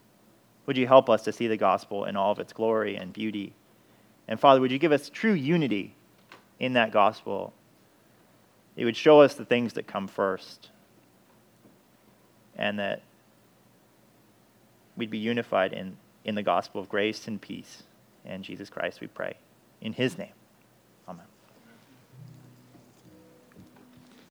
Would 0.66 0.78
you 0.78 0.88
help 0.88 1.10
us 1.10 1.24
to 1.24 1.34
see 1.34 1.48
the 1.48 1.58
gospel 1.58 2.06
in 2.06 2.16
all 2.16 2.32
of 2.32 2.40
its 2.40 2.54
glory 2.54 2.96
and 2.96 3.12
beauty? 3.12 3.54
And 4.30 4.40
Father, 4.40 4.62
would 4.62 4.72
you 4.72 4.78
give 4.78 4.92
us 4.92 5.10
true 5.10 5.34
unity 5.34 5.96
in 6.60 6.74
that 6.74 6.92
gospel? 6.92 7.52
It 8.78 8.86
would 8.86 8.96
show 8.96 9.22
us 9.22 9.34
the 9.34 9.44
things 9.44 9.74
that 9.74 9.88
come 9.88 10.08
first. 10.08 10.70
And 12.56 12.78
that 12.78 13.02
we'd 14.96 15.10
be 15.10 15.18
unified 15.18 15.74
in, 15.74 15.98
in 16.24 16.36
the 16.36 16.44
gospel 16.44 16.80
of 16.80 16.90
grace 16.90 17.28
and 17.28 17.42
peace. 17.42 17.84
And 18.24 18.44
Jesus 18.44 18.70
Christ, 18.70 19.02
we 19.02 19.08
pray. 19.08 19.36
In 19.82 19.94
his 19.94 20.16
name. 20.16 20.39